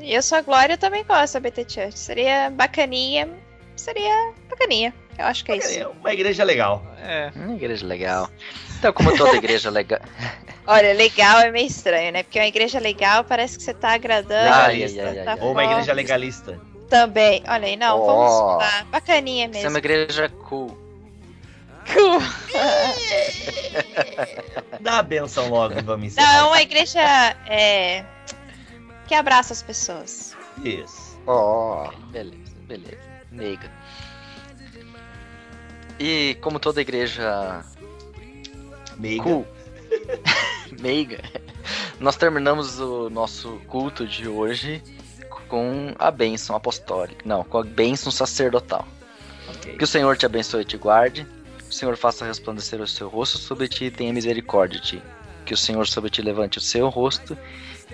[0.08, 2.00] E eu sou a Glória, eu também gosto da BT Church.
[2.00, 3.28] Seria bacaninha.
[3.76, 4.94] Seria bacaninha.
[5.20, 5.80] Eu acho que é isso.
[5.80, 6.82] É uma igreja legal.
[7.04, 7.30] É.
[7.36, 8.30] Uma igreja legal.
[8.80, 10.00] Então, como toda igreja legal.
[10.66, 12.24] Olha, legal é meio estranho, né?
[12.24, 14.48] Porque uma igreja legal parece que você tá agradando.
[14.54, 16.58] Ai, ai, ai, tá ai, Ou uma igreja legalista.
[16.90, 17.44] Também.
[17.46, 18.06] Olha aí, não, Ó.
[18.06, 18.86] vamos lá.
[18.90, 19.70] Bacaninha Isso é mesmo.
[19.72, 20.78] uma igreja cool.
[21.94, 22.22] Cool.
[24.80, 26.48] Dá a benção logo e vamos Não, é encerrar.
[26.48, 27.02] uma igreja
[27.50, 28.06] é,
[29.08, 30.36] que abraça as pessoas.
[30.64, 31.18] Isso.
[31.26, 31.92] Ó.
[32.12, 32.98] Beleza, beleza.
[33.32, 33.72] Meiga.
[36.00, 37.66] E como toda igreja
[38.98, 39.24] Meiga.
[39.24, 39.48] cool,
[40.80, 41.22] meiga,
[42.00, 44.84] nós terminamos o nosso culto de hoje
[45.48, 47.24] com a bênção apostólica.
[47.26, 48.88] Não, com a bênção sacerdotal.
[49.50, 49.78] Ok.
[49.78, 51.26] Que o Senhor te abençoe e te guarde.
[51.58, 55.04] Que o Senhor faça resplandecer o seu rosto sobre ti e tenha misericórdia de ti.
[55.46, 57.38] Que o Senhor sobre ti levante o seu rosto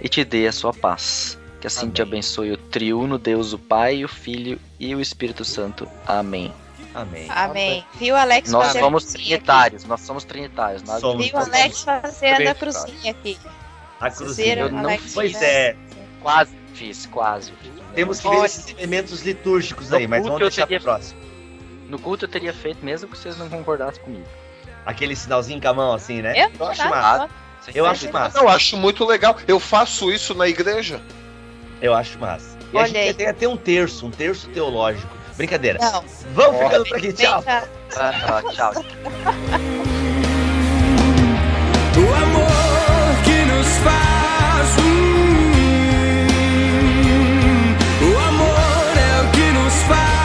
[0.01, 1.37] e te dê a sua paz.
[1.61, 2.11] Que assim te Amém.
[2.13, 5.87] abençoe o triuno Deus, o Pai, o Filho e o Espírito Santo.
[6.05, 6.53] Amém.
[6.93, 7.25] Amém.
[7.29, 7.85] Amém.
[7.95, 8.51] Viu, Alex?
[8.51, 10.83] Nós fazer a somos cruzinha trinitários, nós somos trinitários.
[10.83, 11.21] Nós Somos.
[11.25, 11.31] Aqui.
[11.31, 13.37] Viu, Alex fazendo a cruzinha aqui.
[13.99, 14.55] A cruzinha.
[14.59, 15.13] Eu não Alex?
[15.13, 15.75] Pois é.
[16.21, 17.53] quase fiz, quase.
[17.95, 21.21] Temos que ver Olha, esses elementos litúrgicos No aí, mas vamos deixar pro teria- próximo.
[21.87, 24.25] No culto eu teria feito mesmo que vocês não concordassem comigo.
[24.85, 26.33] Aquele sinalzinho com a mão assim, né?
[26.35, 26.51] Eu?
[26.59, 27.29] Eu acho Nada,
[27.63, 28.37] você eu acho massa.
[28.39, 29.37] Eu acho muito legal.
[29.47, 31.01] Eu faço isso na igreja.
[31.81, 32.57] Eu acho massa.
[32.73, 33.13] E Olha a gente aí.
[33.13, 35.07] tem até um terço, um terço teológico.
[35.37, 35.79] Brincadeira.
[35.79, 36.03] Não.
[36.33, 37.13] Vamos ficando por aqui.
[37.13, 37.43] Tchau.
[37.47, 38.73] Ah, tchau.
[41.95, 44.77] o amor que nos faz.
[48.01, 50.22] O amor é o que nos faz.